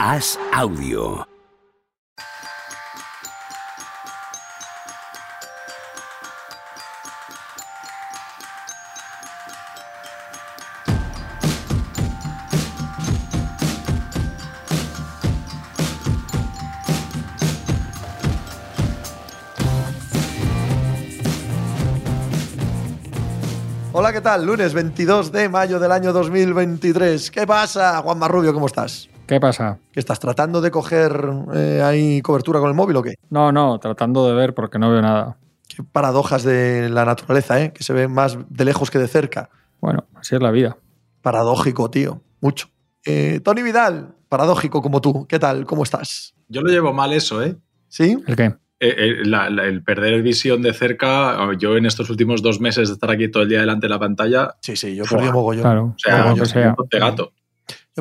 Haz 0.00 0.38
audio. 0.52 1.26
Hola, 23.92 24.12
¿qué 24.12 24.20
tal? 24.20 24.46
Lunes 24.46 24.72
22 24.74 25.32
de 25.32 25.48
mayo 25.48 25.80
del 25.80 25.90
año 25.90 26.12
2023. 26.12 27.32
¿Qué 27.32 27.44
pasa, 27.48 28.00
Juan 28.00 28.16
Marrubio? 28.20 28.54
¿Cómo 28.54 28.66
estás? 28.66 29.08
¿Qué 29.28 29.38
pasa? 29.40 29.78
¿Que 29.92 30.00
estás 30.00 30.18
tratando 30.18 30.60
de 30.60 30.70
coger 30.70 31.22
eh, 31.54 31.82
ahí 31.84 32.20
cobertura 32.22 32.58
con 32.60 32.68
el 32.70 32.74
móvil 32.74 32.96
o 32.96 33.02
qué? 33.02 33.14
No, 33.30 33.52
no, 33.52 33.78
tratando 33.78 34.26
de 34.26 34.34
ver 34.34 34.54
porque 34.54 34.78
no 34.78 34.90
veo 34.90 35.02
nada. 35.02 35.36
Qué 35.68 35.82
paradojas 35.84 36.42
de 36.44 36.88
la 36.88 37.04
naturaleza, 37.04 37.60
¿eh? 37.62 37.72
Que 37.72 37.84
se 37.84 37.92
ve 37.92 38.08
más 38.08 38.38
de 38.48 38.64
lejos 38.64 38.90
que 38.90 38.98
de 38.98 39.06
cerca. 39.06 39.50
Bueno, 39.80 40.04
así 40.14 40.34
es 40.34 40.40
la 40.42 40.50
vida. 40.50 40.78
Paradójico, 41.20 41.90
tío. 41.90 42.22
Mucho. 42.40 42.68
Eh, 43.04 43.40
Tony 43.44 43.62
Vidal, 43.62 44.14
paradójico 44.30 44.80
como 44.80 45.00
tú. 45.00 45.26
¿Qué 45.28 45.38
tal? 45.38 45.66
¿Cómo 45.66 45.82
estás? 45.82 46.34
Yo 46.48 46.62
lo 46.62 46.70
llevo 46.70 46.92
mal 46.94 47.12
eso, 47.12 47.42
¿eh? 47.42 47.56
¿Sí? 47.88 48.16
¿El 48.26 48.34
qué? 48.34 48.44
Eh, 48.80 48.94
eh, 48.96 49.14
la- 49.24 49.50
la- 49.50 49.64
el 49.64 49.82
perder 49.82 50.22
visión 50.22 50.62
de 50.62 50.72
cerca, 50.72 51.36
yo 51.58 51.76
en 51.76 51.84
estos 51.84 52.08
últimos 52.10 52.42
dos 52.42 52.60
meses 52.60 52.88
de 52.88 52.94
estar 52.94 53.10
aquí 53.10 53.28
todo 53.28 53.42
el 53.42 53.48
día 53.48 53.60
delante 53.60 53.86
de 53.88 53.90
la 53.90 53.98
pantalla, 53.98 54.54
Sí, 54.62 54.76
sí, 54.76 54.94
yo 54.94 55.04
perdí 55.04 55.26
un 55.26 55.34
mogollón. 55.34 55.62
Claro, 55.64 55.84
o 55.86 55.94
sea, 55.98 56.32
yo 56.34 56.42
que 56.44 56.46
sea. 56.48 56.76
gato. 56.92 57.32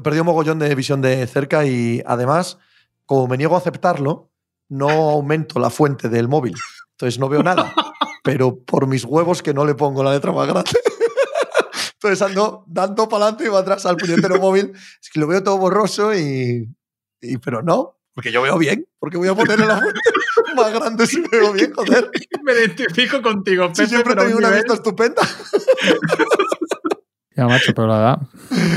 Perdí 0.01 0.19
un 0.19 0.25
mogollón 0.25 0.59
de 0.59 0.73
visión 0.75 1.01
de 1.01 1.25
cerca 1.27 1.65
y 1.65 2.01
además, 2.05 2.57
como 3.05 3.27
me 3.27 3.37
niego 3.37 3.55
a 3.55 3.59
aceptarlo, 3.59 4.29
no 4.69 4.89
aumento 4.89 5.59
la 5.59 5.69
fuente 5.69 6.09
del 6.09 6.27
móvil. 6.27 6.53
Entonces 6.91 7.19
no 7.19 7.29
veo 7.29 7.43
nada. 7.43 7.73
pero 8.23 8.59
por 8.59 8.87
mis 8.87 9.05
huevos 9.05 9.41
que 9.41 9.53
no 9.53 9.65
le 9.65 9.73
pongo 9.75 10.03
la 10.03 10.11
letra 10.11 10.31
más 10.33 10.47
grande. 10.47 10.71
Entonces 11.93 12.21
ando 12.21 12.63
dando 12.67 13.07
para 13.09 13.23
adelante 13.25 13.45
y 13.45 13.47
para 13.47 13.59
atrás 13.59 13.85
al 13.85 13.97
puñetero 13.97 14.37
móvil. 14.41 14.71
Es 15.01 15.09
que 15.09 15.19
lo 15.19 15.27
veo 15.27 15.41
todo 15.43 15.57
borroso 15.57 16.13
y, 16.13 16.67
y- 17.21 17.37
Pero 17.37 17.61
no, 17.63 17.97
porque 18.13 18.31
yo 18.31 18.41
veo 18.41 18.57
bien. 18.57 18.85
Porque 18.99 19.17
voy 19.17 19.27
a 19.29 19.35
ponerle 19.35 19.65
la 19.65 19.79
fuente 19.79 19.99
más 20.55 20.73
grande 20.73 21.05
si 21.07 21.21
veo 21.21 21.53
bien, 21.53 21.71
joder. 21.73 22.09
Me 22.43 22.51
identifico 22.53 23.21
contigo, 23.21 23.67
Si 23.69 23.73
Pepe, 23.83 23.89
siempre 23.89 24.13
he 24.13 24.15
tenido 24.17 24.37
una 24.39 24.49
nivel- 24.49 24.55
vista 24.63 24.73
estupenda. 24.73 25.21
Ya, 27.37 27.45
macho, 27.45 27.71
pero 27.75 27.87
la 27.87 27.97
edad. 27.99 28.19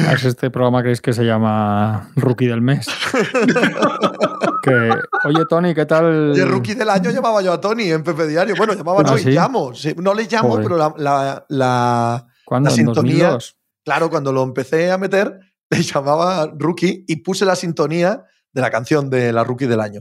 A 0.07 0.11
ver 0.11 0.21
si 0.21 0.29
este 0.29 0.51
programa 0.51 0.83
creéis 0.83 1.01
que 1.01 1.13
se 1.15 1.25
llama 1.25 2.11
Rookie 2.15 2.47
del 2.47 2.61
Mes. 2.61 2.87
que, 4.63 4.91
oye, 5.25 5.45
Tony, 5.49 5.75
¿qué 5.75 5.87
tal? 5.87 6.39
El 6.39 6.49
rookie 6.49 6.75
del 6.75 6.91
año 6.91 7.11
llamaba 7.11 7.41
yo 7.43 7.53
a 7.53 7.61
Tony 7.61 7.91
en 7.91 8.03
Pepe 8.03 8.27
Diario. 8.27 8.55
Bueno, 8.57 8.75
llamaba, 8.75 9.03
no, 9.03 9.13
¿Ah, 9.13 9.19
y 9.21 9.23
sí? 9.23 9.31
llamo. 9.31 9.75
Sí, 9.75 9.95
no 9.97 10.15
le 10.15 10.25
llamo, 10.31 10.51
Joder. 10.51 10.65
pero 10.65 10.77
la, 10.77 10.95
la- 10.99 11.47
la- 11.49 12.27
¿Cuándo? 12.45 12.69
la 12.69 12.73
¿En 12.75 12.77
sintonía. 12.77 13.15
2002? 13.31 13.57
Claro, 13.85 14.11
cuando 14.11 14.33
lo 14.33 14.43
empecé 14.43 14.91
a 14.91 14.99
meter, 14.99 15.39
le 15.71 15.83
llamaba 15.83 16.51
Rookie 16.55 17.05
y 17.09 17.17
puse 17.17 17.45
la 17.45 17.57
sintonía 17.57 18.25
de 18.53 18.61
la 18.61 18.71
canción 18.71 19.09
de 19.11 19.33
la 19.33 19.43
Rookie 19.45 19.67
del 19.67 19.81
año. 19.81 20.01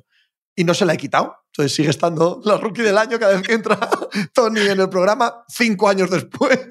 Y 0.59 0.65
no 0.65 0.73
se 0.73 0.85
la 0.85 0.93
he 0.93 0.97
quitado. 0.97 1.37
Entonces 1.53 1.73
sigue 1.73 1.89
estando 1.89 2.41
la 2.43 2.57
Rookie 2.57 2.81
del 2.81 2.97
año 2.97 3.17
cada 3.17 3.31
vez 3.33 3.43
que 3.47 3.53
entra 3.53 3.79
Tony 4.33 4.59
en 4.59 4.77
el 4.81 4.89
programa, 4.89 5.45
cinco 5.47 5.87
años 5.87 6.09
después. 6.09 6.67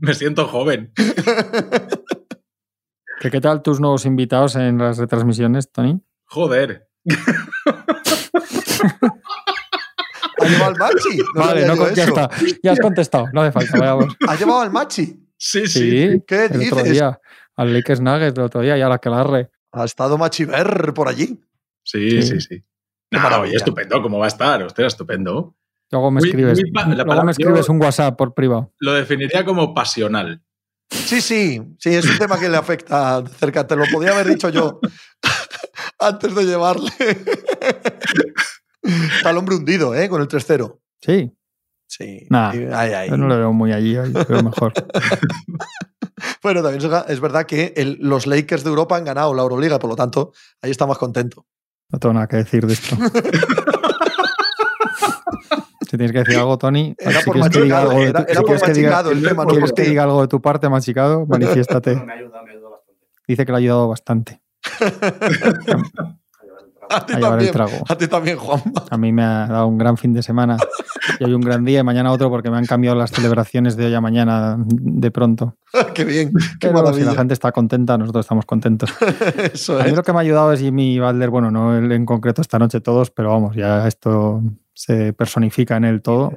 Me 0.00 0.14
siento 0.14 0.48
joven. 0.48 0.92
¿Que 3.20 3.30
¿Qué 3.30 3.40
tal 3.40 3.62
tus 3.62 3.78
nuevos 3.78 4.04
invitados 4.04 4.56
en 4.56 4.78
las 4.78 4.98
retransmisiones, 4.98 5.70
Tony? 5.70 6.00
Joder. 6.24 6.88
¿Ha 10.38 10.46
llevado 10.48 10.70
al 10.70 10.76
Machi? 10.76 11.18
No 11.34 11.40
vale, 11.40 11.66
no, 11.66 11.76
ya 11.92 12.02
eso. 12.04 12.08
está. 12.14 12.30
Ya 12.62 12.72
has 12.72 12.80
contestado, 12.80 13.26
no 13.32 13.42
hace 13.42 13.52
falta, 13.52 13.78
vayamos. 13.78 14.16
¿Ha 14.26 14.34
llevado 14.36 14.60
al 14.60 14.70
Machi? 14.72 15.28
Sí, 15.36 15.66
sí. 15.68 15.90
Sí, 15.90 16.22
¿Qué 16.26 16.46
el 16.46 16.62
otro 16.62 16.76
dices? 16.78 16.90
día. 16.92 17.20
Al 17.56 17.72
Lakers 17.72 18.00
Nuggets 18.00 18.34
del 18.34 18.44
otro 18.44 18.60
día 18.62 18.76
y 18.76 18.80
a 18.82 18.88
la 18.88 18.98
que. 18.98 19.08
Ha 19.72 19.84
estado 19.84 20.18
Machiver 20.18 20.92
por 20.94 21.08
allí. 21.08 21.38
Sí, 21.84 22.22
Sí. 22.22 22.22
sí, 22.22 22.40
sí. 22.40 22.64
No, 23.10 23.40
oye, 23.40 23.56
estupendo, 23.56 24.00
¿cómo 24.02 24.18
va 24.18 24.26
a 24.26 24.28
estar? 24.28 24.64
Usted 24.64 24.84
estupendo. 24.84 25.56
Luego 25.90 26.10
me 26.12 26.20
Muy- 26.20 26.28
escribes, 26.28 26.60
muy 26.62 26.70
pa- 26.70 26.82
la 26.82 26.86
luego 26.88 27.04
palabra- 27.08 27.24
me 27.24 27.30
escribes 27.32 27.68
un 27.68 27.82
WhatsApp 27.82 28.16
por 28.16 28.32
privado. 28.34 28.72
Lo 28.78 28.92
definiría 28.92 29.44
como 29.44 29.74
pasional. 29.74 30.42
Sí, 30.90 31.20
sí, 31.20 31.60
sí, 31.78 31.94
es 31.94 32.04
un 32.06 32.18
tema 32.18 32.38
que 32.38 32.48
le 32.48 32.56
afecta 32.56 33.22
de 33.22 33.28
cerca. 33.30 33.66
Te 33.66 33.74
lo 33.76 33.84
podía 33.92 34.12
haber 34.12 34.28
dicho 34.28 34.48
yo 34.48 34.80
antes 35.98 36.34
de 36.34 36.44
llevarle. 36.44 36.90
Está 38.82 39.30
el 39.30 39.36
hombre 39.36 39.56
hundido, 39.56 39.94
¿eh? 39.94 40.08
Con 40.08 40.20
el 40.22 40.28
3-0. 40.28 40.80
Sí, 41.00 41.32
Sí. 41.86 42.24
Nah, 42.30 42.52
Sí, 42.52 42.64
ay, 42.72 42.92
ay. 42.92 43.10
yo 43.10 43.16
no 43.16 43.26
lo 43.26 43.36
veo 43.36 43.52
muy 43.52 43.72
allí, 43.72 43.96
hoy, 43.96 44.12
pero 44.26 44.42
mejor. 44.44 44.72
Bueno, 46.42 46.62
también 46.62 46.84
es- 46.92 47.04
es 47.10 47.20
verdad 47.20 47.46
que 47.46 47.72
el- 47.76 47.96
los 48.00 48.26
Lakers 48.26 48.62
de 48.62 48.68
Europa 48.70 48.96
han 48.96 49.04
ganado 49.04 49.32
la 49.34 49.42
Euroliga, 49.42 49.78
por 49.78 49.88
lo 49.90 49.96
tanto, 49.96 50.32
ahí 50.62 50.70
está 50.70 50.86
más 50.86 50.98
contento. 50.98 51.46
No 51.92 51.98
tengo 51.98 52.12
nada 52.14 52.26
que 52.28 52.36
decir 52.36 52.66
de 52.66 52.72
esto. 52.74 52.96
Si 55.90 55.96
tienes 55.96 56.12
que 56.12 56.18
decir 56.20 56.36
algo, 56.36 56.56
Tony, 56.56 56.94
Era 57.00 57.18
si 57.18 57.24
por 57.26 57.34
que 57.34 57.40
machicado, 57.40 57.90
algo 57.90 58.00
de 58.04 58.08
era- 58.10 58.24
tu, 58.24 58.30
era 58.30 58.40
si 58.40 58.46
por 58.46 58.60
que 58.60 58.66
machicado 58.68 59.10
el 59.10 59.22
tema, 59.24 59.42
no 59.44 59.50
quieres 59.50 59.72
que 59.72 59.82
diga 59.82 60.04
algo 60.04 60.20
de 60.20 60.28
tu 60.28 60.40
parte, 60.40 60.68
machicado, 60.68 61.26
manifiéstate. 61.28 61.90
ayuda, 61.90 62.06
me 62.44 62.52
ayuda 62.52 62.68
bastante. 62.70 63.06
Dice 63.26 63.44
que 63.44 63.50
le 63.50 63.56
ha 63.56 63.58
ayudado 63.58 63.88
bastante 63.88 64.40
A 66.96 67.06
ti 67.06 67.12
a 67.12 67.16
llevar 67.16 67.40
el 67.40 67.50
también, 67.50 67.52
trago. 67.52 67.84
a 67.88 67.96
ti 67.96 68.08
también, 68.08 68.36
Juan. 68.36 68.60
A 68.90 68.98
mí 68.98 69.12
me 69.12 69.22
ha 69.22 69.46
dado 69.46 69.66
un 69.68 69.78
gran 69.78 69.96
fin 69.96 70.12
de 70.12 70.22
semana 70.22 70.56
y 71.20 71.24
hoy 71.24 71.34
un 71.34 71.40
gran 71.40 71.64
día 71.64 71.80
y 71.80 71.82
mañana 71.84 72.10
otro 72.10 72.30
porque 72.30 72.50
me 72.50 72.56
han 72.56 72.66
cambiado 72.66 72.96
las 72.96 73.10
celebraciones 73.12 73.76
de 73.76 73.86
hoy 73.86 73.94
a 73.94 74.00
mañana 74.00 74.56
de 74.58 75.10
pronto. 75.10 75.56
qué 75.94 76.04
bien, 76.04 76.32
qué 76.58 76.68
Pero 76.68 76.92
si 76.92 77.02
la 77.02 77.14
gente 77.14 77.34
está 77.34 77.52
contenta, 77.52 77.96
nosotros 77.96 78.24
estamos 78.24 78.44
contentos. 78.44 78.90
Eso 79.52 79.78
A 79.78 79.84
mí 79.84 79.90
es. 79.90 79.96
lo 79.96 80.02
que 80.02 80.12
me 80.12 80.18
ha 80.18 80.22
ayudado 80.22 80.52
es 80.52 80.60
Jimmy 80.60 80.98
Balder, 80.98 81.30
bueno, 81.30 81.50
no 81.50 81.76
él 81.76 81.92
en 81.92 82.04
concreto 82.04 82.42
esta 82.42 82.58
noche 82.58 82.80
todos, 82.80 83.10
pero 83.10 83.30
vamos, 83.30 83.54
ya 83.54 83.86
esto 83.86 84.42
se 84.74 85.12
personifica 85.12 85.76
en 85.76 85.84
él 85.84 86.02
todo. 86.02 86.32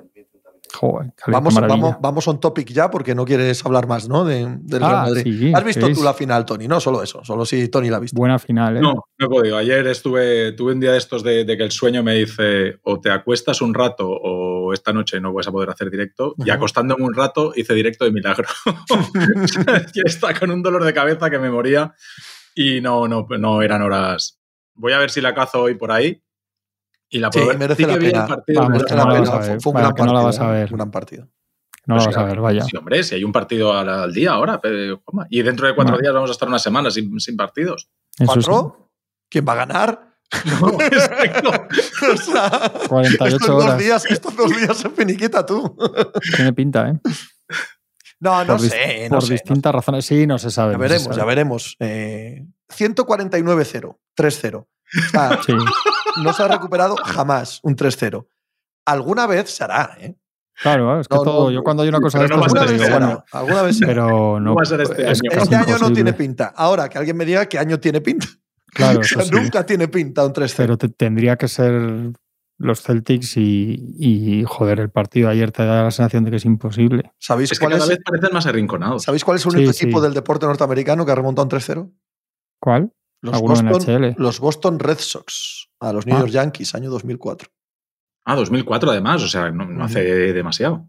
Joder, 0.75 1.11
Vamos, 1.27 1.53
vamos, 1.53 1.95
vamos 2.01 2.27
on 2.27 2.39
topic 2.39 2.69
ya 2.69 2.89
porque 2.89 3.13
no 3.13 3.25
quieres 3.25 3.63
hablar 3.63 3.87
más, 3.87 4.09
¿no? 4.09 4.25
De, 4.25 4.39
del 4.59 4.79
Real 4.79 4.95
Ah, 4.95 5.03
Madrid. 5.03 5.23
sí, 5.23 5.51
¿Has 5.53 5.63
visto 5.63 5.85
es 5.85 5.95
tú 5.97 6.03
la 6.03 6.15
final, 6.15 6.45
Tony? 6.45 6.67
No, 6.67 6.79
solo 6.79 7.03
eso, 7.03 7.23
solo 7.23 7.45
si 7.45 7.67
Tony 7.69 7.89
la 7.89 7.97
ha 7.97 7.99
visto. 7.99 8.17
buena 8.17 8.39
final, 8.39 8.77
¿eh? 8.77 8.81
No, 8.81 8.93
no 9.19 9.25
he 9.25 9.29
podido. 9.29 9.57
Ayer 9.57 9.85
estuve, 9.85 10.53
tuve 10.53 10.73
un 10.73 10.79
día 10.79 10.91
de 10.91 10.97
estos 10.97 11.21
de, 11.23 11.45
de 11.45 11.57
que 11.57 11.63
el 11.63 11.71
sueño 11.71 12.01
me 12.01 12.15
dice 12.15 12.79
o 12.83 12.99
te 12.99 13.11
acuestas 13.11 13.61
un 13.61 13.73
rato 13.75 14.09
o 14.09 14.73
esta 14.73 14.91
noche 14.93 15.21
no 15.21 15.31
vas 15.31 15.47
a 15.47 15.51
poder 15.51 15.69
hacer 15.69 15.91
directo. 15.91 16.33
Y 16.43 16.49
acostándome 16.49 17.03
un 17.05 17.13
rato 17.13 17.53
hice 17.55 17.75
directo 17.75 18.05
de 18.05 18.11
milagro. 18.11 18.47
ya 19.93 20.01
está 20.05 20.33
con 20.37 20.49
un 20.49 20.63
dolor 20.63 20.83
de 20.83 20.93
cabeza 20.93 21.29
que 21.29 21.37
me 21.37 21.51
moría 21.51 21.93
y 22.55 22.81
no, 22.81 23.07
no, 23.07 23.27
no 23.37 23.61
eran 23.61 23.83
horas. 23.83 24.39
Voy 24.73 24.93
a 24.93 24.97
ver 24.97 25.11
si 25.11 25.21
la 25.21 25.35
cazo 25.35 25.61
hoy 25.61 25.75
por 25.75 25.91
ahí 25.91 26.22
y 27.13 27.19
la 27.19 27.29
Sí, 27.31 27.39
puedo 27.39 27.47
ver. 27.49 27.57
merece 27.59 27.87
la 27.87 27.97
pena. 27.97 28.27
partido, 28.27 28.61
no 28.61 28.67
fue- 28.67 28.73
un 28.73 28.79
gran 28.79 28.85
que 28.85 28.93
no 30.03 30.13
la 30.13 30.21
partido. 30.21 30.23
vas 30.23 30.39
a 30.39 30.47
ver. 30.51 30.71
Un 30.71 30.77
gran 30.77 30.91
partido. 30.91 31.27
No 31.85 31.95
lo 31.95 32.03
Pues 32.03 32.15
vas 32.15 32.23
a 32.23 32.27
ver, 32.27 32.39
vaya. 32.39 32.63
Sí, 32.63 32.77
hombre, 32.77 33.03
si 33.03 33.15
hay 33.15 33.23
un 33.23 33.31
partido 33.33 33.73
al, 33.73 33.89
al 33.89 34.13
día 34.13 34.31
ahora, 34.31 34.59
y 35.29 35.41
dentro 35.41 35.67
de 35.67 35.75
cuatro 35.75 35.93
Vale. 35.95 36.01
días 36.03 36.13
vamos 36.13 36.29
a 36.29 36.33
estar 36.33 36.47
una 36.47 36.59
semana 36.59 36.89
sin, 36.91 37.19
sin 37.19 37.35
partidos. 37.37 37.89
Sí. 38.11 38.25
¿Cuatro? 38.25 38.89
¿Quién 39.29 39.45
va 39.47 39.53
a 39.53 39.55
ganar? 39.55 40.13
No, 40.61 40.67
no. 41.43 41.51
o 42.13 42.17
sea, 42.17 42.71
48 42.87 43.35
estos 43.35 43.47
dos 43.47 43.63
horas. 43.65 43.77
días, 43.77 44.05
estos 44.09 44.35
dos 44.35 44.49
días 44.55 44.77
se 44.77 44.89
finiquita 44.89 45.45
tú. 45.45 45.75
Tiene 46.35 46.53
pinta, 46.53 46.89
¿eh? 46.89 46.99
No, 48.19 48.39
no 48.45 48.55
Por 48.57 48.61
sé, 48.61 49.09
no 49.09 49.17
Por 49.17 49.25
sé. 49.27 49.33
distintas 49.33 49.75
razones. 49.75 50.05
Sí, 50.05 50.25
no 50.25 50.37
se 50.39 50.49
sabe. 50.49 50.71
Ya 50.71 50.77
no 50.77 50.81
veremos, 50.81 51.03
sabe. 51.03 51.17
ya 51.17 51.25
veremos. 51.25 51.75
Eh, 51.79 52.45
149-0, 52.69 53.97
3-0. 54.17 54.55
O 54.55 54.67
sea, 55.11 55.39
Sí. 55.45 55.53
no 56.23 56.33
se 56.33 56.43
ha 56.43 56.47
recuperado 56.47 56.95
jamás 56.97 57.59
un 57.63 57.75
3-0. 57.75 58.27
Alguna 58.85 59.27
vez 59.27 59.49
se 59.49 59.63
hará, 59.63 59.95
¿eh? 59.99 60.15
Claro, 60.61 60.99
es 60.99 61.07
que 61.07 61.15
No, 61.15 61.23
todo. 61.23 61.43
no, 61.45 61.51
yo 61.51 61.63
cuando 61.63 61.81
hay 61.83 61.89
una 61.89 61.99
cosa 61.99 62.19
de 62.19 62.27
no 62.27 62.35
estas 62.35 62.51
siempre 62.51 62.61
vez 62.61 62.69
ser 62.69 62.77
digo, 62.79 62.83
se 62.85 62.91
este 62.91 62.95
hará. 62.95 63.05
bueno, 63.07 63.25
Alguna 63.31 63.61
vez 63.63 63.77
se 63.77 63.85
hará. 63.85 63.93
pero 63.93 64.39
no. 64.39 64.39
No 64.39 64.55
va 64.55 64.61
a 64.61 64.65
ser 64.65 64.81
este 64.81 65.01
es 65.11 65.19
año. 65.21 65.41
Este 65.41 65.55
año 65.55 65.77
no 65.79 65.91
tiene 65.93 66.13
pinta. 66.13 66.53
Ahora, 66.55 66.89
que 66.89 66.97
alguien 66.99 67.17
me 67.17 67.25
diga 67.25 67.45
qué 67.47 67.57
año 67.57 67.79
tiene 67.79 68.01
pinta. 68.01 68.27
Claro, 68.67 68.99
O 69.17 69.21
sí. 69.21 69.31
nunca 69.31 69.65
tiene 69.65 69.87
pinta 69.87 70.23
un 70.25 70.31
3-0. 70.33 70.53
Pero 70.57 70.77
te- 70.77 70.89
tendría 70.89 71.37
que 71.37 71.47
ser 71.47 72.11
los 72.59 72.81
Celtics 72.83 73.35
y, 73.37 73.95
y, 73.97 74.43
joder, 74.45 74.79
el 74.79 74.91
partido 74.91 75.27
de 75.29 75.33
ayer 75.33 75.51
te 75.51 75.65
da 75.65 75.83
la 75.85 75.91
sensación 75.91 76.23
de 76.23 76.29
que 76.31 76.37
es 76.37 76.45
imposible. 76.45 77.11
¿Sabéis, 77.17 77.51
Es 77.51 77.57
que 77.57 77.65
cuál 77.65 77.73
cada 77.73 77.85
es, 77.85 77.89
vez 77.89 77.99
parecen 78.05 78.29
más 78.33 78.45
arrinconados. 78.45 79.03
¿Sabéis 79.03 79.23
cuál 79.25 79.37
es 79.37 79.45
el 79.45 79.51
Sí, 79.51 79.57
único 79.57 79.73
sí. 79.73 79.85
equipo 79.85 80.01
del 80.01 80.13
deporte 80.13 80.45
norteamericano 80.45 81.03
que 81.05 81.11
ha 81.11 81.15
remontado 81.15 81.45
un 81.45 81.49
3-0? 81.49 81.91
¿Cuál? 82.63 82.93
Los 83.19 83.41
Boston, 83.41 84.15
los 84.17 84.39
Boston 84.39 84.79
Red 84.79 84.99
Sox 84.99 85.67
a 85.81 85.91
los 85.91 86.05
New 86.05 86.15
Ah. 86.15 86.19
York 86.19 86.31
Yankees, 86.31 86.73
año 86.75 86.89
2004. 86.89 87.49
Ah, 88.23 88.37
2004 88.37 88.91
además, 88.91 89.21
o 89.21 89.27
sea, 89.27 89.51
no, 89.51 89.65
no 89.65 89.83
hace 89.83 90.31
demasiado. 90.31 90.87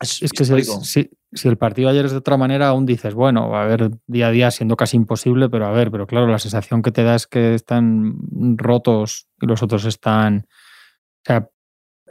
Es, 0.00 0.32
que 0.32 0.44
si, 0.44 1.10
si, 1.32 1.48
el 1.48 1.56
partido 1.58 1.88
ayer 1.88 2.06
es 2.06 2.10
de 2.10 2.16
otra 2.16 2.36
manera, 2.36 2.66
aún 2.66 2.86
dices, 2.86 3.14
bueno, 3.14 3.48
va 3.48 3.60
a 3.60 3.64
haber 3.66 3.92
día 4.08 4.26
a 4.26 4.30
día 4.32 4.50
siendo 4.50 4.74
casi 4.74 4.96
imposible, 4.96 5.48
pero 5.48 5.66
a 5.66 5.70
ver, 5.70 5.92
pero 5.92 6.08
claro, 6.08 6.26
la 6.26 6.40
sensación 6.40 6.82
que 6.82 6.90
te 6.90 7.04
da 7.04 7.14
es 7.14 7.28
que 7.28 7.54
están 7.54 8.16
rotos 8.56 9.28
y 9.40 9.46
los 9.46 9.62
otros 9.62 9.84
están. 9.84 10.48
O 10.48 11.24
sea, 11.24 11.48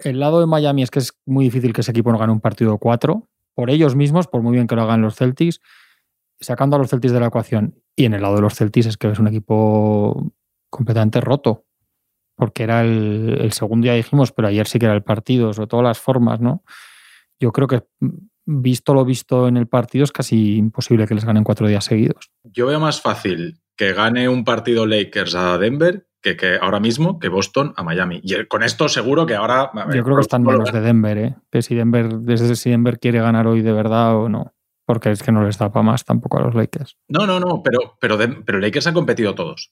el 0.05 0.21
lado 0.21 0.39
de 0.39 0.45
Miami 0.45 0.83
es 0.83 0.89
que 0.89 0.99
es 0.99 1.19
muy 1.25 1.43
difícil 1.43 1.73
que 1.73 1.81
ese 1.81 1.91
equipo 1.91 2.13
no 2.13 2.17
gane 2.17 2.31
un 2.31 2.39
partido 2.39 2.77
4 2.77 3.27
por 3.55 3.69
ellos 3.69 3.93
mismos, 3.97 4.27
por 4.27 4.41
muy 4.41 4.53
bien 4.53 4.67
que 4.67 4.75
lo 4.75 4.83
hagan 4.83 5.01
los 5.01 5.15
Celtics, 5.17 5.59
sacando 6.41 6.75
a 6.75 6.79
los 6.79 6.89
Celtics 6.89 7.13
de 7.13 7.19
la 7.19 7.27
ecuación. 7.27 7.75
Y 7.95 8.05
en 8.05 8.13
el 8.13 8.21
lado 8.21 8.35
de 8.35 8.41
los 8.41 8.55
Celtics 8.55 8.87
es 8.87 8.97
que 8.97 9.09
es 9.09 9.19
un 9.19 9.27
equipo 9.27 10.33
completamente 10.69 11.21
roto 11.21 11.65
porque 12.41 12.63
era 12.63 12.81
el, 12.81 13.51
segundo 13.53 13.85
día 13.85 13.93
dijimos, 13.93 14.31
pero 14.31 14.47
ayer 14.47 14.67
sí 14.67 14.79
que 14.79 14.85
era 14.85 14.95
el 14.95 15.03
partido, 15.03 15.53
sobre 15.53 15.67
todo 15.67 15.83
las 15.83 15.99
formas, 15.99 16.39
¿no? 16.39 16.63
Yo 17.39 17.51
creo 17.51 17.67
que 17.67 17.83
visto 18.47 18.95
lo 18.95 19.05
visto 19.05 19.47
en 19.47 19.57
el 19.57 19.67
partido 19.67 20.03
es 20.03 20.11
casi 20.11 20.55
imposible 20.55 21.05
que 21.05 21.13
les 21.13 21.23
ganen 21.23 21.43
cuatro 21.43 21.67
días 21.67 21.85
seguidos. 21.85 22.31
Yo 22.43 22.65
veo 22.65 22.79
más 22.79 22.99
fácil 22.99 23.61
que 23.75 23.93
gane 23.93 24.27
un 24.27 24.43
partido 24.43 24.87
Lakers 24.87 25.35
a 25.35 25.59
Denver 25.59 26.07
que, 26.19 26.35
que 26.35 26.57
ahora 26.59 26.79
mismo 26.79 27.19
que 27.19 27.29
Boston 27.29 27.75
a 27.77 27.83
Miami. 27.83 28.21
Y 28.23 28.45
con 28.45 28.63
esto 28.63 28.89
seguro 28.89 29.27
que 29.27 29.35
ahora... 29.35 29.69
Yo 29.93 30.03
creo 30.03 30.15
que 30.15 30.21
están 30.21 30.41
menos 30.41 30.73
de 30.73 30.81
Denver, 30.81 31.17
¿eh? 31.19 31.35
Que 31.51 31.61
si 31.61 31.75
Denver, 31.75 32.09
desde 32.09 32.55
si 32.55 32.71
Denver 32.71 32.97
quiere 32.97 33.21
ganar 33.21 33.45
hoy 33.45 33.61
de 33.61 33.71
verdad 33.71 34.15
o 34.15 34.29
no. 34.29 34.55
Porque 34.85 35.11
es 35.11 35.23
que 35.23 35.31
no 35.31 35.43
les 35.45 35.57
da 35.57 35.71
para 35.71 35.83
más 35.83 36.03
tampoco 36.03 36.37
a 36.37 36.41
los 36.41 36.55
Lakers. 36.55 36.97
No, 37.07 37.25
no, 37.25 37.39
no, 37.39 37.61
pero, 37.63 37.97
pero, 37.99 38.17
pero 38.45 38.59
Lakers 38.59 38.87
han 38.87 38.93
competido 38.93 39.35
todos. 39.35 39.71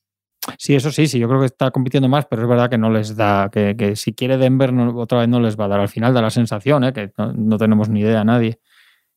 Sí, 0.57 0.75
eso 0.75 0.91
sí, 0.91 1.07
sí, 1.07 1.19
yo 1.19 1.27
creo 1.27 1.41
que 1.41 1.47
está 1.47 1.71
compitiendo 1.71 2.07
más, 2.07 2.25
pero 2.25 2.43
es 2.43 2.47
verdad 2.47 2.69
que 2.69 2.77
no 2.77 2.89
les 2.89 3.15
da, 3.15 3.49
que, 3.51 3.95
si 3.95 4.13
quiere 4.13 4.37
Denver 4.37 4.73
otra 4.95 5.19
vez 5.19 5.29
no 5.29 5.39
les 5.39 5.59
va 5.59 5.65
a 5.65 5.67
dar. 5.67 5.79
Al 5.79 5.89
final 5.89 6.13
da 6.13 6.21
la 6.21 6.29
sensación, 6.29 6.83
¿eh? 6.83 6.93
que 6.93 7.11
no, 7.17 7.57
tenemos 7.57 7.89
ni 7.89 8.01
idea 8.01 8.23
nadie. 8.23 8.59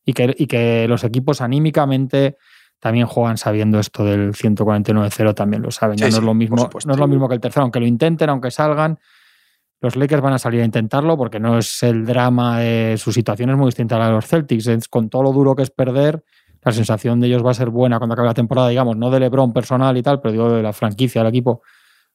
Y 0.04 0.14
que, 0.14 0.34
y 0.36 0.46
que 0.46 0.88
los 0.88 1.04
equipos 1.04 1.40
anímicamente 1.40 2.36
también 2.80 3.06
juegan 3.06 3.38
sabiendo 3.38 3.78
esto 3.78 4.04
del 4.04 4.32
149-0, 4.32 5.34
también 5.34 5.62
lo 5.62 5.70
saben. 5.70 5.96
ya 5.96 6.08
no, 6.08 6.16
es 6.16 6.22
lo 6.22 6.34
mismo, 6.34 6.68
no 6.84 6.92
es 6.92 6.98
lo 6.98 7.06
mismo 7.06 7.28
que 7.28 7.36
el 7.36 7.40
tercero, 7.40 7.62
aunque 7.62 7.78
lo 7.78 7.86
intenten, 7.86 8.28
aunque 8.28 8.50
salgan. 8.50 8.98
Los 9.82 9.96
Lakers 9.96 10.22
van 10.22 10.32
a 10.32 10.38
salir 10.38 10.62
a 10.62 10.64
intentarlo 10.64 11.16
porque 11.16 11.40
no 11.40 11.58
es 11.58 11.82
el 11.82 12.06
drama 12.06 12.60
de 12.60 12.96
su 12.98 13.12
situación, 13.12 13.50
es 13.50 13.56
muy 13.56 13.66
distinta 13.66 13.96
a 13.96 13.98
la 13.98 14.06
de 14.06 14.12
los 14.12 14.26
Celtics. 14.26 14.68
Es, 14.68 14.86
con 14.86 15.10
todo 15.10 15.24
lo 15.24 15.32
duro 15.32 15.56
que 15.56 15.64
es 15.64 15.70
perder, 15.70 16.22
la 16.62 16.70
sensación 16.70 17.18
de 17.18 17.26
ellos 17.26 17.44
va 17.44 17.50
a 17.50 17.54
ser 17.54 17.70
buena 17.70 17.98
cuando 17.98 18.14
acabe 18.14 18.28
la 18.28 18.34
temporada, 18.34 18.68
digamos, 18.68 18.96
no 18.96 19.10
de 19.10 19.18
LeBron 19.18 19.52
personal 19.52 19.96
y 19.96 20.02
tal, 20.02 20.20
pero 20.20 20.30
digo 20.30 20.52
de 20.52 20.62
la 20.62 20.72
franquicia 20.72 21.20
del 21.20 21.30
equipo. 21.30 21.62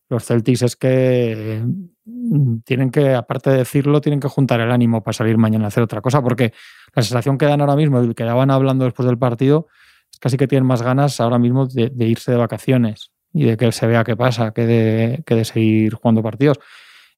Los 0.07 0.23
Celtics 0.23 0.61
es 0.61 0.75
que 0.77 1.61
mm, 2.05 2.59
tienen 2.63 2.89
que, 2.89 3.13
aparte 3.13 3.49
de 3.49 3.57
decirlo, 3.57 3.99
tienen 3.99 4.21
que 4.21 4.29
juntar 4.29 4.61
el 4.61 4.71
ánimo 4.71 5.03
para 5.03 5.11
salir 5.11 5.37
mañana 5.37 5.65
a 5.65 5.67
hacer 5.67 5.83
otra 5.83 5.99
cosa, 5.99 6.21
porque 6.21 6.53
la 6.95 7.03
sensación 7.03 7.37
que 7.37 7.47
dan 7.47 7.59
ahora 7.59 7.75
mismo, 7.75 8.01
y 8.01 8.13
que 8.13 8.23
daban 8.23 8.49
hablando 8.49 8.85
después 8.85 9.05
del 9.05 9.17
partido, 9.17 9.67
es 10.09 10.19
casi 10.19 10.37
que 10.37 10.47
tienen 10.47 10.65
más 10.65 10.81
ganas 10.81 11.19
ahora 11.19 11.37
mismo 11.37 11.67
de, 11.67 11.91
irse 12.05 12.31
de 12.31 12.37
vacaciones 12.37 13.11
y 13.33 13.43
de 13.43 13.57
que 13.57 13.73
se 13.73 13.87
vea 13.87 14.05
qué 14.05 14.15
pasa, 14.15 14.53
que 14.53 14.65
de, 14.65 15.23
que 15.25 15.35
de 15.35 15.43
seguir 15.43 15.95
jugando 15.95 16.23
partidos. 16.23 16.59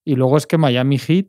Y 0.10 0.16
luego 0.16 0.38
es 0.38 0.48
que 0.48 0.58
Miami 0.58 0.98
Heat 0.98 1.28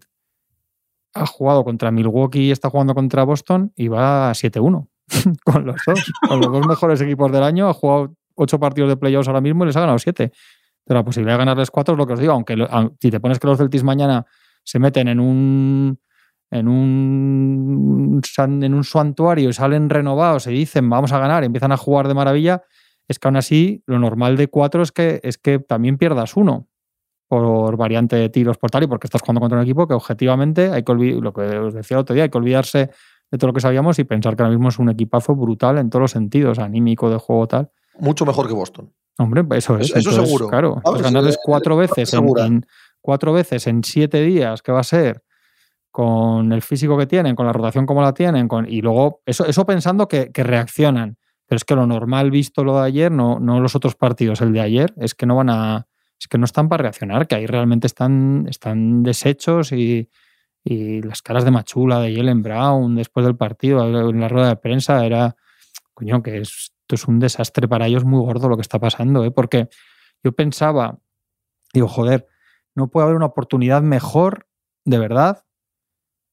ha 1.12 1.26
jugado 1.26 1.64
contra 1.64 1.90
Milwaukee 1.90 2.46
y 2.46 2.50
está 2.50 2.70
jugando 2.70 2.94
contra 2.94 3.24
Boston 3.24 3.74
y 3.76 3.88
va 3.88 4.30
a 4.30 4.32
7-1. 4.32 4.88
con 5.44 5.66
los 5.66 5.76
dos, 5.86 6.10
con 6.26 6.40
los 6.40 6.50
dos 6.50 6.66
mejores 6.66 6.98
equipos 7.02 7.30
del 7.30 7.42
año. 7.42 7.68
Ha 7.68 7.74
jugado 7.74 8.14
ocho 8.36 8.58
partidos 8.58 8.88
de 8.88 8.96
playoffs 8.96 9.28
ahora 9.28 9.42
mismo 9.42 9.64
y 9.64 9.66
les 9.66 9.76
ha 9.76 9.80
ganado 9.80 9.98
siete. 9.98 10.32
Pero 10.82 11.00
la 11.00 11.04
posibilidad 11.04 11.34
de 11.34 11.40
ganarles 11.40 11.70
cuatro 11.70 11.92
es 11.92 11.98
lo 11.98 12.06
que 12.06 12.14
os 12.14 12.20
digo, 12.20 12.32
aunque 12.32 12.56
si 13.02 13.10
te 13.10 13.20
pones 13.20 13.38
que 13.38 13.48
los 13.48 13.58
Celtics 13.58 13.84
mañana 13.84 14.24
se 14.64 14.78
meten 14.78 15.08
en 15.08 15.20
un 15.20 16.00
en 16.50 16.66
un 16.66 18.22
en 18.38 18.74
un 18.74 18.84
santuario 18.84 19.50
y 19.50 19.52
salen 19.52 19.90
renovados 19.90 20.46
y 20.46 20.52
dicen 20.52 20.88
vamos 20.88 21.12
a 21.12 21.18
ganar, 21.18 21.44
empiezan 21.44 21.72
a 21.72 21.76
jugar 21.76 22.08
de 22.08 22.14
maravilla, 22.14 22.62
es 23.06 23.18
que 23.18 23.28
aún 23.28 23.36
así 23.36 23.82
lo 23.84 23.98
normal 23.98 24.38
de 24.38 24.48
cuatro 24.48 24.82
es 24.82 24.90
que 24.90 25.20
es 25.22 25.36
que 25.36 25.58
también 25.58 25.98
pierdas 25.98 26.34
uno 26.34 26.66
por 27.30 27.76
variante 27.76 28.16
de 28.16 28.28
tiros 28.28 28.58
por 28.58 28.72
tal 28.72 28.82
y 28.82 28.86
porque 28.88 29.06
estás 29.06 29.20
jugando 29.20 29.40
contra 29.40 29.56
un 29.56 29.62
equipo 29.62 29.86
que 29.86 29.94
objetivamente 29.94 30.72
hay 30.72 30.82
que 30.82 30.90
olvidar, 30.90 31.22
lo 31.22 31.32
que 31.32 31.42
os 31.42 31.72
decía 31.72 31.96
el 31.96 32.00
otro 32.00 32.12
día, 32.12 32.24
hay 32.24 32.28
que 32.28 32.38
olvidarse 32.38 32.90
de 33.30 33.38
todo 33.38 33.46
lo 33.46 33.52
que 33.52 33.60
sabíamos 33.60 34.00
y 34.00 34.04
pensar 34.04 34.34
que 34.34 34.42
ahora 34.42 34.52
mismo 34.52 34.68
es 34.68 34.80
un 34.80 34.88
equipazo 34.88 35.36
brutal 35.36 35.78
en 35.78 35.90
todos 35.90 36.00
los 36.00 36.10
sentidos, 36.10 36.58
anímico, 36.58 37.08
de 37.08 37.18
juego, 37.18 37.46
tal. 37.46 37.70
Mucho 38.00 38.26
mejor 38.26 38.48
que 38.48 38.52
Boston. 38.52 38.92
Hombre, 39.16 39.44
eso 39.56 39.78
es. 39.78 39.94
Eso, 39.94 40.10
seguro. 40.10 40.48
Claro, 40.48 40.82
ganarles 41.00 41.38
cuatro 41.40 41.76
veces 41.76 42.12
en, 42.14 42.66
cuatro 43.00 43.32
veces 43.32 43.68
en 43.68 43.84
siete 43.84 44.22
días, 44.22 44.60
que 44.60 44.72
va 44.72 44.80
a 44.80 44.84
ser 44.84 45.22
con 45.92 46.52
el 46.52 46.62
físico 46.62 46.98
que 46.98 47.06
tienen, 47.06 47.36
con 47.36 47.46
la 47.46 47.52
rotación 47.52 47.86
como 47.86 48.02
la 48.02 48.12
tienen, 48.12 48.48
con, 48.48 48.66
y 48.68 48.80
luego 48.80 49.22
eso, 49.24 49.46
eso 49.46 49.64
pensando 49.64 50.08
que, 50.08 50.32
reaccionan. 50.34 51.16
Pero 51.46 51.58
es 51.58 51.64
que 51.64 51.76
lo 51.76 51.86
normal 51.86 52.32
visto 52.32 52.64
lo 52.64 52.80
de 52.80 52.86
ayer, 52.86 53.12
no, 53.12 53.38
no 53.38 53.60
los 53.60 53.76
otros 53.76 53.94
partidos, 53.94 54.40
el 54.40 54.52
de 54.52 54.62
ayer, 54.62 54.92
es 54.96 55.14
que 55.14 55.26
no 55.26 55.36
van 55.36 55.50
a. 55.50 55.86
Es 56.20 56.28
que 56.28 56.38
no 56.38 56.44
están 56.44 56.68
para 56.68 56.82
reaccionar, 56.82 57.26
que 57.26 57.34
ahí 57.34 57.46
realmente 57.46 57.86
están, 57.86 58.46
están 58.48 59.02
deshechos 59.02 59.72
y, 59.72 60.10
y 60.62 61.00
las 61.02 61.22
caras 61.22 61.44
de 61.44 61.50
Machula, 61.50 62.00
de 62.00 62.14
Jalen 62.14 62.42
Brown 62.42 62.94
después 62.94 63.24
del 63.24 63.36
partido, 63.36 64.10
en 64.10 64.20
la 64.20 64.28
rueda 64.28 64.48
de 64.48 64.56
prensa, 64.56 65.04
era, 65.04 65.36
coño, 65.94 66.22
que 66.22 66.38
esto 66.38 66.94
es 66.94 67.08
un 67.08 67.18
desastre 67.18 67.66
para 67.68 67.86
ellos 67.86 68.04
muy 68.04 68.20
gordo 68.20 68.48
lo 68.48 68.56
que 68.56 68.62
está 68.62 68.78
pasando, 68.78 69.24
¿eh? 69.24 69.30
porque 69.30 69.68
yo 70.22 70.32
pensaba, 70.32 70.98
digo, 71.72 71.88
joder, 71.88 72.26
no 72.74 72.88
puede 72.88 73.04
haber 73.04 73.16
una 73.16 73.26
oportunidad 73.26 73.82
mejor, 73.82 74.46
de 74.84 74.98
verdad. 74.98 75.44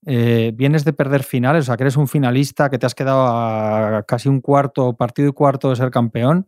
Eh, 0.06 0.52
vienes 0.56 0.86
de 0.86 0.94
perder 0.94 1.24
finales, 1.24 1.64
o 1.64 1.66
sea, 1.66 1.78
que 1.78 1.84
eres 1.84 1.98
un 1.98 2.08
finalista, 2.08 2.70
que 2.70 2.78
te 2.78 2.86
has 2.86 2.96
quedado 2.96 3.26
a 3.28 4.04
casi 4.08 4.30
un 4.30 4.42
cuarto, 4.42 4.96
partido 4.96 5.30
y 5.30 5.34
cuarto 5.34 5.70
de 5.70 5.76
ser 5.76 5.92
campeón. 5.92 6.48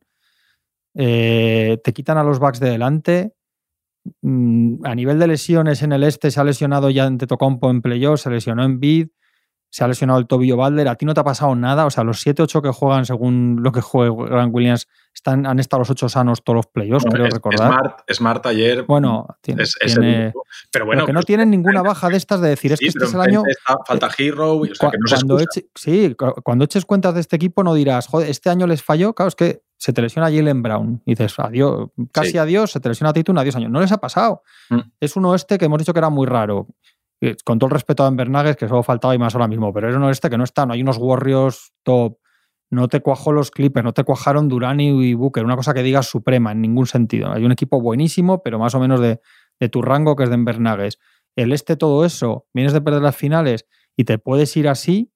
Eh, 0.95 1.79
te 1.83 1.93
quitan 1.93 2.17
a 2.17 2.23
los 2.23 2.39
backs 2.39 2.59
de 2.59 2.69
delante, 2.69 3.33
Mm, 4.21 4.85
a 4.85 4.95
nivel 4.95 5.19
de 5.19 5.27
lesiones 5.27 5.81
en 5.83 5.91
el 5.91 6.03
este 6.03 6.31
se 6.31 6.39
ha 6.39 6.43
lesionado 6.43 6.89
ya 6.89 7.05
ante 7.05 7.27
Tocompo 7.27 7.69
en 7.69 7.81
playoff, 7.81 8.21
se 8.21 8.29
lesionó 8.29 8.63
en 8.63 8.79
Bid, 8.79 9.07
se 9.71 9.83
ha 9.83 9.87
lesionado 9.87 10.19
el 10.19 10.25
tobillo 10.25 10.57
Balder. 10.57 10.87
¿A 10.87 10.95
ti 10.95 11.05
no 11.05 11.13
te 11.13 11.19
ha 11.19 11.23
pasado 11.23 11.55
nada? 11.55 11.85
O 11.85 11.91
sea, 11.91 12.03
los 12.03 12.25
7-8 12.25 12.61
que 12.61 12.69
juegan 12.69 13.05
según 13.05 13.57
lo 13.61 13.71
que 13.71 13.81
juega 13.81 14.25
Grant 14.25 14.53
Williams 14.53 14.87
están, 15.13 15.45
han 15.45 15.59
estado 15.59 15.81
los 15.81 15.89
8 15.91 16.09
sanos 16.09 16.43
todos 16.43 16.57
los 16.57 16.67
playoffs, 16.67 17.05
creo 17.05 17.27
recordar. 17.27 17.69
Smart, 17.69 18.11
Smart 18.11 18.45
ayer. 18.47 18.83
Bueno, 18.83 19.27
tiene, 19.41 19.63
pero 20.71 20.85
bueno. 20.85 21.05
que 21.05 21.13
no 21.13 21.21
tienen 21.21 21.51
ninguna 21.51 21.83
baja 21.83 22.09
de 22.09 22.17
estas 22.17 22.41
de 22.41 22.49
decir, 22.49 22.71
es 22.71 22.79
que 22.79 22.87
este 22.87 23.05
es 23.05 23.13
el 23.13 23.21
año. 23.21 23.43
falta 23.85 24.09
Hero. 24.17 24.59
cuando 24.79 25.37
sí, 25.75 26.15
cuando 26.43 26.65
eches 26.65 26.85
cuentas 26.85 27.13
de 27.13 27.21
este 27.21 27.35
equipo 27.35 27.63
no 27.63 27.75
dirás, 27.75 28.07
joder, 28.07 28.29
este 28.29 28.49
año 28.49 28.65
les 28.65 28.81
falló. 28.81 29.13
Claro, 29.13 29.27
es 29.27 29.35
que 29.35 29.61
se 29.79 29.93
te 29.93 30.01
lesiona 30.01 30.29
Jalen 30.29 30.61
Brown. 30.61 31.01
Y 31.05 31.11
dices, 31.11 31.39
adiós, 31.39 31.89
casi 32.11 32.37
adiós, 32.37 32.71
se 32.71 32.81
te 32.81 32.89
lesiona 32.89 33.13
Tatum, 33.13 33.37
adiós 33.37 33.55
año. 33.55 33.69
No 33.69 33.79
les 33.79 33.91
ha 33.93 33.97
pasado. 33.97 34.43
Mm. 34.69 34.79
Es 34.99 35.15
un 35.15 35.25
oeste 35.25 35.57
que 35.57 35.65
hemos 35.65 35.79
dicho 35.79 35.93
que 35.93 35.99
era 35.99 36.09
muy 36.09 36.27
raro. 36.27 36.67
Con 37.45 37.59
todo 37.59 37.67
el 37.69 37.71
respeto 37.71 38.03
a 38.03 38.07
Embernagues, 38.07 38.57
que 38.57 38.67
solo 38.67 38.83
faltaba 38.83 39.15
y 39.15 39.17
más 39.17 39.35
ahora 39.35 39.47
mismo, 39.47 39.73
pero 39.73 39.89
es 39.89 39.95
un 39.95 40.03
oeste 40.03 40.29
que 40.29 40.37
no 40.37 40.43
está, 40.43 40.65
no 40.65 40.73
hay 40.73 40.81
unos 40.81 40.97
Warriors 40.97 41.73
top. 41.83 42.17
No 42.71 42.87
te 42.87 43.01
cuajó 43.01 43.31
los 43.31 43.51
Clippers, 43.51 43.83
no 43.83 43.93
te 43.93 44.03
cuajaron 44.03 44.47
Durani 44.47 44.89
y 45.09 45.13
Booker, 45.15 45.43
una 45.43 45.55
cosa 45.55 45.73
que 45.73 45.81
digas 45.81 46.05
suprema 46.05 46.51
en 46.51 46.61
ningún 46.61 46.85
sentido. 46.85 47.31
Hay 47.31 47.43
un 47.43 47.51
equipo 47.51 47.81
buenísimo, 47.81 48.43
pero 48.43 48.59
más 48.59 48.75
o 48.75 48.79
menos 48.79 48.99
de, 48.99 49.21
de 49.59 49.69
tu 49.69 49.81
rango, 49.81 50.15
que 50.15 50.23
es 50.23 50.29
de 50.29 50.35
Embernagues. 50.35 50.99
El 51.35 51.51
este, 51.51 51.77
todo 51.77 52.05
eso, 52.05 52.47
vienes 52.53 52.73
de 52.73 52.81
perder 52.81 53.01
las 53.01 53.15
finales 53.15 53.65
y 53.97 54.03
te 54.03 54.19
puedes 54.19 54.55
ir 54.55 54.67
así, 54.67 55.11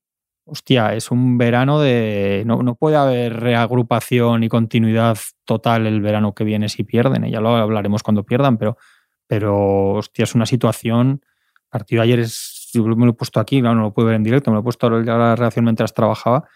hostia, 0.46 0.94
es 0.94 1.12
un 1.12 1.38
verano 1.38 1.80
de. 1.80 2.44
No, 2.46 2.76
puede 2.76 2.98
haber 2.98 3.40
reagrupación 3.40 4.44
y 4.44 4.50
continuidad 4.50 5.18
total 5.46 5.88
el 5.88 6.02
verano 6.02 6.34
que 6.34 6.44
viene 6.44 6.70
si 6.70 6.84
pierden. 6.84 7.26
¿eh? 7.26 7.32
Ya 7.32 7.42
lo 7.42 7.56
hablaremos 7.56 8.04
cuando 8.04 8.24
pierdan, 8.24 8.58
pero, 8.58 8.78
pero 9.28 9.94
hostia, 9.94 10.24
es 10.24 10.36
una 10.36 10.46
situación. 10.46 11.22
El 11.56 11.70
partido 11.70 12.02
de 12.02 12.08
ayer 12.08 12.20
es. 12.20 12.70
Yo 12.74 12.84
me 12.84 13.06
lo 13.06 13.12
he 13.12 13.16
puesto 13.16 13.40
aquí, 13.40 13.62
claro, 13.62 13.76
no 13.76 13.84
lo 13.84 13.94
puedo 13.94 14.08
ver 14.08 14.16
en 14.16 14.24
directo, 14.24 14.50
me 14.50 14.56
lo 14.56 14.62
he 14.62 14.64
puesto 14.64 14.88
a 14.88 14.90
la 14.90 15.36
reacción 15.36 15.66
mientras 15.66 15.94
trabajaba. 15.94 16.50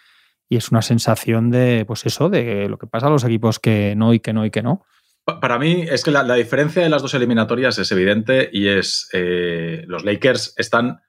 Y 0.50 0.58
es 0.58 0.72
una 0.72 0.82
sensación 0.82 1.52
de, 1.52 1.84
pues 1.86 2.06
eso, 2.06 2.30
de 2.30 2.68
lo 2.70 2.78
que 2.78 2.88
pasa 2.88 3.08
a 3.08 3.10
los 3.10 3.24
equipos 3.24 3.60
que 3.60 3.96
no 3.96 4.14
y 4.14 4.20
que 4.20 4.34
no 4.34 4.46
y 4.46 4.50
que 4.50 4.64
no. 4.64 4.86
Para 5.26 5.60
mí 5.60 5.86
es 5.90 6.06
que 6.06 6.12
la, 6.12 6.24
diferencia 6.36 6.82
de 6.82 6.90
las 6.90 7.02
dos 7.02 7.14
eliminatorias 7.14 7.78
es 7.80 7.92
evidente 7.92 8.50
y 8.52 8.70
es 8.70 9.10
eh, 9.12 9.84
los 9.86 10.06
Lakers 10.06 10.54
están 10.58 11.02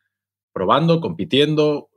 probando, 0.53 1.01
compitiendo, 1.01 1.89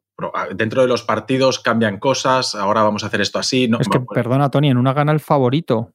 dentro 0.55 0.81
de 0.81 0.87
los 0.87 1.03
partidos 1.03 1.59
cambian 1.59 1.99
cosas, 1.99 2.55
ahora 2.55 2.83
vamos 2.83 3.03
a 3.03 3.07
hacer 3.07 3.21
esto 3.21 3.39
así. 3.39 3.67
No, 3.67 3.79
es 3.79 3.87
que, 3.87 3.99
perdona, 3.99 4.49
Tony, 4.49 4.69
en 4.69 4.77
una 4.77 4.93
gana 4.93 5.11
el 5.11 5.19
favorito. 5.19 5.93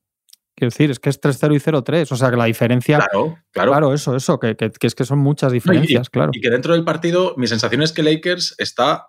Quiero 0.56 0.70
decir, 0.70 0.90
es 0.90 0.98
que 0.98 1.10
es 1.10 1.20
3-0 1.20 1.54
y 1.54 1.60
0-3. 1.60 2.12
O 2.12 2.16
sea, 2.16 2.30
que 2.30 2.36
la 2.36 2.46
diferencia. 2.46 2.96
Claro, 2.98 3.38
claro. 3.50 3.72
Claro, 3.72 3.94
eso, 3.94 4.16
eso, 4.16 4.40
que, 4.40 4.56
es 4.58 4.94
que 4.94 5.04
son 5.04 5.18
muchas 5.18 5.52
diferencias, 5.52 6.08
claro. 6.08 6.30
Y 6.32 6.40
que 6.40 6.48
dentro 6.48 6.72
del 6.72 6.84
partido, 6.84 7.34
mi 7.36 7.46
sensación 7.46 7.82
es 7.82 7.92
que 7.92 8.02
Lakers 8.02 8.54
está 8.58 9.08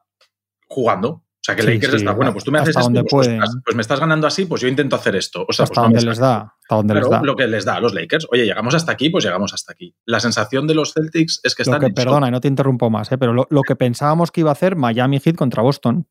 jugando. 0.68 1.24
O 1.48 1.50
sea, 1.50 1.56
que 1.56 1.62
Sí, 1.62 1.68
Lakers 1.70 1.92
sí, 1.92 1.98
está, 2.00 2.12
bueno, 2.12 2.34
pues 2.34 2.44
tú 2.44 2.52
me 2.52 2.60
hasta 2.60 2.72
haces 2.72 2.88
esto, 2.90 3.06
pues, 3.10 3.28
pues, 3.30 3.50
pues 3.64 3.76
me 3.76 3.82
estás 3.82 4.02
ganando 4.02 4.28
así, 4.28 4.46
pues 4.46 4.60
yo 4.60 4.68
intento 4.68 4.98
hacer 4.98 5.16
esto. 5.16 5.46
O 5.48 5.54
sea, 5.54 5.64
hasta 5.64 5.76
pues 5.76 5.94
donde 5.94 6.02
les 6.02 6.18
da. 6.18 6.54
Hasta 6.62 6.76
donde 6.76 6.94
Claro, 6.94 7.08
les 7.08 7.12
da. 7.12 7.22
lo 7.24 7.36
que 7.38 7.48
les 7.48 7.64
da 7.64 7.76
a 7.76 7.80
los 7.80 7.94
Lakers. 7.94 8.28
Oye, 8.34 8.44
llegamos 8.44 8.76
hasta 8.76 8.92
aquí, 8.92 9.10
pues 9.10 9.24
llegamos 9.24 9.54
hasta 9.54 9.72
aquí. 9.72 9.96
La 10.06 10.20
sensación 10.20 10.68
de 10.68 10.76
los 10.76 10.92
Celtics 10.92 11.40
es 11.44 11.56
que 11.56 11.64
Lo 11.64 11.72
están 11.76 11.88
que, 11.88 11.94
perdona, 11.94 12.28
y 12.28 12.32
no 12.32 12.42
te 12.42 12.50
interrumpo 12.50 12.90
más, 12.90 13.10
¿eh? 13.14 13.18
pero 13.18 13.32
lo, 13.32 13.48
lo 13.50 13.62
que 13.62 13.78
pensábamos 13.78 14.32
que 14.32 14.42
iba 14.42 14.50
a 14.50 14.54
hacer 14.54 14.76
Miami 14.76 15.22
Heat 15.22 15.38
contra 15.38 15.64
Boston. 15.64 16.06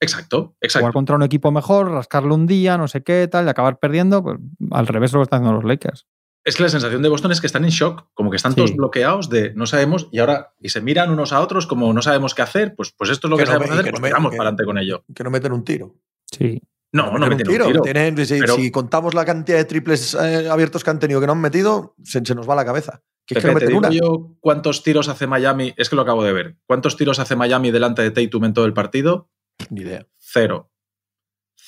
Exacto, 0.00 0.38
Jugar 0.38 0.56
exacto. 0.62 0.92
contra 0.92 1.16
un 1.16 1.22
equipo 1.22 1.50
mejor, 1.50 1.90
rascarle 1.90 2.32
un 2.32 2.46
día, 2.46 2.78
no 2.78 2.88
sé 2.88 3.02
qué, 3.02 3.28
tal, 3.30 3.44
y 3.46 3.48
acabar 3.50 3.78
perdiendo. 3.78 4.22
Pues, 4.22 4.38
al 4.70 4.86
revés 4.86 5.12
de 5.12 5.18
lo 5.18 5.20
que 5.20 5.24
están 5.24 5.42
haciendo 5.42 5.60
los 5.60 5.68
Lakers. 5.68 6.06
Es 6.48 6.56
que 6.56 6.62
la 6.64 6.68
sensación 6.68 7.02
de 7.02 7.08
Boston 7.08 7.32
es 7.32 7.40
que 7.40 7.46
están 7.46 7.64
en 7.64 7.70
shock, 7.70 8.06
como 8.14 8.30
que 8.30 8.36
están 8.36 8.52
Sí. 8.52 8.56
todos 8.56 8.74
bloqueados 8.74 9.28
de 9.28 9.52
no 9.54 9.66
sabemos 9.66 10.08
y 10.10 10.18
ahora 10.18 10.54
y 10.60 10.70
se 10.70 10.80
miran 10.80 11.10
unos 11.10 11.32
a 11.32 11.40
otros 11.40 11.66
como 11.66 11.92
no 11.92 12.02
sabemos 12.02 12.34
qué 12.34 12.42
hacer, 12.42 12.74
pues, 12.74 12.92
pues 12.96 13.10
esto 13.10 13.26
es 13.26 13.30
lo 13.30 13.36
que, 13.36 13.42
Que 13.44 13.46
no 13.50 13.52
sabemos 13.52 13.68
me- 13.68 13.74
hacer, 13.74 13.84
que 13.84 13.90
pues 13.90 14.00
no 14.00 14.02
me- 14.02 14.08
tiramos 14.08 14.30
que- 14.30 14.36
para 14.36 14.48
adelante 14.48 14.64
con 14.64 14.78
ello. 14.78 15.04
Que 15.14 15.24
no 15.24 15.30
meten 15.30 15.52
un 15.52 15.64
tiro. 15.64 15.94
Sí. 16.30 16.60
No, 16.92 17.12
no 17.12 17.26
meten 17.28 17.46
meten 17.46 17.62
un 17.62 17.68
tiro. 17.68 17.82
Tienen- 17.82 18.26
si, 18.26 18.38
Pero- 18.40 18.54
si 18.56 18.70
contamos 18.70 19.12
la 19.14 19.24
cantidad 19.24 19.58
de 19.58 19.64
triples 19.66 20.14
eh, 20.14 20.48
abiertos 20.48 20.82
que 20.82 20.90
han 20.90 20.98
tenido 20.98 21.20
que 21.20 21.26
no 21.26 21.32
han 21.34 21.40
metido, 21.40 21.94
se, 22.02 22.24
se 22.24 22.34
nos 22.34 22.48
va 22.48 22.54
la 22.54 22.64
cabeza. 22.64 23.02
Que 23.26 23.34
es 23.38 23.44
que 23.44 23.48
Pepe, 23.48 23.52
no 23.52 23.58
te 23.60 23.66
digo 23.66 23.78
una. 23.78 23.90
yo 23.90 24.36
cuántos 24.40 24.82
tiros 24.82 25.08
hace 25.10 25.26
Miami, 25.26 25.74
es 25.76 25.90
que 25.90 25.96
lo 25.96 26.02
acabo 26.02 26.24
de 26.24 26.32
ver. 26.32 26.56
¿Cuántos 26.66 26.96
tiros 26.96 27.18
hace 27.18 27.36
Miami 27.36 27.70
delante 27.70 28.00
de 28.00 28.10
Tatum 28.10 28.46
en 28.46 28.54
todo 28.54 28.64
el 28.64 28.72
partido? 28.72 29.28
Ni 29.68 29.82
idea. 29.82 30.06
Cero. 30.16 30.67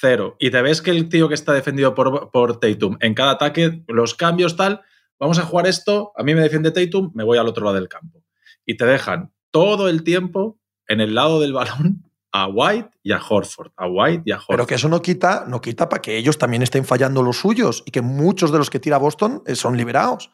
Cero. 0.00 0.37
Y 0.38 0.50
te 0.50 0.62
ves 0.62 0.80
que 0.80 0.90
el 0.90 1.09
tío 1.09 1.28
que 1.28 1.35
está 1.35 1.52
defendido 1.52 1.95
por, 1.95 2.30
por 2.30 2.59
Tatum 2.59 2.97
en 3.00 3.14
cada 3.14 3.33
ataque, 3.33 3.85
los 3.87 4.14
cambios 4.14 4.57
tal, 4.57 4.83
vamos 5.19 5.38
a 5.38 5.42
jugar 5.42 5.66
esto, 5.66 6.12
a 6.16 6.23
mí 6.23 6.35
me 6.35 6.40
defiende 6.40 6.71
Tatum, 6.71 7.12
me 7.14 7.25
voy 7.25 7.38
al 7.38 7.49
otro 7.49 7.64
lado 7.64 7.76
del 7.76 7.88
campo. 7.88 8.25
Y 8.64 8.76
te 8.76 8.87
dejan 8.87 9.33
todo 9.50 9.88
el 9.88 10.02
tiempo 10.02 10.59
en 10.88 11.00
el 11.00 11.14
lado 11.14 11.40
del 11.40 11.52
balón 11.52 12.11
a 12.33 12.47
White 12.47 12.90
y 13.02 13.12
a 13.12 13.21
Horford. 13.21 13.73
A 13.76 13.88
White 13.88 14.23
y 14.25 14.33
a 14.33 14.37
Horford. 14.37 14.54
Pero 14.54 14.66
que 14.66 14.75
eso 14.76 14.88
no 14.88 15.02
quita, 15.02 15.45
no 15.47 15.61
quita 15.61 15.88
para 15.88 16.00
que 16.00 16.16
ellos 16.16 16.38
también 16.38 16.62
estén 16.62 16.85
fallando 16.85 17.23
los 17.23 17.38
suyos 17.38 17.83
y 17.87 17.90
que 17.90 18.02
muchos 18.02 18.52
de 18.52 18.59
los 18.59 18.71
que 18.71 18.80
tira 18.80 18.99
Boston 18.99 19.42
eh, 19.47 19.54
son 19.54 19.76
liberados. 19.76 20.30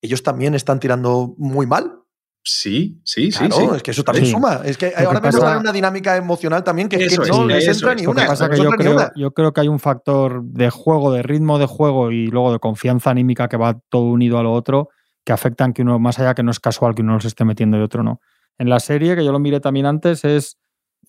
Ellos 0.00 0.22
también 0.22 0.54
están 0.54 0.80
tirando 0.80 1.34
muy 1.36 1.66
mal. 1.66 1.99
Sí, 2.42 3.00
sí, 3.04 3.30
sí, 3.30 3.46
Claro, 3.48 3.74
es 3.74 3.82
que 3.82 3.90
eso 3.90 4.02
también 4.02 4.24
Sí. 4.26 4.32
suma. 4.32 4.60
Es 4.64 4.78
que 4.78 4.90
que 4.90 5.04
ahora 5.04 5.20
mismo 5.20 5.46
hay 5.46 5.58
una 5.58 5.72
dinámica 5.72 6.16
emocional 6.16 6.64
también 6.64 6.88
que, 6.88 6.96
es 6.96 7.00
que 7.02 7.06
Eso 7.06 7.22
que 7.22 7.28
pasa 7.28 7.42
no 7.42 7.46
que 7.48 7.54
les 7.54 7.64
yo 7.66 7.72
entra 7.72 7.94
ni 7.94 8.82
creo, 8.82 8.96
una. 8.96 9.12
yo 9.14 9.30
creo 9.32 9.52
que 9.52 9.60
hay 9.60 9.68
un 9.68 9.78
factor 9.78 10.42
de 10.44 10.70
juego, 10.70 11.12
de 11.12 11.22
ritmo 11.22 11.58
de 11.58 11.66
juego 11.66 12.10
y 12.10 12.28
luego 12.28 12.52
de 12.52 12.58
confianza 12.58 13.10
anímica 13.10 13.48
que 13.48 13.58
va 13.58 13.78
todo 13.90 14.04
unido 14.04 14.38
a 14.38 14.42
lo 14.42 14.52
otro, 14.54 14.88
que 15.24 15.32
afectan 15.34 15.74
que 15.74 15.82
uno, 15.82 15.98
más 15.98 16.18
allá 16.18 16.34
que 16.34 16.42
no 16.42 16.50
es 16.50 16.60
casual 16.60 16.94
que 16.94 17.02
uno 17.02 17.14
los 17.14 17.26
esté 17.26 17.44
metiendo 17.44 17.76
y 17.78 17.82
otro 17.82 18.02
no. 18.02 18.20
En 18.58 18.70
la 18.70 18.80
serie, 18.80 19.16
que 19.16 19.24
yo 19.24 19.32
lo 19.32 19.38
miré 19.38 19.60
también 19.60 19.84
antes, 19.84 20.24
es 20.24 20.58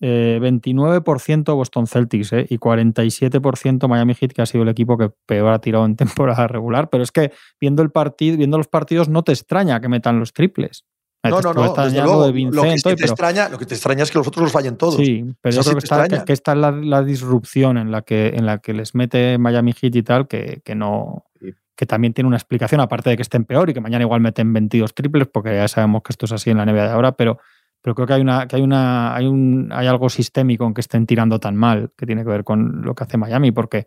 eh, 0.00 0.38
29% 0.40 1.54
Boston 1.54 1.86
Celtics 1.86 2.32
eh, 2.32 2.46
y 2.50 2.58
47% 2.58 3.88
Miami 3.88 4.14
Heat, 4.14 4.32
que 4.32 4.42
ha 4.42 4.46
sido 4.46 4.62
el 4.64 4.68
equipo 4.68 4.98
que 4.98 5.10
peor 5.26 5.52
ha 5.52 5.60
tirado 5.60 5.84
en 5.86 5.96
temporada 6.36 6.46
regular. 6.46 6.90
Pero 6.90 7.02
es 7.02 7.10
que 7.12 7.32
viendo 7.60 7.82
el 7.82 7.90
partido, 7.90 8.36
viendo 8.36 8.58
los 8.58 8.68
partidos, 8.68 9.08
no 9.08 9.22
te 9.22 9.32
extraña 9.32 9.80
que 9.80 9.88
metan 9.88 10.18
los 10.18 10.32
triples. 10.32 10.84
No, 11.24 11.36
Te 11.36 11.42
no, 11.42 11.50
estuve 11.50 11.66
no. 11.66 11.84
Desde 11.84 12.02
luego, 12.02 12.32
de 12.32 12.40
lo, 12.50 12.62
que 12.62 12.76
sí 12.78 12.82
te 12.82 12.96
pero- 12.96 13.06
extraña, 13.06 13.48
lo 13.48 13.58
que 13.58 13.66
te 13.66 13.74
extraña 13.74 14.02
es 14.02 14.10
que 14.10 14.18
los 14.18 14.26
otros 14.26 14.42
los 14.42 14.52
fallen 14.52 14.76
todos. 14.76 14.96
Sí, 14.96 15.24
pero 15.40 15.54
yo 15.54 15.62
sí 15.62 15.68
creo 15.70 15.78
que 15.78 15.84
está, 15.84 16.24
que, 16.24 16.32
está 16.32 16.54
la, 16.54 16.72
la 16.72 17.02
disrupción 17.02 17.78
en 17.78 17.92
la 17.92 18.02
que, 18.02 18.32
en 18.34 18.44
la 18.44 18.58
que 18.58 18.72
les 18.72 18.94
mete 18.94 19.38
Miami 19.38 19.72
Heat 19.72 19.94
y 19.94 20.02
tal, 20.02 20.26
que, 20.26 20.62
que 20.64 20.74
no 20.74 21.26
que 21.74 21.86
también 21.86 22.12
tiene 22.12 22.28
una 22.28 22.36
explicación, 22.36 22.80
aparte 22.80 23.10
de 23.10 23.16
que 23.16 23.22
estén 23.22 23.44
peor 23.44 23.70
y 23.70 23.74
que 23.74 23.80
mañana 23.80 24.04
igual 24.04 24.20
meten 24.20 24.52
22 24.52 24.94
triples, 24.94 25.26
porque 25.26 25.54
ya 25.54 25.66
sabemos 25.68 26.02
que 26.02 26.12
esto 26.12 26.26
es 26.26 26.32
así 26.32 26.50
en 26.50 26.58
la 26.58 26.66
NBA 26.66 26.84
de 26.84 26.90
ahora, 26.90 27.12
pero, 27.12 27.38
pero 27.80 27.94
creo 27.94 28.06
que 28.06 28.12
hay 28.12 28.20
una, 28.20 28.46
que 28.46 28.56
hay 28.56 28.62
una, 28.62 29.14
hay 29.16 29.26
un, 29.26 29.68
hay 29.72 29.86
algo 29.86 30.08
sistémico 30.08 30.66
en 30.66 30.74
que 30.74 30.80
estén 30.82 31.06
tirando 31.06 31.40
tan 31.40 31.56
mal, 31.56 31.90
que 31.96 32.06
tiene 32.06 32.22
que 32.22 32.28
ver 32.30 32.44
con 32.44 32.82
lo 32.82 32.94
que 32.94 33.04
hace 33.04 33.16
Miami, 33.16 33.52
porque 33.52 33.86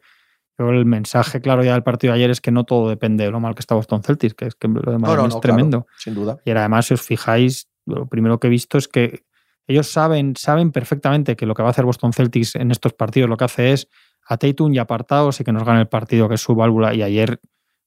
yo 0.58 0.70
el 0.70 0.86
mensaje 0.86 1.42
claro 1.42 1.64
ya 1.64 1.74
del 1.74 1.84
partido 1.84 2.14
de 2.14 2.20
ayer 2.20 2.30
es 2.32 2.42
que 2.42 2.52
no 2.52 2.64
todo 2.64 2.90
depende 2.90 3.26
de 3.26 3.32
lo 3.32 3.40
mal 3.40 3.56
que 3.56 3.60
está 3.60 3.76
Boston 3.76 4.04
Celtics, 4.04 4.34
que 4.34 4.46
es 4.46 4.56
que 4.56 4.68
lo 4.68 4.80
de 4.92 4.98
No, 5.00 5.16
no, 5.16 5.26
es 5.26 5.34
no, 5.34 5.40
tremendo. 5.40 5.82
claro, 5.84 5.98
sin 5.98 6.16
duda. 6.16 6.38
Y 6.46 6.52
además, 6.52 6.86
si 6.86 6.94
os 6.94 7.02
fijáis, 7.02 7.68
lo 7.86 8.08
primero 8.08 8.40
que 8.40 8.48
he 8.48 8.50
visto 8.50 8.78
es 8.78 8.88
que 8.88 9.26
ellos 9.68 9.92
saben, 9.92 10.36
saben 10.38 10.72
perfectamente 10.72 11.36
que 11.36 11.46
lo 11.46 11.56
que 11.56 11.64
va 11.64 11.70
a 11.70 11.72
hacer 11.72 11.86
Boston 11.86 12.14
Celtics 12.14 12.56
en 12.56 12.72
estos 12.72 12.94
partidos 12.94 13.30
lo 13.30 13.38
que 13.38 13.46
hace 13.46 13.74
es 13.74 13.88
a 14.28 14.38
Tatum 14.38 14.74
y 14.74 14.78
apartados 14.78 15.40
y 15.40 15.44
que 15.44 15.52
nos 15.52 15.64
gane 15.64 15.82
el 15.82 15.88
partido, 15.88 16.28
que 16.30 16.36
es 16.36 16.42
su 16.42 16.56
válvula. 16.56 16.94
Y 16.94 17.02
ayer, 17.04 17.40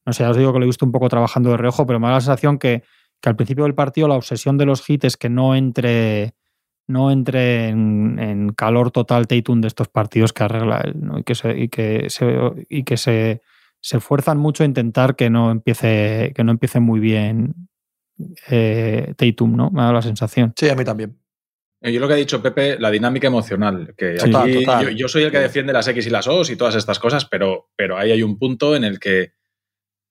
no 0.04 0.12
sé, 0.12 0.24
ya 0.24 0.30
os 0.30 0.36
digo 0.36 0.52
que 0.52 0.58
lo 0.58 0.64
he 0.64 0.66
visto 0.66 0.84
un 0.84 0.92
poco 0.92 1.08
trabajando 1.08 1.50
de 1.50 1.56
reojo, 1.56 1.86
pero 1.86 1.98
me 2.00 2.08
da 2.08 2.14
la 2.14 2.20
sensación 2.20 2.58
que, 2.58 2.82
que 3.20 3.28
al 3.28 3.36
principio 3.36 3.64
del 3.64 3.74
partido 3.74 4.08
la 4.08 4.14
obsesión 4.14 4.58
de 4.58 4.66
los 4.66 4.88
hits 4.88 5.04
es 5.04 5.16
que 5.16 5.28
no 5.28 5.54
entre 5.54 6.34
no 6.88 7.10
entre 7.12 7.68
en, 7.68 8.18
en 8.18 8.48
calor 8.54 8.90
total 8.90 9.26
Tatum 9.28 9.60
de 9.60 9.68
estos 9.68 9.88
partidos 9.88 10.32
que 10.32 10.42
arregla 10.42 10.80
él, 10.84 10.94
¿no? 11.00 11.18
y 11.18 11.22
que 11.22 11.34
se, 11.34 11.56
y 11.58 11.68
que 11.68 12.06
se, 12.10 12.26
y 12.68 12.82
que 12.84 12.96
se, 12.96 13.42
se 13.80 13.98
esfuerzan 13.98 14.38
mucho 14.38 14.62
a 14.62 14.66
intentar 14.66 15.14
que 15.14 15.30
no 15.30 15.50
empiece, 15.50 16.32
que 16.34 16.42
no 16.44 16.50
empiece 16.52 16.80
muy 16.80 16.98
bien 16.98 17.54
eh, 18.48 19.14
Tatum, 19.16 19.56
¿no? 19.56 19.70
Me 19.70 19.80
ha 19.80 19.84
dado 19.84 19.94
la 19.94 20.02
sensación. 20.02 20.52
Sí, 20.56 20.68
a 20.68 20.74
mí 20.74 20.84
también. 20.84 21.16
Eh, 21.80 21.92
Yo 21.92 22.00
lo 22.00 22.08
que 22.08 22.14
ha 22.14 22.16
dicho 22.16 22.42
Pepe, 22.42 22.78
la 22.78 22.90
dinámica 22.90 23.28
emocional. 23.28 23.94
Que 23.96 24.18
Sí. 24.18 24.22
aquí 24.22 24.30
Total, 24.32 24.54
total. 24.54 24.84
Yo, 24.86 24.90
yo 24.90 25.08
soy 25.08 25.22
el 25.22 25.30
que 25.30 25.38
defiende 25.38 25.72
las 25.72 25.86
X 25.86 26.06
y 26.06 26.10
las 26.10 26.26
O's 26.26 26.50
y 26.50 26.56
todas 26.56 26.74
estas 26.74 26.98
cosas, 26.98 27.26
pero, 27.26 27.70
pero 27.76 27.96
ahí 27.96 28.10
hay 28.10 28.22
un 28.22 28.38
punto 28.38 28.74
en 28.74 28.82
el 28.84 28.98
que 28.98 29.32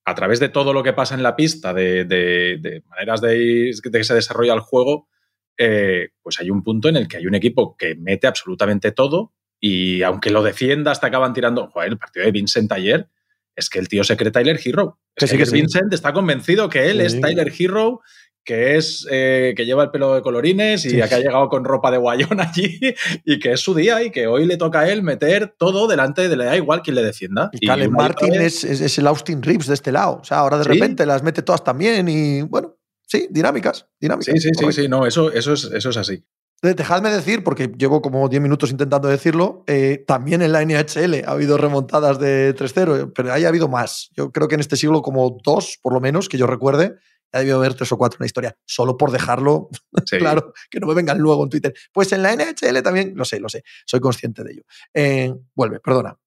a 0.05 0.15
través 0.15 0.39
de 0.39 0.47
todo 0.47 0.71
lo 0.71 0.83
que 0.83 0.93
pasa 0.93 1.15
en 1.15 1.23
la 1.23 1.35
pista, 1.35 1.73
de, 1.73 2.05
de- 2.05 2.59
de 2.61 2.83
maneras 2.87 3.19
de, 3.19 3.37
ir- 3.37 3.81
de 3.81 3.97
que 3.97 4.03
se 4.05 4.13
desarrolla 4.13 4.53
el 4.53 4.61
juego, 4.61 5.09
eh, 5.57 6.09
pues 6.21 6.39
hay 6.39 6.49
un 6.49 6.63
punto 6.63 6.89
en 6.89 6.95
el 6.97 7.07
que 7.07 7.17
hay 7.17 7.27
un 7.27 7.35
equipo 7.35 7.75
que 7.77 7.95
mete 7.95 8.27
absolutamente 8.27 8.91
todo 8.91 9.33
y 9.59 10.03
aunque 10.03 10.29
lo 10.29 10.43
defiendas, 10.43 10.99
te 11.01 11.07
acaban 11.07 11.33
tirando. 11.33 11.67
Joder, 11.69 11.89
el 11.89 11.97
partido 11.97 12.25
de 12.25 12.31
Vincent 12.31 12.71
ayer 12.71 13.09
es 13.55 13.69
que 13.69 13.79
el 13.79 13.87
tío 13.87 14.03
se 14.03 14.15
cree 14.15 14.31
Tyler 14.31 14.59
Hero. 14.63 14.99
Es 15.15 15.21
Que 15.23 15.27
sí, 15.27 15.37
que 15.37 15.45
sí. 15.47 15.53
Vincent 15.55 15.91
está 15.93 16.13
convencido 16.13 16.69
que 16.69 16.89
él 16.91 16.99
Sí. 16.99 17.05
es 17.07 17.21
Tyler 17.21 17.51
Hero 17.57 18.01
que 18.43 18.77
es 18.77 19.05
eh, 19.11 19.53
que 19.57 19.65
lleva 19.65 19.83
el 19.83 19.91
pelo 19.91 20.15
de 20.15 20.21
colorines 20.21 20.85
y 20.85 20.91
que 20.95 21.03
ha 21.03 21.19
llegado 21.19 21.49
con 21.49 21.65
ropa 21.65 21.91
de 21.91 21.97
guayón 21.97 22.39
allí 22.39 22.79
y 23.25 23.39
que 23.39 23.51
es 23.51 23.59
su 23.59 23.75
día 23.75 24.01
y 24.03 24.09
que 24.09 24.25
hoy 24.27 24.45
le 24.45 24.55
toca 24.55 24.79
a 24.81 24.89
él 24.89 25.03
meter 25.03 25.53
todo 25.57 25.85
delante 25.85 26.29
de 26.29 26.37
le 26.37 26.45
da 26.45 26.55
igual 26.55 26.81
quien 26.81 26.95
le 26.95 27.03
defienda. 27.03 27.49
Y 27.51 27.69
y 27.69 27.87
Martin 27.89 28.35
es, 28.35 28.63
es- 28.63 28.97
el 28.99 29.07
Austin 29.07 29.43
Reeves 29.43 29.67
de 29.67 29.73
este 29.73 29.91
lado. 29.91 30.19
O 30.21 30.23
sea, 30.23 30.37
ahora 30.37 30.57
de 30.59 30.63
repente 30.63 31.05
las 31.05 31.23
mete 31.23 31.41
todas 31.41 31.61
también 31.61 32.07
y 32.07 32.41
bueno, 32.43 32.76
sí, 33.07 33.27
dinámicas. 33.31 33.87
dinámicas 33.99 34.33
Sí, 34.35 34.39
sí, 34.39 34.49
sí, 34.49 34.53
correcto. 34.53 34.81
sí, 34.83 34.87
no, 34.87 35.05
eso, 35.07 35.31
eso, 35.31 35.53
es, 35.53 35.63
eso 35.65 35.89
es 35.89 35.97
así. 35.97 36.23
De- 36.61 36.73
Dejadme 36.73 37.09
decir, 37.11 37.43
porque 37.43 37.71
llevo 37.77 38.01
como 38.01 38.27
10 38.29 38.41
minutos 38.41 38.71
intentando 38.71 39.07
decirlo, 39.07 39.63
eh, 39.67 40.03
también 40.07 40.41
en 40.41 40.51
la 40.51 40.61
NHL 40.63 41.23
ha 41.25 41.31
habido 41.31 41.57
remontadas 41.57 42.19
de 42.19 42.53
3-0, 42.55 43.11
pero 43.13 43.31
ahí 43.33 43.45
ha 43.45 43.47
habido 43.49 43.67
más. 43.67 44.09
Yo 44.15 44.31
creo 44.31 44.47
que 44.47 44.55
en 44.55 44.61
este 44.61 44.75
siglo 44.75 45.01
como 45.01 45.37
dos, 45.43 45.79
por 45.81 45.93
lo 45.93 45.99
menos, 45.99 46.29
que 46.29 46.37
yo 46.37 46.47
recuerde, 46.47 46.95
ha 47.33 47.39
debido 47.39 47.57
haber 47.57 47.73
tres 47.73 47.91
o 47.91 47.97
cuatro 47.97 48.17
en 48.17 48.23
la 48.23 48.25
historia, 48.27 48.57
solo 48.65 48.95
por 48.97 49.11
dejarlo 49.11 49.69
Sí. 50.05 50.17
claro, 50.17 50.53
que 50.71 50.79
no 50.79 50.87
me 50.87 50.93
vengan 50.95 51.17
luego 51.19 51.43
en 51.43 51.49
Twitter. 51.49 51.73
Pues 51.91 52.11
en 52.13 52.23
la 52.23 52.31
NHL 52.33 52.81
también, 52.81 53.13
lo 53.15 53.25
sé, 53.25 53.39
lo 53.39 53.49
sé, 53.49 53.63
soy 53.85 53.99
consciente 53.99 54.43
de 54.43 54.51
ello. 54.53 54.63
Eh, 54.93 55.33
vuelve, 55.53 55.79
perdona. 55.81 56.17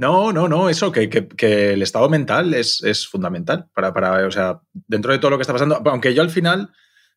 No, 0.00 0.32
no, 0.32 0.48
no, 0.48 0.70
eso, 0.70 0.90
que, 0.92 1.10
que- 1.10 1.28
que 1.28 1.74
el 1.74 1.82
estado 1.82 2.08
mental 2.08 2.54
es, 2.54 3.06
fundamental 3.06 3.68
para, 3.74 3.92
para, 3.92 4.26
o 4.26 4.30
sea, 4.30 4.62
dentro 4.72 5.12
de 5.12 5.18
todo 5.18 5.30
lo 5.32 5.36
que 5.36 5.42
está 5.42 5.52
pasando, 5.52 5.82
aunque 5.84 6.14
yo 6.14 6.22
al 6.22 6.30
final 6.30 6.72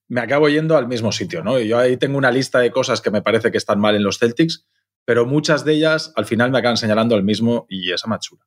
me 0.09 0.19
acabo 0.19 0.49
yendo 0.49 0.75
al 0.75 0.89
mismo 0.89 1.13
sitio, 1.13 1.45
¿no? 1.45 1.57
Yo 1.59 1.77
ahí 1.79 1.95
tengo 1.95 2.17
una 2.17 2.29
lista 2.29 2.59
de 2.59 2.71
cosas 2.71 2.99
que 2.99 3.09
me 3.09 3.21
parece 3.21 3.51
que 3.51 3.57
están 3.57 3.79
mal 3.79 3.95
en 3.95 4.03
los 4.03 4.17
Celtics, 4.19 4.67
pero 5.05 5.25
muchas 5.25 5.63
de 5.63 5.75
ellas 5.75 6.11
al 6.17 6.25
final 6.25 6.51
me 6.51 6.57
acaban 6.59 6.75
señalando 6.75 7.15
al 7.15 7.23
mismo 7.23 7.65
y 7.69 7.93
esa 7.93 8.07
machura. 8.07 8.43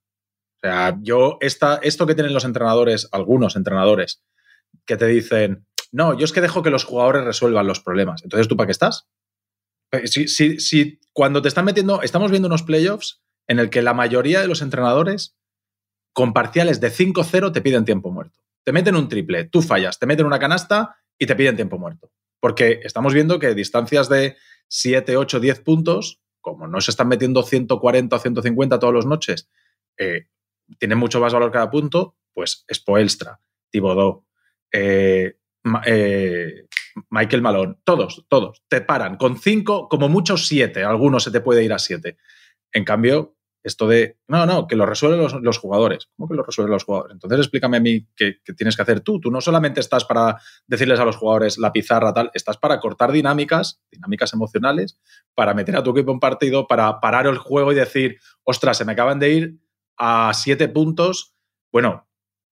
O 0.57 0.59
sea, 0.61 0.99
yo, 1.01 1.39
esta, 1.41 1.77
esto 1.83 2.07
que 2.07 2.15
tienen 2.15 2.35
los 2.35 2.45
entrenadores, 2.45 3.09
algunos 3.13 3.57
entrenadores, 3.57 4.23
que 4.85 4.99
te 4.99 5.07
dicen, 5.07 5.67
no, 5.93 6.13
yo 6.19 6.27
es 6.27 6.33
que 6.33 6.43
dejo 6.43 6.63
que 6.63 6.71
los 6.71 6.85
jugadores 6.85 7.25
resuelvan 7.25 7.67
los 7.67 7.81
problemas. 7.81 8.23
Entonces, 8.23 8.49
¿tú 8.49 8.57
para 8.57 8.67
qué 8.67 8.73
estás? 8.73 9.09
Eh, 9.93 10.07
Si, 10.07 10.29
si, 10.29 10.61
si 10.61 11.01
cuando 11.15 11.41
te 11.41 11.49
están 11.49 11.65
metiendo, 11.65 12.03
estamos 12.03 12.31
viendo 12.31 12.49
unos 12.49 12.63
playoffs 12.63 13.23
en 13.47 13.59
el 13.59 13.71
que 13.71 13.83
la 13.83 13.95
mayoría 13.95 14.41
de 14.41 14.49
los 14.49 14.63
entrenadores 14.63 15.37
con 16.13 16.33
parciales 16.33 16.81
de 16.81 16.91
5-0 16.91 17.53
te 17.53 17.61
piden 17.61 17.85
tiempo 17.85 18.11
muerto. 18.11 18.41
Te 18.65 18.73
meten 18.73 18.97
un 18.97 19.09
triple, 19.09 19.45
tú 19.45 19.63
fallas, 19.63 19.99
te 19.99 20.07
meten 20.07 20.27
una 20.27 20.39
canasta 20.39 20.97
y 21.19 21.27
te 21.27 21.37
piden 21.37 21.57
tiempo 21.57 21.79
muerto. 21.79 22.11
Porque 22.41 22.81
estamos 22.85 23.15
viendo 23.15 23.39
que 23.39 23.55
distancias 23.55 24.09
de 24.09 24.37
7, 24.69 25.17
8, 25.17 25.41
10 25.41 25.61
puntos, 25.61 26.21
como 26.41 26.67
no 26.67 26.81
se 26.81 26.91
están 26.91 27.09
metiendo 27.09 27.43
140 27.43 28.17
o 28.17 28.19
150 28.19 28.79
todas 28.79 28.95
las 28.95 29.07
noches, 29.07 29.49
eh, 29.99 30.27
tienen 30.79 30.99
mucho 30.99 31.21
más 31.21 31.33
valor 31.33 31.53
cada 31.53 31.71
punto, 31.71 32.17
pues 32.33 32.65
Spoelstra, 32.73 33.41
Thibodeau, 33.71 34.25
eh, 34.73 35.37
eh, 35.85 36.67
Michael 37.11 37.43
Malone, 37.43 37.77
todos, 37.85 38.25
todos, 38.29 38.63
te 38.69 38.81
paran 38.81 39.17
con 39.17 39.39
5, 39.39 39.89
como 39.89 40.09
mucho 40.09 40.37
7, 40.37 40.83
algunos 40.83 41.25
se 41.25 41.31
te 41.31 41.41
puede 41.41 41.63
ir 41.65 41.73
a 41.73 41.79
7. 41.79 42.17
En 42.73 42.85
cambio, 42.85 43.36
esto 43.67 43.89
de, 43.89 44.17
no, 44.29 44.47
no, 44.47 44.69
que 44.69 44.77
lo 44.77 44.87
resuelven 44.87 45.43
los, 45.43 45.59
jugadores. 45.59 46.09
¿Cómo 46.17 46.29
que 46.29 46.37
lo 46.37 46.45
resuelven 46.45 46.73
los 46.73 46.85
jugadores? 46.85 47.15
Entonces 47.15 47.41
explícame 47.41 47.79
a 47.79 47.81
mí 47.81 48.07
qué, 48.15 48.37
tienes 48.57 48.77
que 48.77 48.83
hacer 48.83 49.01
tú. 49.01 49.19
Tú 49.19 49.33
no 49.33 49.41
solamente 49.41 49.81
estás 49.81 50.05
para 50.05 50.39
decirles 50.69 51.01
a 51.01 51.05
los 51.05 51.17
jugadores 51.17 51.59
la 51.59 51.73
pizarra 51.73 52.15
tal, 52.15 52.31
estás 52.33 52.59
para 52.59 52.79
cortar 52.79 53.11
dinámicas, 53.11 53.83
dinámicas 53.91 54.33
emocionales, 54.33 55.01
para 55.35 55.53
meter 55.53 55.75
a 55.77 55.83
tu 55.83 55.91
equipo 55.91 56.13
en 56.13 56.21
partido, 56.21 56.69
para 56.69 57.01
parar 57.01 57.27
el 57.27 57.39
juego 57.39 57.73
y 57.73 57.75
decir, 57.75 58.19
ostras, 58.45 58.79
se 58.79 58.85
me 58.85 58.93
acaban 58.93 59.19
de 59.19 59.31
ir 59.31 59.59
a 59.97 60.31
siete 60.33 60.69
puntos. 60.69 61.35
Bueno, 61.73 62.07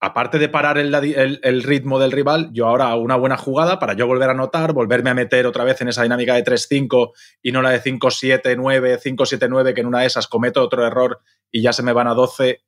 aparte 0.05 0.39
de 0.39 0.49
parar 0.49 0.77
el, 0.79 1.63
ritmo 1.63 1.99
del 1.99 2.13
rival, 2.13 2.51
yo 2.53 2.67
ahora 2.67 2.91
hago 2.91 3.01
una 3.01 3.17
buena 3.17 3.37
jugada 3.37 3.79
para 3.79 3.95
yo 3.95 4.07
volver 4.07 4.29
a 4.29 4.33
anotar, 4.33 4.73
volverme 4.73 5.11
a 5.11 5.15
meter 5.15 5.47
otra 5.47 5.65
vez 5.65 5.81
en 5.81 5.89
esa 5.89 6.03
dinámica 6.03 6.35
de 6.35 6.45
3-5 6.45 7.13
y 7.43 7.53
no 7.53 7.63
la 7.63 7.71
de 7.71 7.83
5-7-9, 7.83 9.01
5-7-9, 9.01 9.75
que 9.75 9.81
en 9.81 9.87
una 9.87 10.01
de 10.01 10.07
esas 10.07 10.29
cometo 10.29 10.63
otro 10.63 10.87
error 10.87 11.21
y 11.51 11.63
ya 11.63 11.73
se 11.73 11.83
me 11.83 11.93
van 11.93 12.09
a 12.09 12.15
12. 12.15 12.63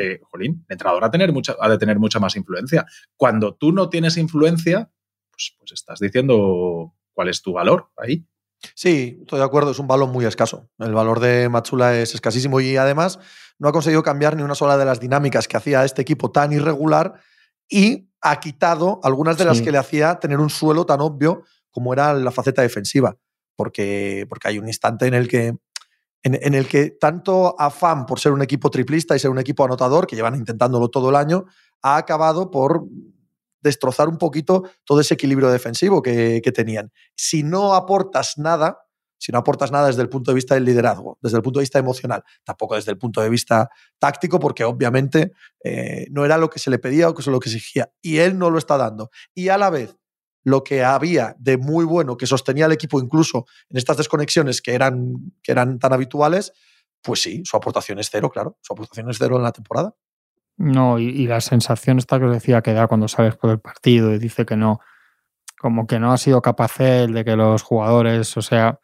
Eh, 0.00 0.20
jolín, 0.30 0.64
el 0.68 0.74
entrenador 0.74 1.04
ha, 1.04 1.10
tener 1.10 1.32
mucha, 1.32 1.56
ha 1.58 1.68
de 1.68 1.78
tener 1.78 1.98
mucha 1.98 2.20
más 2.20 2.36
influencia. 2.36 2.86
Cuando 3.16 3.56
tú 3.56 3.72
no 3.72 3.88
tienes 3.88 4.16
influencia, 4.16 4.90
pues, 5.30 5.56
pues 5.58 5.72
estás 5.72 5.98
diciendo 5.98 6.94
cuál 7.12 7.28
es 7.28 7.42
tu 7.42 7.54
valor 7.54 7.90
ahí. 7.96 8.24
Sí, 8.74 9.18
estoy 9.20 9.38
de 9.38 9.44
acuerdo, 9.44 9.70
es 9.70 9.78
un 9.78 9.86
valor 9.86 10.08
muy 10.08 10.24
escaso. 10.24 10.68
El 10.78 10.94
valor 10.94 11.20
de 11.20 11.48
Matsula 11.48 11.96
es 11.96 12.14
escasísimo 12.14 12.60
y 12.60 12.76
además 12.76 13.18
no 13.58 13.68
ha 13.68 13.72
conseguido 13.72 14.02
cambiar 14.02 14.36
ni 14.36 14.42
una 14.42 14.54
sola 14.54 14.76
de 14.76 14.84
las 14.84 15.00
dinámicas 15.00 15.48
que 15.48 15.56
hacía 15.56 15.84
este 15.84 16.02
equipo 16.02 16.30
tan 16.30 16.52
irregular 16.52 17.14
y 17.68 18.10
ha 18.20 18.40
quitado 18.40 19.00
algunas 19.02 19.38
de 19.38 19.44
las 19.44 19.60
que 19.60 19.70
le 19.70 19.78
hacía 19.78 20.18
tener 20.18 20.40
un 20.40 20.50
suelo 20.50 20.86
tan 20.86 21.00
obvio 21.00 21.44
como 21.70 21.92
era 21.92 22.14
la 22.14 22.30
faceta 22.30 22.62
defensiva. 22.62 23.16
Porque, 23.56 24.26
porque 24.28 24.48
hay 24.48 24.58
un 24.58 24.68
instante 24.68 25.06
en 25.06 25.14
el 25.14 25.28
que 25.28 25.54
en, 26.22 26.54
el 26.54 26.66
que 26.66 26.90
tanto 26.90 27.54
afán 27.58 28.06
por 28.06 28.18
ser 28.18 28.32
un 28.32 28.42
equipo 28.42 28.70
triplista 28.70 29.14
y 29.14 29.18
ser 29.18 29.30
un 29.30 29.38
equipo 29.38 29.64
anotador, 29.64 30.06
que 30.06 30.16
llevan 30.16 30.34
intentándolo 30.34 30.88
todo 30.88 31.10
el 31.10 31.16
año, 31.16 31.46
ha 31.82 31.96
acabado 31.96 32.50
por 32.50 32.84
destrozar 33.60 34.08
un 34.08 34.18
poquito 34.18 34.64
todo 34.84 35.00
ese 35.00 35.14
equilibrio 35.14 35.50
defensivo 35.50 36.02
que, 36.02 36.40
que 36.42 36.52
tenían. 36.52 36.92
Si 37.14 37.42
no 37.42 37.74
aportas 37.74 38.38
nada, 38.38 38.78
si 39.18 39.32
no 39.32 39.38
aportas 39.38 39.72
nada 39.72 39.88
desde 39.88 40.02
el 40.02 40.08
punto 40.08 40.30
de 40.30 40.36
vista 40.36 40.54
del 40.54 40.64
liderazgo, 40.64 41.18
desde 41.20 41.36
el 41.36 41.42
punto 41.42 41.58
de 41.58 41.64
vista 41.64 41.78
emocional, 41.78 42.22
tampoco 42.44 42.76
desde 42.76 42.92
el 42.92 42.98
punto 42.98 43.20
de 43.20 43.28
vista 43.28 43.68
táctico, 43.98 44.38
porque 44.38 44.64
obviamente 44.64 45.32
eh, 45.64 46.06
no 46.10 46.24
era 46.24 46.38
lo 46.38 46.48
que 46.48 46.58
se 46.58 46.70
le 46.70 46.78
pedía 46.78 47.08
o 47.08 47.14
que 47.14 47.22
es 47.22 47.26
lo 47.26 47.40
que 47.40 47.48
exigía. 47.48 47.90
Y 48.00 48.18
él 48.18 48.38
no 48.38 48.50
lo 48.50 48.58
está 48.58 48.76
dando. 48.76 49.10
Y 49.34 49.48
a 49.48 49.58
la 49.58 49.70
vez, 49.70 49.96
lo 50.44 50.62
que 50.62 50.84
había 50.84 51.34
de 51.38 51.58
muy 51.58 51.84
bueno 51.84 52.16
que 52.16 52.26
sostenía 52.26 52.66
el 52.66 52.72
equipo 52.72 53.00
incluso 53.00 53.46
en 53.68 53.76
estas 53.76 53.96
desconexiones 53.96 54.62
que 54.62 54.74
eran, 54.74 55.32
que 55.42 55.52
eran 55.52 55.78
tan 55.78 55.92
habituales, 55.92 56.52
pues 57.02 57.20
sí, 57.20 57.42
su 57.44 57.56
aportación 57.56 57.98
es 57.98 58.08
cero, 58.10 58.30
claro. 58.30 58.56
Su 58.62 58.72
aportación 58.72 59.10
es 59.10 59.18
cero 59.18 59.36
en 59.36 59.42
la 59.42 59.52
temporada. 59.52 59.94
No, 60.58 60.98
y, 60.98 61.26
la 61.28 61.40
sensación 61.40 61.98
esta 61.98 62.18
que 62.18 62.24
os 62.26 62.32
decía 62.32 62.62
que 62.62 62.72
da 62.72 62.88
cuando 62.88 63.06
sales 63.06 63.36
por 63.36 63.50
el 63.50 63.60
partido 63.60 64.12
y 64.12 64.18
dice 64.18 64.44
que 64.44 64.56
no, 64.56 64.80
como 65.58 65.86
que 65.86 66.00
no 66.00 66.12
ha 66.12 66.18
sido 66.18 66.42
capaz 66.42 66.80
él 66.80 67.12
de 67.12 67.24
que 67.24 67.36
los 67.36 67.62
jugadores, 67.62 68.36
o 68.36 68.42
sea, 68.42 68.80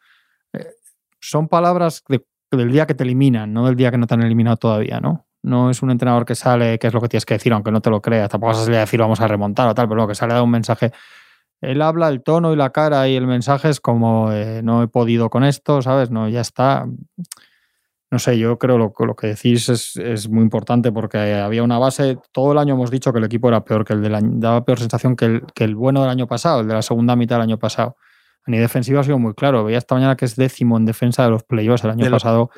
son 1.19 1.49
palabras 1.49 2.03
del 2.51 2.71
día 2.71 2.85
que 2.85 2.93
te 2.93 3.03
eliminan, 3.03 3.51
no 3.51 3.65
del 3.65 3.75
día 3.75 3.91
que 3.91 3.97
no 3.97 4.07
te 4.07 4.13
han 4.13 4.23
eliminado 4.23 4.55
todavía, 4.55 5.01
¿no? 5.01 5.27
No 5.43 5.69
es 5.69 5.81
un 5.83 5.91
entrenador 5.91 6.25
que 6.25 6.33
sale, 6.33 6.79
que 6.79 6.87
es 6.87 6.93
lo 6.93 7.01
que 7.01 7.09
tienes 7.09 7.25
que 7.25 7.35
decir, 7.35 7.51
aunque 7.53 7.71
no 7.71 7.81
te 7.81 7.89
lo 7.89 8.01
creas. 8.01 8.29
Tampoco 8.29 8.53
vas 8.53 8.61
a 8.61 8.63
salir 8.63 8.77
a 8.77 8.81
decir 8.81 8.99
vamos 8.99 9.19
a 9.21 9.27
remontar 9.27 9.67
o 9.67 9.75
tal, 9.75 9.87
pero 9.87 10.01
lo 10.01 10.07
que 10.07 10.15
sale 10.15 10.33
da 10.33 10.41
un 10.41 10.49
mensaje. 10.49 10.91
Él 11.61 11.81
habla 11.81 12.09
el 12.09 12.23
tono 12.23 12.53
y 12.53 12.55
la 12.55 12.71
cara 12.71 13.07
y 13.07 13.15
el 13.15 13.27
mensaje 13.27 13.69
es 13.69 13.79
como 13.79 14.31
eh, 14.31 14.61
no 14.63 14.81
he 14.81 14.87
podido 14.87 15.29
con 15.29 15.43
esto, 15.43 15.81
¿sabes? 15.81 16.09
No, 16.09 16.29
ya 16.29 16.41
está. 16.41 16.87
No 18.15 18.19
sé, 18.19 18.37
yo 18.37 18.57
creo 18.57 18.77
lo, 18.77 18.93
lo 18.97 19.13
que 19.13 19.27
decís 19.27 19.67
es, 19.67 20.29
muy 20.29 20.41
importante 20.41 20.89
porque 20.89 21.17
había 21.17 21.63
una 21.63 21.77
base. 21.77 22.17
Todo 22.31 22.53
el 22.53 22.57
año 22.59 22.75
hemos 22.75 22.89
dicho 22.89 23.11
que 23.11 23.19
el 23.19 23.25
equipo 23.25 23.49
era 23.49 23.65
peor 23.65 23.83
que 23.83 23.91
el 23.91 24.01
del 24.01 24.15
año, 24.15 24.29
daba 24.35 24.63
peor 24.63 24.79
sensación 24.79 25.17
que 25.17 25.25
el, 25.25 25.43
que 25.53 25.65
el 25.65 25.75
bueno 25.75 25.99
del 25.99 26.09
año 26.09 26.25
pasado, 26.25 26.61
el 26.61 26.67
de 26.69 26.75
la 26.75 26.81
segunda 26.81 27.17
mitad 27.17 27.35
del 27.35 27.41
año 27.43 27.59
pasado 27.59 27.97
a 28.45 28.51
nivel 28.51 28.63
defensivo 28.63 29.01
ha 29.01 29.03
sido 29.03 29.19
muy 29.19 29.33
claro. 29.33 29.65
Veía 29.65 29.79
esta 29.79 29.95
mañana 29.95 30.15
que 30.15 30.23
es 30.23 30.37
décimo 30.37 30.77
en 30.77 30.85
defensa 30.85 31.25
de 31.25 31.31
los 31.31 31.43
playoffs 31.43 31.83
el 31.83 31.89
año 31.89 32.09
pasado. 32.09 32.49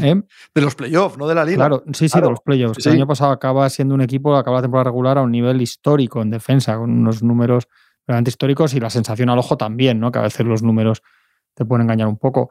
¿Eh? 0.00 0.22
De 0.54 0.60
los 0.62 0.74
playoffs, 0.74 1.18
no 1.18 1.28
de 1.28 1.34
la 1.34 1.44
liga. 1.44 1.58
Claro, 1.58 1.84
sí, 1.92 2.08
sí, 2.08 2.18
de 2.18 2.30
los 2.30 2.40
playoffs. 2.40 2.86
El 2.86 2.94
año 2.94 3.06
pasado 3.06 3.32
acaba 3.32 3.68
siendo 3.68 3.94
un 3.94 4.00
equipo, 4.00 4.34
acaba 4.34 4.56
la 4.56 4.62
temporada 4.62 4.84
regular 4.84 5.18
a 5.18 5.20
un 5.20 5.30
nivel 5.30 5.60
histórico 5.60 6.22
en 6.22 6.30
defensa, 6.30 6.78
con 6.78 6.90
unos 6.90 7.22
números 7.22 7.68
realmente 8.06 8.30
históricos 8.30 8.72
y 8.72 8.80
la 8.80 8.88
sensación 8.88 9.28
al 9.28 9.38
ojo 9.38 9.58
también, 9.58 10.00
¿no? 10.00 10.10
Que 10.10 10.20
a 10.20 10.22
veces 10.22 10.46
los 10.46 10.62
números 10.62 11.02
te 11.52 11.66
pueden 11.66 11.82
engañar 11.82 12.08
un 12.08 12.16
poco. 12.16 12.50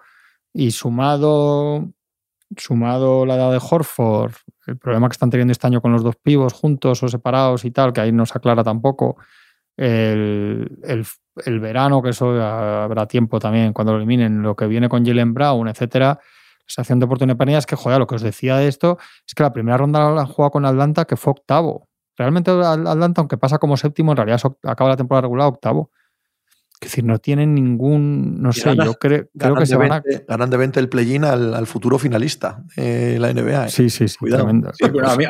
Y 0.53 0.69
sumado, 0.69 1.89
sumado 2.57 3.25
la 3.25 3.35
edad 3.35 3.51
de 3.51 3.59
Horford, 3.61 4.33
el 4.67 4.77
problema 4.77 5.07
que 5.09 5.13
están 5.13 5.29
teniendo 5.29 5.51
este 5.51 5.67
año 5.67 5.81
con 5.81 5.91
los 5.91 6.03
dos 6.03 6.15
pivos 6.15 6.53
juntos 6.53 7.03
o 7.03 7.07
separados 7.07 7.65
y 7.65 7.71
tal, 7.71 7.93
que 7.93 8.01
ahí 8.01 8.11
no 8.11 8.25
se 8.25 8.37
aclara 8.37 8.63
tampoco 8.63 9.17
el, 9.77 10.79
el, 11.45 11.59
verano, 11.59 12.01
que 12.01 12.09
eso 12.09 12.29
habrá 12.41 13.07
tiempo 13.07 13.39
también 13.39 13.73
cuando 13.73 13.93
lo 13.93 13.97
eliminen, 13.97 14.41
lo 14.41 14.55
que 14.55 14.67
viene 14.67 14.87
con 14.89 15.05
Jalen 15.05 15.33
Brown, 15.33 15.67
etcétera, 15.67 16.19
la 16.77 16.81
acción 16.81 16.99
de 16.99 17.05
oportunidad 17.05 17.57
es 17.57 17.65
que, 17.65 17.75
joder, 17.75 17.99
lo 17.99 18.07
que 18.07 18.15
os 18.15 18.21
decía 18.21 18.57
de 18.57 18.67
esto 18.67 18.97
es 19.27 19.33
que 19.35 19.43
la 19.43 19.51
primera 19.51 19.77
ronda 19.77 20.11
la 20.11 20.25
jugado 20.25 20.51
con 20.51 20.65
Atlanta, 20.65 21.05
que 21.05 21.17
fue 21.17 21.31
octavo. 21.31 21.89
Realmente 22.15 22.51
Atlanta, 22.51 23.21
aunque 23.21 23.37
pasa 23.37 23.57
como 23.57 23.75
séptimo, 23.77 24.11
en 24.11 24.17
realidad 24.17 24.41
acaba 24.63 24.91
la 24.91 24.97
temporada 24.97 25.23
regular 25.23 25.47
octavo. 25.47 25.91
Es 26.81 26.91
decir, 26.91 27.05
no 27.05 27.17
tienen 27.19 27.55
ningún. 27.55 28.41
No 28.41 28.51
sé, 28.51 28.75
yo 28.75 28.95
creo, 28.95 29.29
que 29.57 29.65
se 29.65 29.77
van 29.77 29.93
a. 29.93 30.03
Ganan 30.27 30.49
de 30.49 30.57
20 30.57 30.79
el 30.81 30.89
play-in 30.89 31.23
al, 31.23 31.65
futuro 31.65 31.97
finalista 31.97 32.63
de 32.75 33.19
la 33.19 33.33
NBA. 33.33 33.67
¿eh? 33.67 33.69
Sí, 33.69 33.89
sí, 33.89 34.07
sí. 34.09 34.17
Cuidado. 34.17 34.47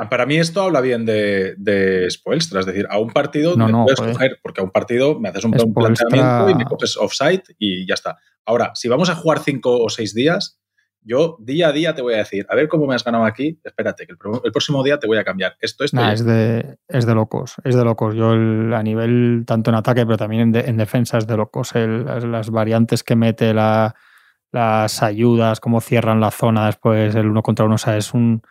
para 0.09 0.25
mí 0.25 0.37
esto 0.37 0.63
habla 0.63 0.81
bien 0.81 1.05
de, 1.05 1.53
de 1.57 2.09
Spoelstra. 2.09 2.59
Es 2.59 2.65
decir, 2.65 2.87
a 2.89 2.97
un 2.97 3.11
partido 3.11 3.55
no, 3.55 3.67
no, 3.67 3.85
puedes 3.85 3.99
coger, 3.99 4.39
porque 4.41 4.61
a 4.61 4.63
un 4.63 4.71
partido 4.71 5.19
me 5.19 5.29
haces 5.29 5.43
un, 5.45 5.51
planteamiento 5.51 6.49
y 6.49 6.55
me 6.55 6.65
coges 6.65 6.97
offside 6.97 7.43
y 7.59 7.85
ya 7.85 7.93
está. 7.93 8.17
Ahora, 8.45 8.71
si 8.73 8.87
vamos 8.87 9.09
a 9.09 9.15
jugar 9.15 9.39
cinco 9.39 9.79
o 9.79 9.89
seis 9.89 10.13
días, 10.13 10.59
yo 11.05 11.37
día 11.39 11.69
a 11.69 11.71
día 11.71 11.93
te 11.93 12.01
voy 12.01 12.13
a 12.13 12.17
decir, 12.17 12.45
a 12.49 12.55
ver 12.55 12.67
cómo 12.67 12.87
me 12.87 12.95
has 12.95 13.03
ganado 13.03 13.25
aquí, 13.25 13.59
espérate, 13.63 14.05
que 14.05 14.13
el, 14.13 14.17
próximo 14.51 14.83
día 14.83 14.99
te 14.99 15.07
voy 15.07 15.17
a 15.17 15.23
cambiar. 15.23 15.55
Esto, 15.59 15.83
esto 15.83 16.01
es, 16.09 16.25
de, 16.25 16.77
es 16.87 17.05
de 17.05 17.15
locos, 17.15 17.55
es 17.63 17.75
de 17.75 17.83
locos. 17.83 18.15
Yo 18.15 18.31
a 18.31 18.83
nivel 18.83 19.43
tanto 19.45 19.71
en 19.71 19.75
ataque, 19.75 20.05
pero 20.05 20.17
también 20.17 20.55
en, 20.55 20.77
defensa 20.77 21.17
es 21.17 21.27
de 21.27 21.37
locos. 21.37 21.71
las, 21.75 22.49
variantes 22.49 23.03
que 23.03 23.15
mete, 23.15 23.53
las 23.53 25.03
ayudas, 25.03 25.59
cómo 25.59 25.81
cierran 25.81 26.19
la 26.19 26.31
zona 26.31 26.67
después, 26.67 27.15
el 27.15 27.27
uno 27.27 27.43
contra 27.43 27.65
uno, 27.65 27.75
o 27.75 27.79
sea, 27.79 27.97
es 27.97 28.13
un... 28.13 28.41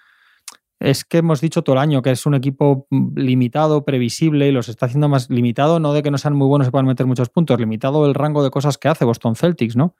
Es 0.79 1.05
que 1.05 1.19
hemos 1.19 1.41
dicho 1.41 1.63
todo 1.63 1.75
el 1.77 1.81
año 1.81 2.03
que 2.03 2.11
es 2.11 2.27
un 2.27 2.35
equipo 2.35 2.89
limitado, 3.15 3.85
previsible 3.85 4.49
y 4.49 4.53
los 4.53 4.69
está 4.69 4.87
haciendo 4.87 5.09
más 5.09 5.31
limitado, 5.31 5.79
no 5.79 5.93
de 5.93 6.03
que 6.03 6.11
no 6.11 6.19
sean 6.19 6.35
muy 6.35 6.49
buenos 6.49 6.67
y 6.67 6.73
puedan 6.73 6.87
meter 6.87 7.07
muchos 7.07 7.29
puntos, 7.29 7.61
limitado 7.61 8.05
el 8.05 8.15
rango 8.15 8.43
de 8.43 8.51
cosas 8.51 8.79
que 8.79 8.89
hace 8.89 9.05
Boston 9.05 9.37
Celtics, 9.37 9.77
¿no? 9.77 9.95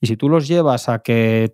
Y 0.00 0.06
si 0.06 0.16
tú 0.16 0.28
los 0.28 0.46
llevas 0.46 0.88
a 0.88 1.00
que 1.00 1.50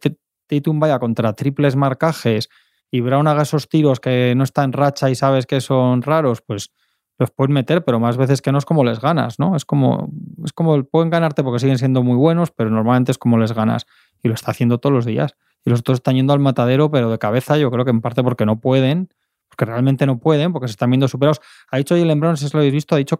Tatum 0.54 0.80
vaya 0.80 0.98
contra 0.98 1.32
triples 1.32 1.76
marcajes 1.76 2.48
y 2.90 3.00
Brown 3.00 3.26
haga 3.26 3.42
esos 3.42 3.68
tiros 3.68 4.00
que 4.00 4.34
no 4.36 4.44
está 4.44 4.64
en 4.64 4.72
racha 4.72 5.10
y 5.10 5.14
sabes 5.14 5.46
que 5.46 5.60
son 5.60 6.02
raros, 6.02 6.42
pues 6.42 6.70
los 7.18 7.30
puedes 7.30 7.52
meter, 7.52 7.84
pero 7.84 8.00
más 8.00 8.16
veces 8.16 8.42
que 8.42 8.50
no 8.52 8.58
es 8.58 8.64
como 8.64 8.84
les 8.84 9.00
ganas, 9.00 9.38
¿no? 9.38 9.54
Es 9.56 9.64
como, 9.64 10.10
es 10.44 10.52
como 10.52 10.82
pueden 10.84 11.10
ganarte 11.10 11.44
porque 11.44 11.60
siguen 11.60 11.78
siendo 11.78 12.02
muy 12.02 12.16
buenos, 12.16 12.50
pero 12.50 12.70
normalmente 12.70 13.12
es 13.12 13.18
como 13.18 13.38
les 13.38 13.52
ganas. 13.52 13.86
Y 14.22 14.28
lo 14.28 14.34
está 14.34 14.50
haciendo 14.50 14.78
todos 14.78 14.92
los 14.92 15.04
días. 15.04 15.36
Y 15.64 15.70
los 15.70 15.80
otros 15.80 15.96
están 15.96 16.16
yendo 16.16 16.32
al 16.32 16.40
matadero, 16.40 16.90
pero 16.90 17.10
de 17.10 17.18
cabeza, 17.18 17.56
yo 17.56 17.70
creo 17.70 17.84
que 17.84 17.90
en 17.90 18.00
parte 18.00 18.22
porque 18.22 18.46
no 18.46 18.60
pueden, 18.60 19.10
porque 19.48 19.64
realmente 19.64 20.06
no 20.06 20.18
pueden, 20.18 20.52
porque 20.52 20.68
se 20.68 20.72
están 20.72 20.90
viendo 20.90 21.06
superados. 21.06 21.40
Ha 21.70 21.76
dicho 21.76 21.96
Jalen 21.96 22.18
Brown, 22.18 22.36
si 22.36 22.48
lo 22.52 22.58
habéis 22.58 22.74
visto, 22.74 22.94
ha 22.94 22.98
dicho 22.98 23.16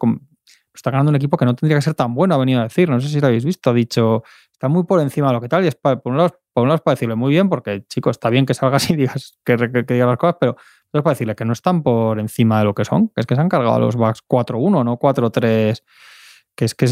está 0.75 0.91
ganando 0.91 1.11
un 1.11 1.17
equipo 1.17 1.37
que 1.37 1.45
no 1.45 1.55
tendría 1.55 1.79
que 1.79 1.83
ser 1.83 1.95
tan 1.95 2.15
bueno, 2.15 2.35
ha 2.35 2.39
venido 2.39 2.61
a 2.61 2.65
decir, 2.65 2.89
no 2.91 3.01
sé 3.01 3.09
si 3.09 3.21
lo 3.21 3.29
habéis 3.29 3.45
visto, 3.45 3.71
ha 3.71 3.73
dicho, 3.73 4.25
está 4.55 4.69
muy 4.69 4.85
por 4.85 5.01
encima 5.01 5.29
de 5.29 5.35
lo 5.35 5.41
que 5.41 5.49
tal, 5.49 5.65
y 5.65 5.69
es 5.69 5.77
lado 5.83 6.01
por 6.01 6.13
un 6.13 6.19
lado 6.69 6.77
es 6.77 6.81
para 6.81 6.95
decirle 6.95 7.17
muy 7.17 7.31
bien, 7.31 7.49
porque, 7.49 7.85
chico, 7.89 8.11
está 8.11 8.31
bien 8.31 8.47
que 8.47 8.55
salgas 8.55 8.89
y 8.91 8.97
digas 8.97 9.39
que, 9.45 9.57
digas 9.57 10.09
las 10.09 10.17
cosas, 10.17 10.37
pero 10.41 10.57
es 10.93 11.03
para 11.03 11.15
decirle 11.15 11.35
que 11.35 11.45
no 11.45 11.53
están 11.53 11.83
por 11.83 12.21
encima 12.21 12.61
de 12.61 12.65
lo 12.65 12.75
que 12.75 12.85
son, 12.85 13.09
que 13.09 13.21
es 13.21 13.27
que 13.27 13.35
se 13.35 13.41
han 13.41 13.49
cargado 13.49 13.75
a 13.75 13.79
los 13.81 13.97
Bucks 13.97 14.23
4-1, 14.29 14.85
no 14.85 14.99
4-3, 14.99 15.83
que 16.55 16.65
es 16.65 16.75
que 16.75 16.87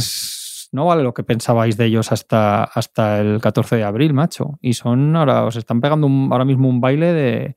no 0.73 0.87
vale 0.87 1.05
lo 1.05 1.15
que 1.15 1.23
pensabais 1.23 1.77
de 1.77 1.85
ellos 1.85 2.11
hasta, 2.11 2.65
hasta 2.65 3.21
el 3.21 3.41
14 3.41 3.77
de 3.77 3.85
abril, 3.85 4.13
macho. 4.13 4.59
Y 4.61 4.73
son 4.73 5.15
ahora, 5.15 5.45
os 5.45 5.55
están 5.55 5.81
pegando 5.81 6.09
ahora 6.33 6.45
mismo 6.45 6.69
un 6.69 6.81
baile 6.81 7.13
de, 7.13 7.57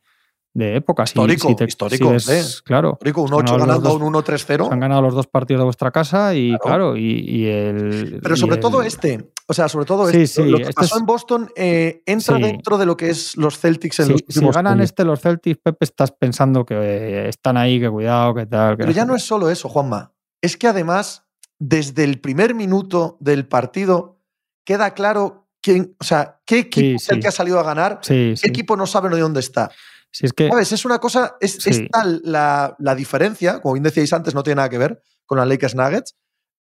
de 0.55 0.77
épocas. 0.77 1.09
Histórico, 1.09 1.53
histórico. 1.67 2.15
claro. 2.63 2.93
Histórico, 2.93 3.21
un 3.21 3.33
8 3.33 3.57
ganando 3.57 3.93
un 3.93 4.13
1-3-0. 4.13 4.71
Han 4.71 4.79
ganado 4.79 5.01
los 5.01 5.13
dos 5.13 5.27
partidos 5.27 5.59
de 5.59 5.65
vuestra 5.65 5.91
casa 5.91 6.33
y 6.33 6.57
claro, 6.59 6.97
y, 6.97 7.45
el. 7.45 8.19
Pero 8.23 8.35
sobre 8.37 8.57
todo 8.57 8.81
este. 8.81 9.31
O 9.47 9.53
sea, 9.53 9.67
sobre 9.67 9.85
todo 9.85 10.09
este. 10.09 10.45
lo 10.45 10.57
que 10.57 10.63
este 10.63 10.73
pasó 10.73 10.97
en 10.97 11.05
Boston 11.05 11.51
eh, 11.55 12.01
entra 12.05 12.37
dentro 12.37 12.77
de 12.77 12.85
lo 12.85 12.95
que 12.95 13.09
es 13.09 13.35
los 13.35 13.59
Celtics 13.59 13.99
en 13.99 14.13
los 14.13 14.23
Si 14.27 14.39
ganan 14.47 14.79
este 14.79 15.03
los 15.03 15.19
Celtics, 15.19 15.59
Pepe, 15.61 15.85
estás 15.85 16.11
pensando 16.11 16.65
que 16.65 16.75
eh, 16.75 17.29
están 17.29 17.57
ahí, 17.57 17.79
que 17.79 17.89
cuidado, 17.89 18.33
que 18.33 18.45
tal. 18.45 18.77
Pero 18.77 18.91
ya 18.91 19.05
no 19.05 19.15
es 19.15 19.23
solo 19.23 19.49
eso, 19.49 19.67
Juanma. 19.67 20.13
Es 20.41 20.55
que 20.55 20.67
además, 20.67 21.25
desde 21.59 22.05
el 22.05 22.21
primer 22.21 22.55
minuto 22.55 23.17
del 23.19 23.45
partido, 23.45 24.21
queda 24.63 24.93
claro 24.93 25.49
quién, 25.61 25.97
o 25.99 26.03
sea, 26.03 26.39
¿qué 26.45 26.59
equipo 26.59 26.95
es 26.95 27.09
el 27.09 27.19
que 27.19 27.27
ha 27.27 27.31
salido 27.31 27.59
a 27.59 27.63
ganar? 27.63 27.99
¿Qué 27.99 28.35
equipo 28.43 28.77
no 28.77 28.87
sabe 28.87 29.09
ni 29.09 29.19
dónde 29.19 29.41
está? 29.41 29.69
Si 30.15 30.25
es 30.25 30.33
que 30.33 30.47
¿Sabes? 30.47 30.71
Es 30.71 30.85
una 30.85 30.99
cosa, 30.99 31.35
es, 31.41 31.57
Sí. 31.59 31.69
es 31.71 31.89
tal 31.91 32.21
la, 32.23 32.75
la 32.79 32.95
diferencia, 32.95 33.59
como 33.61 33.73
bien 33.73 33.83
decíais 33.83 34.13
antes, 34.13 34.33
no 34.33 34.43
tiene 34.43 34.55
nada 34.57 34.69
que 34.69 34.77
ver 34.77 35.01
con 35.25 35.37
las 35.37 35.47
Lakers 35.47 35.75
Nuggets, 35.75 36.15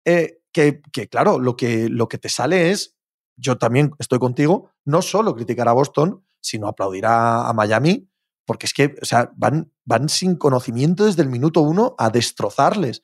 eh, 0.05 0.38
que, 0.53 0.81
que, 0.93 1.09
claro, 1.09 1.38
lo 1.38 1.57
que, 1.57 1.88
lo 1.88 2.09
que 2.09 2.19
te 2.19 2.29
sale 2.29 2.71
es, 2.73 2.97
yo 3.37 3.57
también 3.57 3.93
estoy 3.99 4.19
contigo, 4.19 4.71
no 4.85 5.03
solo 5.03 5.35
criticar 5.35 5.69
a 5.69 5.73
Boston, 5.73 6.25
sino 6.40 6.67
aplaudir 6.67 7.07
a, 7.07 7.49
a 7.49 7.53
Miami, 7.53 8.09
porque 8.45 8.67
es 8.67 8.75
que, 8.75 8.97
o 9.01 9.05
sea, 9.05 9.31
van, 9.37 9.73
van 9.85 10.09
sin 10.09 10.37
conocimiento 10.37 11.07
desde 11.07 11.23
el 11.23 11.29
minuto 11.29 11.61
uno 11.61 11.95
a 11.99 12.11
destrozarles. 12.11 13.03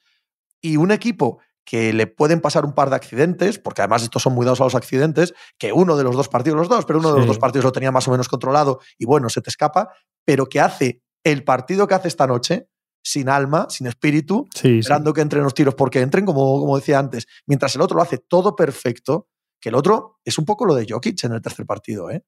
Y 0.60 0.76
un 0.76 0.90
equipo 0.90 1.38
que 1.64 1.92
le 1.92 2.06
pueden 2.06 2.40
pasar 2.40 2.64
un 2.64 2.74
par 2.74 2.90
de 2.90 2.96
accidentes, 2.96 3.58
porque 3.58 3.82
además 3.82 4.02
estos 4.02 4.22
son 4.22 4.34
muy 4.34 4.44
dados 4.44 4.60
a 4.60 4.64
los 4.64 4.74
accidentes, 4.74 5.34
que 5.56 5.72
uno 5.72 5.96
de 5.96 6.04
los 6.04 6.16
dos 6.16 6.28
partidos, 6.28 6.58
los 6.58 6.68
dos, 6.68 6.84
pero 6.84 6.98
uno 6.98 7.12
de 7.12 7.18
los 7.18 7.26
dos 7.26 7.38
partidos 7.38 7.64
lo 7.64 7.72
tenía 7.72 7.92
más 7.92 8.08
o 8.08 8.10
menos 8.10 8.28
controlado 8.28 8.80
y 8.98 9.04
bueno, 9.04 9.28
se 9.28 9.40
te 9.40 9.50
escapa, 9.50 9.88
pero 10.30 10.46
que 10.48 10.60
hace 10.60 11.02
el 11.24 11.42
partido 11.42 11.88
que 11.88 11.94
hace 11.96 12.06
esta 12.06 12.24
noche 12.24 12.68
sin 13.02 13.28
alma, 13.28 13.66
sin 13.68 13.88
espíritu, 13.88 14.46
sí, 14.54 14.60
sí. 14.68 14.78
esperando 14.78 15.12
que 15.12 15.22
entren 15.22 15.42
los 15.42 15.54
tiros 15.54 15.74
porque 15.74 16.00
entren, 16.00 16.24
como, 16.24 16.60
como 16.60 16.76
decía 16.76 17.00
antes, 17.00 17.26
mientras 17.46 17.74
el 17.74 17.80
otro 17.80 17.96
lo 17.96 18.02
hace 18.04 18.18
todo 18.18 18.54
perfecto, 18.54 19.26
que 19.60 19.70
el 19.70 19.74
otro 19.74 20.20
es 20.24 20.38
un 20.38 20.44
poco 20.44 20.64
lo 20.66 20.76
de 20.76 20.86
Jokic 20.88 21.24
en 21.24 21.32
el 21.32 21.42
tercer 21.42 21.66
partido, 21.66 22.10
¿eh? 22.12 22.22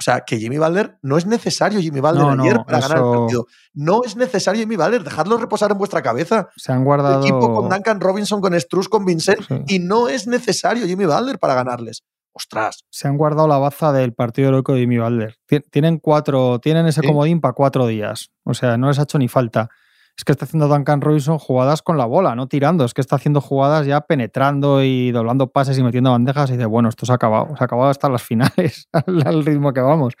O 0.00 0.02
sea, 0.02 0.22
que 0.22 0.38
Jimmy 0.38 0.56
Butler, 0.56 0.96
no 1.02 1.18
es 1.18 1.26
necesario 1.26 1.78
Jimmy 1.78 2.00
Butler 2.00 2.22
No, 2.24 2.34
no, 2.36 2.42
ayer 2.42 2.60
para 2.64 2.80
ganar 2.80 2.96
el 2.96 3.04
partido. 3.04 3.46
No 3.74 4.00
es 4.02 4.16
necesario 4.16 4.60
Jimmy 4.62 4.76
Butler, 4.76 5.04
dejadlo 5.04 5.36
reposar 5.36 5.70
en 5.72 5.76
vuestra 5.76 6.00
cabeza. 6.02 6.48
se 6.56 6.72
han 6.72 6.78
El 6.78 6.84
guardado. 6.84 7.20
equipo 7.20 7.54
con 7.54 7.68
Duncan 7.68 8.00
Robinson, 8.00 8.40
con 8.40 8.58
Struz, 8.58 8.88
con 8.88 9.04
Vincent, 9.04 9.42
Sí. 9.46 9.54
y 9.68 9.78
no 9.78 10.08
es 10.08 10.26
necesario 10.26 10.86
Jimmy 10.86 11.04
Butler 11.04 11.38
para 11.38 11.54
ganarles. 11.54 12.02
Ostras, 12.34 12.84
se 12.90 13.08
han 13.08 13.16
guardado 13.18 13.46
la 13.46 13.58
baza 13.58 13.92
del 13.92 14.14
partido 14.14 14.48
heroico 14.48 14.72
de 14.74 14.80
Jimmy. 14.80 14.96
Ti- 15.46 15.60
Tienen 15.70 15.98
cuatro, 15.98 16.58
tienen 16.60 16.86
ese 16.86 17.00
Sí. 17.02 17.06
comodín 17.06 17.40
para 17.40 17.52
cuatro 17.54 17.86
días. 17.86 18.30
O 18.44 18.54
sea, 18.54 18.76
no 18.78 18.88
les 18.88 18.98
ha 18.98 19.02
hecho 19.02 19.18
ni 19.18 19.28
falta. 19.28 19.68
Es 20.16 20.24
que 20.24 20.32
está 20.32 20.44
haciendo 20.44 20.68
Duncan 20.68 21.00
Robinson 21.00 21.38
jugadas 21.38 21.80
con 21.82 21.96
la 21.96 22.04
bola, 22.04 22.34
no 22.34 22.46
tirando. 22.46 22.84
Es 22.84 22.92
que 22.94 23.00
está 23.00 23.16
haciendo 23.16 23.40
jugadas 23.40 23.86
ya 23.86 24.02
penetrando 24.02 24.82
y 24.82 25.10
doblando 25.10 25.48
pases 25.50 25.78
y 25.78 25.82
metiendo 25.82 26.10
bandejas. 26.10 26.50
Y 26.50 26.54
dice, 26.54 26.66
bueno, 26.66 26.88
esto 26.90 27.06
se 27.06 27.12
ha 27.12 27.14
acabado. 27.14 27.48
Se 27.56 27.62
ha 27.62 27.66
acabado 27.66 27.90
hasta 27.90 28.08
las 28.10 28.22
finales, 28.22 28.88
al, 29.26 29.44
ritmo 29.44 29.72
que 29.72 29.80
vamos. 29.80 30.14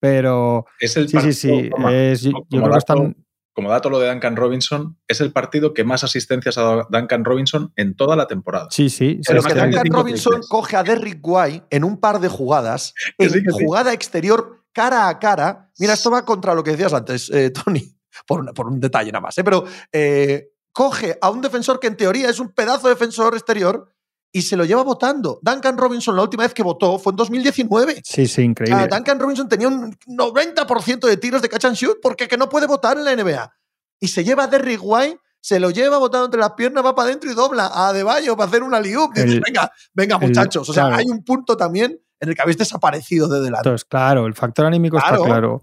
Pero 0.00 0.66
Es 0.80 0.96
el 0.96 1.08
sí, 1.08 1.18
sí, 1.20 1.32
sí. 1.32 1.70
es- 1.90 2.22
yo, 2.22 2.32
creo 2.50 2.70
que 2.70 2.78
están. 2.78 3.16
Como 3.54 3.70
dato 3.70 3.88
lo 3.88 3.98
de 4.00 4.10
Duncan 4.10 4.36
Robinson, 4.36 4.98
es 5.08 5.20
el 5.22 5.32
partido 5.32 5.72
que 5.72 5.84
más 5.84 6.04
asistencias 6.04 6.58
ha 6.58 6.62
dado 6.62 6.86
Duncan 6.90 7.24
Robinson 7.24 7.72
en 7.76 7.96
toda 7.96 8.16
la 8.16 8.26
temporada. 8.26 8.66
Sí, 8.70 8.90
sí. 8.90 9.14
sí, 9.16 9.20
pero 9.26 9.40
es 9.40 9.46
que 9.46 9.54
Duncan 9.54 9.86
Robinson 9.90 10.40
coge 10.48 10.76
a 10.76 10.82
Derrick 10.82 11.20
White 11.22 11.64
en 11.70 11.84
un 11.84 11.98
par 11.98 12.20
de 12.20 12.28
jugadas, 12.28 12.92
en 13.18 13.30
sí, 13.30 13.40
sí. 13.40 13.46
jugada 13.50 13.92
exterior, 13.92 14.64
cara 14.72 15.08
a 15.08 15.18
cara. 15.18 15.70
Mira, 15.78 15.94
esto 15.94 16.10
va 16.10 16.24
contra 16.24 16.54
lo 16.54 16.62
que 16.64 16.72
decías 16.72 16.92
antes, 16.92 17.30
eh, 17.30 17.50
Tony, 17.50 17.96
por, 18.26 18.40
una- 18.40 18.52
por 18.52 18.66
un 18.66 18.80
detalle 18.80 19.12
nada 19.12 19.22
más, 19.22 19.38
¿eh? 19.38 19.44
pero 19.44 19.64
eh, 19.92 20.48
coge 20.72 21.16
a 21.22 21.30
un 21.30 21.40
defensor 21.40 21.78
que 21.78 21.86
en 21.86 21.96
teoría 21.96 22.28
es 22.28 22.40
un 22.40 22.48
pedazo 22.52 22.88
de 22.88 22.94
defensor 22.94 23.34
exterior 23.34 23.88
y 24.36 24.42
se 24.42 24.56
lo 24.56 24.64
lleva 24.64 24.82
votando. 24.82 25.38
Duncan 25.42 25.78
Robinson, 25.78 26.16
la 26.16 26.22
última 26.22 26.42
vez 26.42 26.52
que 26.52 26.62
votó 26.64 26.98
fue 26.98 27.12
en 27.12 27.16
2019. 27.16 28.02
sí, 28.04 28.26
sí, 28.26 28.42
O 28.42 28.44
increíble. 28.44 28.76
sea, 28.88 28.88
Duncan 28.98 29.20
Robinson 29.20 29.48
tenía 29.48 29.68
un 29.68 29.96
90% 30.06 31.06
de 31.06 31.16
tiros 31.16 31.40
de 31.40 31.48
catch 31.48 31.66
and 31.66 31.76
shoot 31.76 31.98
porque 32.02 32.26
que 32.28 32.36
no 32.36 32.48
puede 32.48 32.66
votar 32.66 32.98
en 32.98 33.04
la 33.04 33.12
NBA. 33.14 33.52
Y 34.00 34.08
se 34.08 34.24
lleva 34.24 34.44
a 34.44 34.46
Derrick 34.48 34.80
White, 34.82 35.18
se 35.40 35.60
lo 35.60 35.70
lleva 35.70 35.98
botado 35.98 36.24
entre 36.24 36.40
las 36.40 36.52
piernas, 36.54 36.84
va 36.84 36.94
para 36.94 37.08
adentro 37.08 37.30
y 37.30 37.34
dobla 37.34 37.66
a 37.66 37.88
Adebayo 37.90 38.36
para 38.36 38.48
hacer 38.48 38.62
una 38.62 38.80
liup. 38.80 39.12
Venga, 39.14 39.70
venga, 39.94 40.16
el- 40.20 40.28
muchachos. 40.28 40.68
O 40.68 40.72
sea, 40.72 40.84
claro. 40.88 40.96
hay 40.96 41.06
un 41.08 41.22
punto 41.22 41.56
también 41.56 42.00
en 42.20 42.28
el 42.28 42.34
que 42.34 42.42
habéis 42.42 42.58
desaparecido 42.58 43.28
de 43.28 43.40
delante. 43.40 43.68
Entonces, 43.68 43.84
claro, 43.84 44.26
el 44.26 44.34
factor 44.34 44.66
anímico 44.66 44.96
Claro. 44.98 45.16
está 45.16 45.26
claro. 45.26 45.62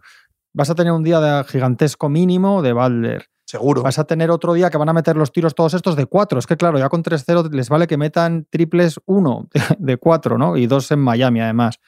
Vas 0.54 0.70
a 0.70 0.76
tener 0.76 0.94
un 0.94 1.04
día 1.04 1.20
de 1.20 1.44
gigantesco 1.46 2.10
mínimo 2.10 2.62
de 2.62 2.74
Butler. 2.74 3.28
Seguro. 3.52 3.84
Vas 3.84 4.00
a 4.00 4.06
tener 4.06 4.32
otro 4.32 4.54
día 4.54 4.70
que 4.70 4.78
van 4.78 4.88
a 4.88 4.94
meter 4.94 5.18
los 5.18 5.34
tiros 5.34 5.56
todos 5.56 5.74
estos 5.74 5.98
de 5.98 6.06
cuatro. 6.06 6.40
Es 6.40 6.48
que, 6.48 6.56
claro, 6.56 6.80
ya 6.80 6.88
con 6.88 7.04
3-0 7.04 7.52
les 7.52 7.68
vale 7.68 7.86
que 7.86 7.98
metan 7.98 8.48
triples 8.50 9.02
uno 9.06 9.50
de 9.78 9.98
cuatro, 9.98 10.38
¿no? 10.38 10.56
Y 10.56 10.68
dos 10.68 10.90
en 10.92 11.00
Miami, 11.00 11.42
además. 11.42 11.82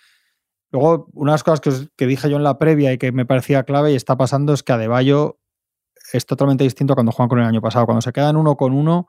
Luego, 0.73 1.07
una 1.13 1.31
de 1.31 1.35
las 1.35 1.43
cosas 1.45 1.89
que, 1.95 2.05
dije 2.05 2.29
yo 2.29 2.35
en 2.35 2.43
la 2.43 2.59
previa 2.59 2.91
y 2.91 2.97
que 2.97 3.13
me 3.13 3.25
parecía 3.25 3.63
clave 3.63 3.93
y 3.93 3.95
está 3.95 4.17
pasando 4.17 4.51
es 4.51 4.61
que 4.61 4.73
Adebayo 4.73 5.39
es 6.11 6.25
totalmente 6.25 6.65
distinto 6.65 6.91
a 6.91 6.95
cuando 6.97 7.13
juegan 7.13 7.29
con 7.29 7.39
el 7.39 7.45
año 7.45 7.61
pasado. 7.61 7.85
Cuando 7.85 8.01
se 8.01 8.11
quedan 8.11 8.35
uno 8.35 8.57
con 8.57 8.73
uno, 8.73 9.07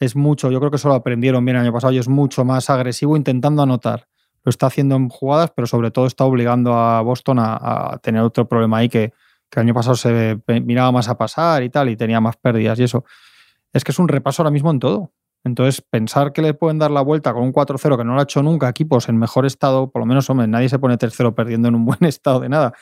es 0.00 0.16
mucho. 0.16 0.50
Yo 0.50 0.58
creo 0.58 0.72
que 0.72 0.78
eso 0.78 0.88
lo 0.88 0.94
aprendieron 0.94 1.44
bien 1.44 1.56
el 1.56 1.62
año 1.62 1.72
pasado 1.72 1.92
y 1.92 1.98
es 1.98 2.08
mucho 2.08 2.44
más 2.44 2.68
agresivo 2.68 3.16
intentando 3.16 3.62
anotar. 3.62 4.08
Lo 4.42 4.50
está 4.50 4.66
haciendo 4.66 4.96
en 4.96 5.08
jugadas, 5.08 5.52
pero 5.54 5.68
sobre 5.68 5.92
todo 5.92 6.06
está 6.06 6.24
obligando 6.24 6.74
a 6.74 7.00
Boston 7.02 7.38
a, 7.38 7.92
a 7.92 7.98
tener 7.98 8.22
otro 8.22 8.48
problema 8.48 8.78
ahí 8.78 8.88
que, 8.88 9.12
que 9.52 9.60
el 9.60 9.66
año 9.66 9.74
pasado 9.74 9.96
se 9.96 10.40
miraba 10.64 10.90
más 10.92 11.10
a 11.10 11.18
pasar 11.18 11.62
y 11.62 11.68
tal, 11.68 11.90
y 11.90 11.96
tenía 11.96 12.22
más 12.22 12.36
pérdidas 12.38 12.78
y 12.78 12.84
eso. 12.84 13.04
Es 13.74 13.84
que 13.84 13.92
es 13.92 13.98
un 13.98 14.08
repaso 14.08 14.40
ahora 14.40 14.50
mismo 14.50 14.70
en 14.70 14.80
todo. 14.80 15.12
Entonces, 15.44 15.82
pensar 15.82 16.32
que 16.32 16.40
le 16.40 16.54
pueden 16.54 16.78
dar 16.78 16.90
la 16.90 17.02
vuelta 17.02 17.34
con 17.34 17.42
un 17.42 17.52
4-0 17.52 17.98
que 17.98 18.04
no 18.04 18.14
lo 18.14 18.20
ha 18.20 18.22
hecho 18.22 18.42
nunca, 18.42 18.68
equipos 18.70 19.10
en 19.10 19.18
mejor 19.18 19.44
estado, 19.44 19.90
por 19.90 20.00
lo 20.00 20.06
menos, 20.06 20.30
hombre, 20.30 20.46
nadie 20.46 20.70
se 20.70 20.78
pone 20.78 20.96
3-0 20.96 21.34
perdiendo 21.34 21.68
en 21.68 21.74
un 21.74 21.84
buen 21.84 21.98
estado 22.04 22.40
de 22.40 22.48
nada. 22.48 22.72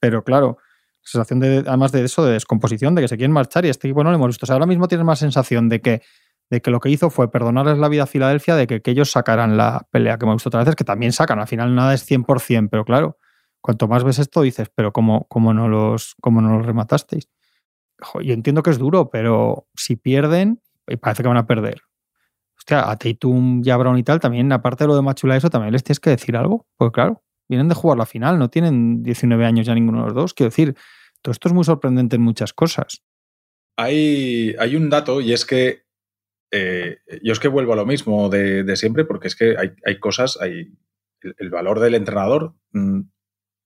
Pero 0.00 0.22
claro, 0.22 0.58
sensación 1.00 1.40
de, 1.40 1.64
además 1.66 1.92
de 1.92 2.04
eso, 2.04 2.26
de 2.26 2.34
descomposición, 2.34 2.94
de 2.94 3.02
que 3.02 3.08
se 3.08 3.16
quieren 3.16 3.32
marchar 3.32 3.64
y 3.64 3.70
este 3.70 3.88
equipo 3.88 4.04
no 4.04 4.10
le 4.10 4.16
hemos 4.16 4.28
visto. 4.28 4.44
O 4.44 4.46
sea, 4.46 4.54
ahora 4.54 4.66
mismo 4.66 4.86
tienes 4.86 5.06
más 5.06 5.20
sensación 5.20 5.70
de 5.70 5.80
que, 5.80 6.02
de 6.50 6.60
que 6.60 6.70
lo 6.70 6.80
que 6.80 6.90
hizo 6.90 7.08
fue 7.08 7.30
perdonarles 7.30 7.78
la 7.78 7.88
vida 7.88 8.02
a 8.02 8.06
Filadelfia, 8.06 8.54
de 8.54 8.66
que, 8.66 8.82
que 8.82 8.90
ellos 8.90 9.10
sacaran 9.10 9.56
la 9.56 9.86
pelea 9.90 10.18
que 10.18 10.26
hemos 10.26 10.36
visto 10.36 10.50
otras 10.50 10.66
veces, 10.66 10.76
que 10.76 10.84
también 10.84 11.12
sacan, 11.12 11.38
al 11.38 11.48
final 11.48 11.74
nada 11.74 11.94
es 11.94 12.06
100%, 12.06 12.68
pero 12.70 12.84
claro, 12.84 13.16
cuanto 13.60 13.88
más 13.88 14.04
ves 14.04 14.18
esto 14.18 14.42
dices, 14.42 14.70
pero 14.74 14.92
¿cómo, 14.92 15.26
cómo, 15.28 15.54
no, 15.54 15.68
los, 15.68 16.14
cómo 16.20 16.40
no 16.40 16.56
los 16.56 16.66
rematasteis? 16.66 17.28
Yo 18.22 18.32
entiendo 18.32 18.62
que 18.62 18.70
es 18.70 18.78
duro, 18.78 19.10
pero 19.10 19.66
si 19.74 19.96
pierden, 19.96 20.60
y 20.86 20.96
parece 20.96 21.22
que 21.22 21.28
van 21.28 21.36
a 21.36 21.46
perder. 21.46 21.82
Hostia, 22.56 22.90
a 22.90 22.96
Tatum 22.96 23.62
y 23.64 23.70
a 23.70 23.78
y 23.96 24.02
tal, 24.02 24.20
también, 24.20 24.52
aparte 24.52 24.84
de 24.84 24.88
lo 24.88 24.96
de 24.96 25.02
Machula, 25.02 25.36
eso 25.36 25.50
también 25.50 25.72
les 25.72 25.84
tienes 25.84 26.00
que 26.00 26.10
decir 26.10 26.36
algo. 26.36 26.66
Porque 26.76 26.94
claro, 26.94 27.22
vienen 27.48 27.68
de 27.68 27.74
jugar 27.74 27.98
la 27.98 28.06
final, 28.06 28.38
no 28.38 28.50
tienen 28.50 29.02
19 29.02 29.44
años 29.44 29.66
ya 29.66 29.74
ninguno 29.74 30.00
de 30.00 30.04
los 30.06 30.14
dos. 30.14 30.34
Quiero 30.34 30.50
decir, 30.50 30.74
todo 31.22 31.32
esto 31.32 31.48
es 31.48 31.54
muy 31.54 31.64
sorprendente 31.64 32.16
en 32.16 32.22
muchas 32.22 32.52
cosas. 32.52 33.02
Hay, 33.76 34.54
hay 34.58 34.76
un 34.76 34.90
dato 34.90 35.20
y 35.20 35.32
es 35.32 35.44
que 35.44 35.82
eh, 36.50 36.98
yo 37.22 37.32
es 37.32 37.38
que 37.38 37.48
vuelvo 37.48 37.74
a 37.74 37.76
lo 37.76 37.86
mismo 37.86 38.28
de, 38.28 38.76
siempre 38.76 39.04
porque 39.04 39.28
es 39.28 39.36
que 39.36 39.56
hay, 39.56 39.72
hay 39.84 40.00
cosas, 40.00 40.38
hay 40.40 40.72
el, 41.20 41.34
el, 41.38 41.50
valor 41.50 41.78
del 41.78 41.94
entrenador. 41.94 42.54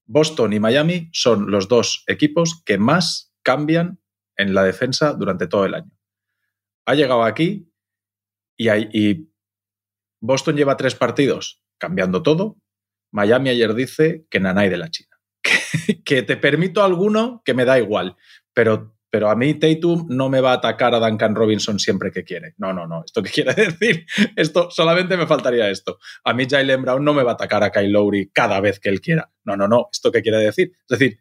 Boston 0.06 0.52
y 0.52 0.60
Miami 0.60 1.08
son 1.12 1.50
los 1.50 1.68
dos 1.68 2.04
equipos 2.06 2.62
que 2.64 2.78
más 2.78 3.32
cambian 3.42 4.00
en 4.36 4.54
la 4.54 4.64
defensa 4.64 5.12
durante 5.12 5.46
todo 5.46 5.64
el 5.64 5.74
año. 5.74 5.90
Ha 6.86 6.94
llegado 6.94 7.24
aquí 7.24 7.68
y 8.56 9.28
Boston 10.20 10.56
lleva 10.56 10.76
tres 10.76 10.94
partidos 10.94 11.62
cambiando 11.78 12.22
todo. 12.22 12.56
Miami 13.10 13.50
ayer 13.50 13.74
dice 13.74 14.24
que 14.30 14.40
nanay 14.40 14.68
de 14.68 14.78
la 14.78 14.90
China. 14.90 15.08
Que, 15.84 16.02
que 16.04 16.22
te 16.22 16.36
permito 16.36 16.84
alguno 16.84 17.42
que 17.44 17.54
me 17.54 17.64
da 17.64 17.78
igual, 17.78 18.16
pero 18.52 18.91
pero 19.12 19.28
a 19.28 19.36
mí 19.36 19.52
Tatum 19.52 20.06
no 20.08 20.30
me 20.30 20.40
va 20.40 20.52
a 20.52 20.54
atacar 20.54 20.94
a 20.94 20.98
Duncan 20.98 21.34
Robinson 21.34 21.78
siempre 21.78 22.10
que 22.10 22.24
quiere. 22.24 22.54
No, 22.56 22.72
no, 22.72 22.86
no. 22.86 23.04
¿Esto 23.04 23.22
qué 23.22 23.30
quiere 23.30 23.52
decir? 23.54 24.06
Esto 24.36 24.70
solamente 24.70 25.18
me 25.18 25.26
faltaría 25.26 25.68
esto. 25.68 25.98
A 26.24 26.32
mí 26.32 26.46
Jalen 26.48 26.80
Brown 26.80 27.04
no 27.04 27.12
me 27.12 27.22
va 27.22 27.32
a 27.32 27.34
atacar 27.34 27.62
a 27.62 27.70
Kyle 27.70 27.92
Lowry 27.92 28.30
cada 28.32 28.58
vez 28.60 28.80
que 28.80 28.88
él 28.88 29.02
quiera. 29.02 29.30
No, 29.44 29.54
no, 29.54 29.68
no. 29.68 29.90
¿Esto 29.92 30.10
qué 30.10 30.22
quiere 30.22 30.38
decir? 30.38 30.72
Es 30.88 30.98
decir, 30.98 31.18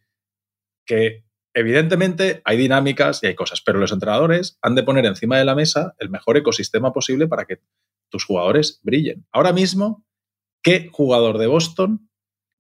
que 0.86 1.26
evidentemente 1.54 2.42
hay 2.46 2.56
dinámicas 2.56 3.22
y 3.24 3.28
hay 3.28 3.36
cosas, 3.36 3.60
pero 3.60 3.78
los 3.78 3.92
entrenadores 3.92 4.58
han 4.62 4.76
de 4.76 4.84
poner 4.84 5.06
encima 5.06 5.38
de 5.38 5.44
la 5.44 5.54
mesa 5.54 5.94
el 6.00 6.10
mejor 6.10 6.38
ecosistema 6.38 6.94
posible 6.94 7.28
para 7.28 7.44
que 7.44 7.60
tus 8.10 8.24
jugadores 8.24 8.80
brillen. 8.84 9.28
Ahora 9.34 9.52
mismo, 9.52 10.06
¿qué 10.64 10.88
jugador 10.94 11.40
de 11.40 11.48
Boston? 11.48 12.10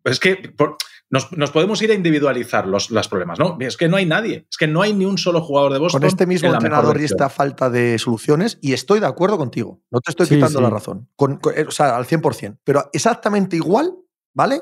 Es 0.03 0.19
que 0.19 0.35
por, 0.35 0.77
nos, 1.09 1.31
nos, 1.33 1.51
podemos 1.51 1.81
ir 1.81 1.91
a 1.91 1.93
individualizar 1.93 2.67
los, 2.67 2.89
los, 2.89 3.07
problemas, 3.07 3.37
¿no? 3.37 3.57
Es 3.59 3.77
que 3.77 3.87
no 3.87 3.97
hay 3.97 4.05
nadie, 4.05 4.47
es 4.49 4.57
que 4.57 4.67
no 4.67 4.81
hay 4.81 4.93
ni 4.93 5.05
un 5.05 5.17
solo 5.17 5.41
jugador 5.41 5.73
de 5.73 5.79
Boston. 5.79 6.01
Con 6.01 6.07
este 6.07 6.25
mismo 6.25 6.49
en 6.49 6.55
entrenador 6.55 6.99
y 6.99 7.03
esta 7.03 7.29
falta 7.29 7.69
de 7.69 7.99
soluciones, 7.99 8.57
y 8.61 8.73
estoy 8.73 8.99
de 8.99 9.07
acuerdo 9.07 9.37
contigo, 9.37 9.81
no 9.91 9.99
te 9.99 10.11
estoy 10.11 10.25
sí, 10.27 10.35
quitando 10.35 10.59
sí. 10.59 10.63
la 10.63 10.69
razón, 10.69 11.09
con, 11.15 11.37
con, 11.37 11.53
o 11.67 11.71
sea, 11.71 11.95
al 11.97 12.05
100%, 12.05 12.59
pero 12.63 12.89
exactamente 12.93 13.55
igual, 13.55 13.93
¿vale? 14.33 14.61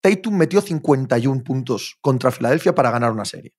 Tatum 0.00 0.36
metió 0.36 0.60
51 0.60 1.42
puntos 1.44 1.98
contra 2.00 2.30
Filadelfia 2.30 2.74
para 2.74 2.90
ganar 2.90 3.12
una 3.12 3.24
serie. 3.24 3.54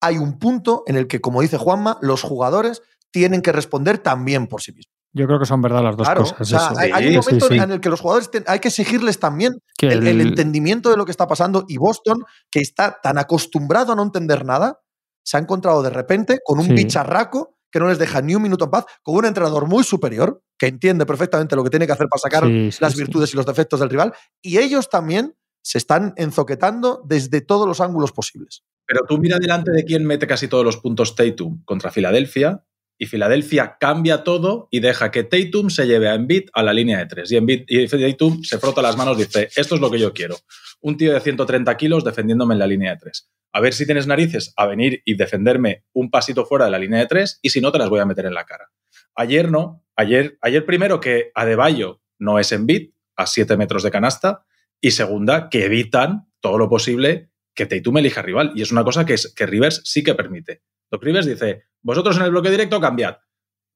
Hay 0.00 0.18
un 0.18 0.38
punto 0.38 0.84
en 0.86 0.96
el 0.96 1.06
que, 1.06 1.20
como 1.20 1.42
dice 1.42 1.58
Juanma, 1.58 1.98
los 2.02 2.22
jugadores 2.22 2.82
tienen 3.10 3.40
que 3.40 3.52
responder 3.52 3.98
también 3.98 4.46
por 4.46 4.62
sí 4.62 4.72
mismos. 4.72 4.95
Yo 5.16 5.26
creo 5.26 5.38
que 5.38 5.46
son 5.46 5.62
verdad 5.62 5.82
las 5.82 5.96
dos 5.96 6.06
claro, 6.06 6.20
cosas. 6.20 6.40
O 6.42 6.44
sea, 6.44 6.58
eso. 6.58 6.78
hay, 6.78 6.90
hay, 6.92 7.08
un 7.08 7.24
momento 7.24 7.48
sí, 7.48 7.56
en 7.56 7.70
el 7.70 7.80
que 7.80 7.88
los 7.88 8.00
jugadores 8.00 8.30
ten, 8.30 8.44
hay 8.46 8.58
que 8.58 8.68
exigirles 8.68 9.18
también 9.18 9.62
el, 9.80 9.90
el, 9.90 10.06
el, 10.08 10.20
entendimiento 10.20 10.90
de 10.90 10.98
lo 10.98 11.06
que 11.06 11.10
está 11.10 11.26
pasando 11.26 11.64
y 11.68 11.78
Boston, 11.78 12.22
que 12.50 12.60
está 12.60 12.98
tan 13.02 13.16
acostumbrado 13.16 13.92
a 13.92 13.96
no 13.96 14.02
entender 14.02 14.44
nada, 14.44 14.78
se 15.24 15.38
ha 15.38 15.40
encontrado 15.40 15.82
de 15.82 15.88
repente 15.88 16.40
con 16.44 16.58
un 16.58 16.66
sí. 16.66 16.74
bicharraco 16.74 17.56
que 17.72 17.80
no 17.80 17.88
les 17.88 17.98
deja 17.98 18.20
ni 18.20 18.34
un 18.34 18.42
minuto 18.42 18.66
en 18.66 18.70
paz, 18.72 18.84
con 19.02 19.16
un 19.16 19.24
entrenador 19.24 19.66
muy 19.66 19.84
superior, 19.84 20.42
que 20.58 20.66
entiende 20.66 21.06
perfectamente 21.06 21.56
lo 21.56 21.64
que 21.64 21.70
tiene 21.70 21.86
que 21.86 21.92
hacer 21.92 22.08
para 22.08 22.20
sacar 22.20 22.44
Sí, 22.44 22.72
sí, 22.72 22.78
las 22.82 22.92
sí. 22.92 22.98
virtudes 22.98 23.32
y 23.32 23.36
los 23.36 23.46
defectos 23.46 23.80
del 23.80 23.88
rival, 23.88 24.12
y 24.42 24.58
ellos 24.58 24.90
también 24.90 25.34
se 25.62 25.78
están 25.78 26.12
enzoquetando 26.16 27.02
desde 27.06 27.40
todos 27.40 27.66
los 27.66 27.80
ángulos 27.80 28.12
posibles. 28.12 28.64
Pero 28.86 29.00
tú 29.08 29.16
mira 29.16 29.38
delante 29.38 29.72
de 29.72 29.84
quién 29.84 30.04
mete 30.04 30.26
casi 30.26 30.46
todos 30.46 30.64
los 30.64 30.76
puntos 30.76 31.16
Tatum 31.16 31.64
contra 31.64 31.90
Filadelfia 31.90 32.62
y 32.98 33.06
Filadelfia 33.06 33.76
cambia 33.78 34.24
todo 34.24 34.68
y 34.70 34.80
deja 34.80 35.10
que 35.10 35.24
Tatum 35.24 35.70
se 35.70 35.86
lleve 35.86 36.08
a 36.08 36.14
Embiid 36.14 36.48
a 36.52 36.62
la 36.62 36.72
línea 36.72 36.98
de 36.98 37.06
tres. 37.06 37.30
Y, 37.30 37.36
Embiid, 37.36 37.64
y 37.68 37.86
Tatum 37.86 38.42
se 38.42 38.58
frota 38.58 38.82
las 38.82 38.96
manos 38.96 39.18
y 39.18 39.24
dice, 39.24 39.48
esto 39.54 39.74
es 39.74 39.80
lo 39.80 39.90
que 39.90 39.98
yo 39.98 40.12
quiero. 40.12 40.36
Un 40.80 40.96
tío 40.96 41.12
de 41.12 41.20
130 41.20 41.76
kilos 41.76 42.04
defendiéndome 42.04 42.54
en 42.54 42.58
la 42.58 42.66
línea 42.66 42.92
de 42.92 42.98
tres. 42.98 43.30
A 43.52 43.60
ver 43.60 43.74
si 43.74 43.86
tienes 43.86 44.06
narices 44.06 44.52
a 44.56 44.66
venir 44.66 45.02
y 45.04 45.16
defenderme 45.16 45.84
un 45.92 46.10
pasito 46.10 46.44
fuera 46.44 46.66
de 46.66 46.70
la 46.70 46.78
línea 46.78 47.00
de 47.00 47.06
tres 47.06 47.38
y 47.42 47.50
si 47.50 47.60
no 47.60 47.72
te 47.72 47.78
las 47.78 47.88
voy 47.88 48.00
a 48.00 48.06
meter 48.06 48.26
en 48.26 48.34
la 48.34 48.44
cara. 48.44 48.70
Ayer 49.14 49.50
no. 49.50 49.82
Ayer, 49.96 50.38
ayer 50.42 50.64
primero 50.66 51.00
que 51.00 51.30
Adebayo 51.34 52.02
no 52.18 52.38
es 52.38 52.52
Embiid 52.52 52.90
a 53.16 53.26
7 53.26 53.56
metros 53.56 53.82
de 53.82 53.90
canasta 53.90 54.44
y 54.80 54.90
segunda 54.90 55.48
que 55.48 55.64
evitan 55.64 56.28
todo 56.40 56.58
lo 56.58 56.68
posible 56.68 57.30
que 57.54 57.66
Tatum 57.66 57.96
elija 57.98 58.22
rival. 58.22 58.52
Y 58.54 58.62
es 58.62 58.72
una 58.72 58.84
cosa 58.84 59.06
que, 59.06 59.14
es, 59.14 59.32
que 59.34 59.46
Rivers 59.46 59.80
sí 59.84 60.04
que 60.04 60.14
permite. 60.14 60.62
Doc 60.90 61.02
Rivers 61.02 61.26
dice, 61.26 61.64
vosotros 61.82 62.16
en 62.16 62.24
el 62.24 62.30
bloque 62.30 62.50
directo 62.50 62.80
cambiad. 62.80 63.16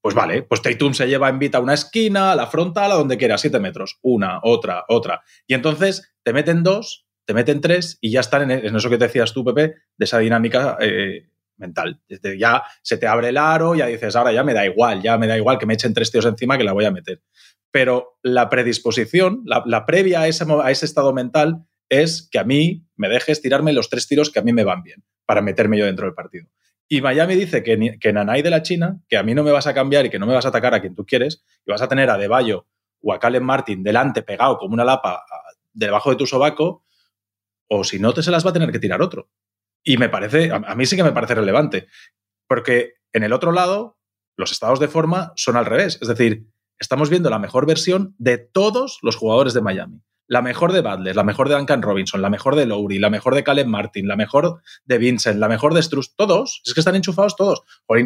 Pues 0.03 0.15
vale, 0.15 0.43
pues 0.43 0.63
Tatum 0.63 0.95
se 0.95 1.07
lleva 1.07 1.29
en 1.29 1.35
Embiid 1.35 1.55
a 1.55 1.61
una 1.61 1.75
esquina, 1.75 2.33
a 2.33 2.37
la 2.37 2.47
frontal, 2.47 2.91
a 2.91 2.95
donde 2.95 3.19
quiera, 3.19 3.37
siete 3.37 3.61
metros. 3.61 3.99
Una, 4.01 4.41
otra, 4.43 4.85
otra. 4.89 5.23
Y 5.47 5.53
entonces 5.53 6.15
te 6.23 6.33
meten 6.33 6.63
dos, 6.63 7.07
te 7.27 7.35
meten 7.35 7.61
tres 7.61 7.99
y 8.01 8.11
ya 8.11 8.21
están 8.21 8.51
en, 8.51 8.75
eso 8.75 8.89
que 8.89 8.97
te 8.97 9.05
decías 9.05 9.35
tú, 9.35 9.45
Pepe, 9.45 9.75
de 9.97 10.05
esa 10.05 10.19
dinámica 10.19 10.79
eh, 10.81 11.29
mental. 11.59 12.01
Ya 12.39 12.63
se 12.83 12.97
te 12.97 13.07
abre 13.07 13.29
el 13.29 13.37
aro, 13.37 13.75
ya 13.75 13.87
dices, 13.87 14.17
ahora 14.17 14.33
ya 14.33 14.43
me 14.43 14.55
da 14.55 14.65
igual, 14.65 15.03
ya 15.03 15.19
me 15.19 15.27
da 15.27 15.37
igual 15.37 15.59
que 15.59 15.67
me 15.67 15.75
echen 15.75 15.93
tres 15.93 16.11
tíos 16.11 16.25
encima 16.25 16.57
que 16.57 16.65
la 16.65 16.73
voy 16.73 16.87
a 16.87 16.91
meter. 16.91 17.23
Pero 17.71 18.19
la 18.23 18.49
predisposición, 18.49 19.43
la, 19.45 19.85
previa 19.85 20.23
a 20.23 20.29
ese 20.29 20.87
estado 20.87 21.13
mental 21.13 21.67
es 21.91 22.29
que 22.31 22.39
a 22.39 22.45
mí 22.45 22.87
me 22.97 23.09
dejes 23.09 23.43
tirarme 23.43 23.75
los 23.75 23.91
tres 23.91 24.09
tiros 24.09 24.31
que 24.31 24.39
a 24.39 24.43
mí 24.43 24.53
me 24.53 24.65
van 24.65 24.83
bien 24.83 25.05
para 25.27 25.43
meterme 25.43 25.79
yo 25.79 25.85
dentro 25.85 26.07
del 26.07 26.15
partido. 26.15 26.49
Y 26.93 27.03
Miami 27.03 27.37
dice 27.37 27.63
que, 27.63 27.99
que 28.01 28.13
Nanay 28.13 28.43
de 28.43 28.51
la 28.51 28.63
China, 28.63 29.01
que 29.09 29.17
a 29.17 29.23
mí 29.23 29.33
no 29.33 29.45
me 29.45 29.53
vas 29.53 29.69
a 29.69 29.75
cambiar 29.75 30.07
y 30.07 30.11
que 30.11 30.19
no 30.19 30.27
me 30.27 30.35
vas 30.35 30.45
a 30.45 30.49
atacar 30.49 30.75
a 30.75 30.81
quien 30.81 30.97
tú 30.97 31.07
quieres, 31.07 31.45
y 31.65 31.71
vas 31.71 31.81
a 31.83 31.89
tener 31.89 32.11
a 32.11 32.19
De 32.19 32.27
Bayo 32.27 32.67
o 33.01 33.13
a 33.13 33.21
Calen 33.21 33.45
Martin 33.45 33.85
delante 33.85 34.23
pegado 34.23 34.59
como 34.59 34.75
una 34.75 34.85
lapa 34.85 35.23
debajo 35.73 36.11
de 36.11 36.17
tu 36.17 36.27
sobaco, 36.27 36.85
o 37.69 37.85
si 37.85 38.01
no, 38.01 38.13
te 38.13 38.25
se 38.25 38.33
las 38.33 38.45
va 38.45 38.51
a 38.51 38.53
tener 38.53 38.73
que 38.73 38.81
tirar 38.81 39.03
otro. 39.03 39.31
Y 39.85 39.99
me 39.99 40.09
parece, 40.09 40.51
a 40.51 40.75
mí 40.75 40.85
sí 40.85 40.97
que 40.97 41.05
me 41.05 41.13
parece 41.13 41.37
relevante, 41.37 41.87
porque 42.49 42.95
en 43.13 43.23
el 43.23 43.33
otro 43.33 43.53
lado, 43.53 43.97
los 44.37 44.51
estados 44.51 44.81
de 44.81 44.89
forma 44.89 45.33
son 45.37 45.57
al 45.57 45.67
revés. 45.67 45.97
Es 46.03 46.09
decir, 46.09 46.49
estamos 46.81 47.09
viendo 47.09 47.31
la 47.31 47.39
mejor 47.39 47.67
versión 47.67 48.17
de 48.19 48.37
todos 48.37 48.99
los 49.03 49.15
jugadores 49.15 49.55
de 49.55 49.61
Miami. 49.61 50.03
La 50.31 50.43
mejor 50.43 50.73
de 50.73 50.81
Butler, 50.81 51.17
la 51.17 51.25
mejor 51.25 51.49
de 51.49 51.57
Duncan 51.57 51.83
Robinson, 51.83 52.23
la 52.23 52.31
mejor 52.31 52.55
de 52.55 52.65
Lowry, 52.65 53.01
la 53.01 53.11
mejor 53.11 53.35
de 53.35 53.43
Caleb 53.43 53.67
Martin, 53.67 54.07
la 54.07 54.15
mejor 54.15 54.63
de 54.85 54.99
Vincent, 54.99 55.41
la 55.41 55.49
mejor 55.49 55.75
de 55.75 55.83
Struz, 55.83 56.15
todos. 56.15 56.63
Es 56.65 56.73
que 56.73 56.81
están 56.81 56.95
enchufados 56.95 57.35
todos. 57.35 57.63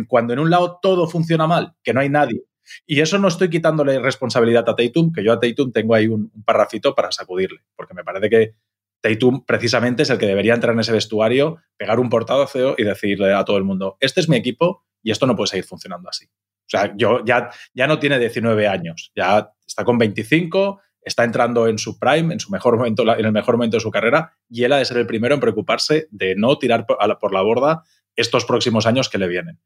Cuando 0.09 0.33
en 0.33 0.39
un 0.39 0.49
lado 0.49 0.79
todo 0.81 1.07
funciona 1.07 1.47
mal, 1.47 1.75
que 1.83 1.93
no 1.93 2.01
hay 2.01 2.09
nadie. 2.09 2.45
Y 2.87 3.01
eso 3.01 3.19
no 3.19 3.29
estoy 3.29 3.51
quitándole 3.51 3.99
responsabilidad 3.99 4.67
a 4.67 4.75
Tatum, 4.75 5.13
que 5.13 5.23
yo 5.23 5.35
a 5.35 5.39
Tatum 5.39 5.71
tengo 5.71 5.95
ahí 5.95 6.07
un, 6.07 6.31
un 6.35 6.45
parrafito 6.45 6.95
para 6.95 7.13
sacudirle, 7.13 7.61
porque 7.77 7.93
me 7.93 8.05
parece 8.05 8.31
que 8.31 8.55
Tatum 9.03 9.45
precisamente 9.45 10.05
es 10.05 10.09
el 10.09 10.17
que 10.17 10.27
debería 10.27 10.55
entrar 10.55 10.73
en 10.73 10.81
ese 10.81 10.93
vestuario, 10.93 11.59
pegar 11.77 12.01
un 12.01 12.09
portado 12.09 12.47
feo 12.47 12.75
y 12.79 12.85
decirle 12.85 13.35
a 13.35 13.45
todo 13.45 13.59
el 13.59 13.65
mundo, 13.65 13.99
este 14.01 14.23
es 14.23 14.31
mi 14.31 14.37
equipo 14.37 14.83
y 15.03 15.11
esto 15.11 15.27
no 15.27 15.37
puede 15.37 15.49
seguir 15.49 15.67
funcionando 15.67 16.09
así. 16.09 16.25
O 16.25 16.69
sea, 16.69 16.95
yo 16.97 17.23
ya, 17.23 17.51
ya 17.75 17.87
no 17.87 17.99
tiene 17.99 18.19
19 18.19 18.67
años, 18.67 19.13
ya 19.15 19.51
está 19.67 19.85
con 19.85 19.99
25, 19.99 20.81
está 21.05 21.25
entrando 21.25 21.69
en 21.69 21.79
su 21.79 21.99
prime, 21.99 22.33
en 22.33 22.41
su 22.41 22.51
mejor 22.51 22.77
momento, 22.77 23.03
en 23.03 23.25
el 23.25 23.33
mejor 23.33 23.57
momento 23.57 23.77
de 23.77 23.81
su 23.81 23.91
carrera, 23.91 24.33
y 24.49 24.65
él 24.65 24.73
ha 24.73 24.79
de 24.79 24.85
ser 24.85 24.97
el 24.97 25.07
primero 25.07 25.35
en 25.35 25.41
preocuparse 25.41 26.09
de 26.11 26.35
no 26.37 26.59
tirar 26.59 26.87
por 26.87 27.33
la 27.33 27.43
borda 27.43 27.83
estos 28.17 28.45
próximos 28.45 28.87
años 28.87 29.09
que 29.09 29.19
le 29.19 29.29
vienen. 29.29 29.61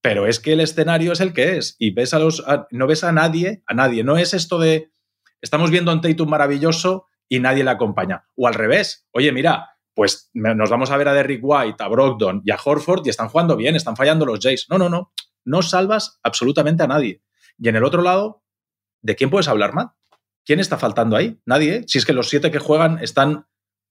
Pero 0.00 0.26
es 0.26 0.40
que 0.40 0.52
el 0.52 0.60
escenario 0.60 1.12
es 1.12 1.20
el 1.20 1.32
que 1.32 1.56
es, 1.56 1.76
y 1.78 1.92
ves 1.92 2.12
a 2.12 2.18
los, 2.18 2.44
no 2.70 2.86
ves 2.86 3.04
a 3.04 3.12
nadie, 3.12 3.62
a 3.66 3.74
nadie. 3.74 4.04
No 4.04 4.16
es 4.18 4.34
esto 4.34 4.58
de 4.58 4.90
estamos 5.40 5.70
viendo 5.70 5.90
a 5.90 5.94
un 5.94 6.00
Tatum 6.00 6.28
maravilloso 6.28 7.06
y 7.28 7.40
nadie 7.40 7.64
le 7.64 7.70
acompaña. 7.70 8.24
O 8.36 8.48
al 8.48 8.54
revés, 8.54 9.06
oye, 9.12 9.32
mira, 9.32 9.70
pues 9.94 10.30
nos 10.34 10.70
vamos 10.70 10.90
a 10.90 10.96
ver 10.96 11.08
a 11.08 11.14
Derrick 11.14 11.40
White, 11.42 11.82
a 11.82 11.88
Brogdon 11.88 12.42
y 12.44 12.50
a 12.50 12.58
Horford 12.62 13.06
y 13.06 13.10
están 13.10 13.28
jugando 13.28 13.56
bien, 13.56 13.76
están 13.76 13.96
fallando 13.96 14.26
los 14.26 14.40
Jays. 14.40 14.66
No, 14.68 14.78
no, 14.78 14.88
no. 14.88 15.12
No 15.44 15.62
salvas 15.62 16.18
absolutamente 16.22 16.82
a 16.82 16.86
nadie. 16.86 17.22
Y 17.58 17.68
en 17.68 17.76
el 17.76 17.84
otro 17.84 18.02
lado, 18.02 18.42
¿de 19.02 19.16
quién 19.16 19.30
puedes 19.30 19.48
hablar 19.48 19.72
mal? 19.74 19.90
¿Quién 20.44 20.60
está 20.60 20.78
faltando 20.78 21.16
ahí? 21.16 21.40
Nadie. 21.46 21.76
¿eh? 21.76 21.84
Si 21.86 21.98
es 21.98 22.06
que 22.06 22.12
los 22.12 22.28
siete 22.28 22.50
que 22.50 22.58
juegan 22.58 22.98
están 22.98 23.46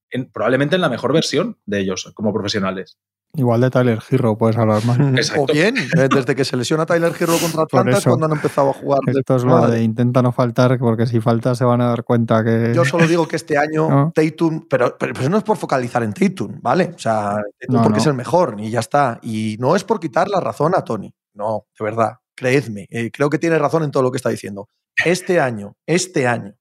en, 0.09 0.31
probablemente 0.31 0.75
en 0.75 0.81
la 0.81 0.89
mejor 0.89 1.13
versión 1.13 1.57
de 1.65 1.79
ellos 1.79 2.11
como 2.13 2.33
profesionales. 2.33 2.97
Igual 3.33 3.61
de 3.61 3.69
Tyler 3.69 3.99
Hero 4.09 4.37
puedes 4.37 4.57
hablar 4.57 4.83
más. 4.85 4.99
Exacto. 5.17 5.43
O 5.43 5.53
bien, 5.53 5.75
desde 5.93 6.35
que 6.35 6.43
se 6.43 6.57
lesiona 6.57 6.85
Tyler 6.85 7.13
Hero 7.17 7.33
contra 7.39 7.63
Atlanta 7.63 7.97
es 7.97 8.03
cuando 8.03 8.25
han 8.25 8.33
empezado 8.33 8.71
a 8.71 8.73
jugar. 8.73 8.99
Esto 9.07 9.35
es 9.37 9.43
lo 9.45 9.67
de 9.67 9.81
intenta 9.81 10.21
no 10.21 10.33
faltar, 10.33 10.77
porque 10.77 11.05
si 11.05 11.21
falta 11.21 11.55
se 11.55 11.63
van 11.63 11.79
a 11.79 11.87
dar 11.87 12.03
cuenta 12.03 12.43
que. 12.43 12.73
Yo 12.75 12.83
solo 12.83 13.07
digo 13.07 13.27
que 13.27 13.37
este 13.37 13.57
año 13.57 13.71
¿No? 13.89 14.11
Tatum, 14.13 14.67
pero, 14.69 14.97
pero, 14.97 15.13
pero, 15.13 15.29
no 15.29 15.37
es 15.37 15.43
por 15.43 15.55
focalizar 15.55 16.03
en 16.03 16.13
Tatum, 16.13 16.59
¿vale? 16.61 16.91
O 16.93 16.99
sea, 16.99 17.37
Tatum 17.59 17.75
no, 17.75 17.83
porque 17.83 17.97
no. 17.97 18.01
es 18.01 18.07
el 18.07 18.13
mejor 18.15 18.55
y 18.59 18.69
ya 18.69 18.81
está. 18.81 19.17
Y 19.21 19.55
no 19.59 19.77
es 19.77 19.85
por 19.85 20.01
quitar 20.01 20.27
la 20.27 20.41
razón 20.41 20.75
a 20.75 20.83
Tony. 20.83 21.13
No, 21.33 21.67
de 21.79 21.85
verdad, 21.85 22.15
creedme. 22.41 22.87
Eh, 22.89 23.11
creo 23.11 23.29
que 23.29 23.37
tiene 23.37 23.59
razón 23.59 23.83
en 23.83 23.91
todo 23.91 24.01
lo 24.01 24.11
que 24.11 24.17
está 24.17 24.29
diciendo. 24.29 24.67
Este 25.05 25.39
año, 25.39 25.77
este 25.85 26.25
año, 26.25 26.55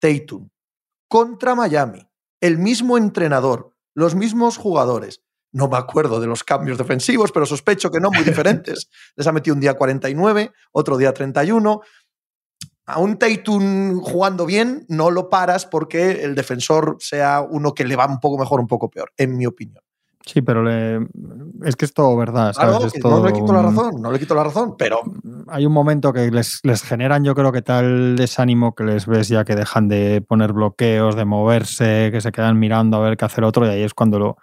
Tatum 0.00 0.48
contra 1.08 1.54
Miami, 1.54 2.08
el 2.40 2.58
mismo 2.58 2.96
entrenador, 2.96 3.74
los 3.94 4.14
mismos 4.14 4.56
jugadores. 4.56 5.22
No 5.52 5.68
me 5.68 5.76
acuerdo 5.76 6.20
de 6.20 6.26
los 6.26 6.42
cambios 6.42 6.78
defensivos, 6.78 7.32
pero 7.32 7.46
sospecho 7.46 7.90
que 7.90 8.00
no 8.00 8.10
muy 8.10 8.24
diferentes. 8.24 8.88
Les 9.16 9.26
ha 9.26 9.32
metido 9.32 9.54
un 9.54 9.60
día 9.60 9.74
49, 9.74 10.52
otro 10.72 10.96
día 10.96 11.12
31. 11.12 11.80
A 12.86 12.98
un 12.98 13.18
Tatum 13.18 14.00
jugando 14.00 14.46
bien 14.46 14.86
no 14.88 15.10
lo 15.10 15.28
paras 15.28 15.66
porque 15.66 16.24
el 16.24 16.34
defensor 16.34 16.96
sea 16.98 17.42
uno 17.42 17.74
que 17.74 17.84
le 17.84 17.96
va 17.96 18.06
un 18.06 18.20
poco 18.20 18.38
mejor, 18.38 18.60
un 18.60 18.68
poco 18.68 18.90
peor, 18.90 19.12
en 19.16 19.36
mi 19.36 19.44
opinión. 19.44 19.85
Sí, 20.26 20.42
pero 20.42 20.64
le... 20.64 21.06
es 21.64 21.76
que 21.76 21.84
es 21.84 21.94
todo 21.94 22.16
verdad. 22.16 22.52
¿sabes? 22.52 22.76
Claro, 22.76 22.86
es 22.86 22.92
todo... 23.00 23.20
No 23.20 23.26
le 23.26 23.32
quito 23.32 23.52
la 23.52 23.62
razón, 23.62 24.02
no 24.02 24.10
le 24.10 24.18
quito 24.18 24.34
la 24.34 24.42
razón, 24.42 24.74
pero. 24.76 25.00
Hay 25.46 25.64
un 25.64 25.72
momento 25.72 26.12
que 26.12 26.32
les, 26.32 26.58
les, 26.64 26.82
generan, 26.82 27.24
yo 27.24 27.36
creo 27.36 27.52
que 27.52 27.62
tal 27.62 28.16
desánimo 28.16 28.74
que 28.74 28.82
les 28.82 29.06
ves 29.06 29.28
ya 29.28 29.44
que 29.44 29.54
dejan 29.54 29.86
de 29.86 30.20
poner 30.20 30.52
bloqueos, 30.52 31.14
de 31.14 31.24
moverse, 31.24 32.10
que 32.12 32.20
se 32.20 32.32
quedan 32.32 32.58
mirando 32.58 32.96
a 32.96 33.00
ver 33.00 33.16
qué 33.16 33.24
hacer 33.24 33.44
otro, 33.44 33.66
y 33.66 33.68
ahí 33.68 33.82
es 33.82 33.94
cuando 33.94 34.18
lo, 34.18 34.36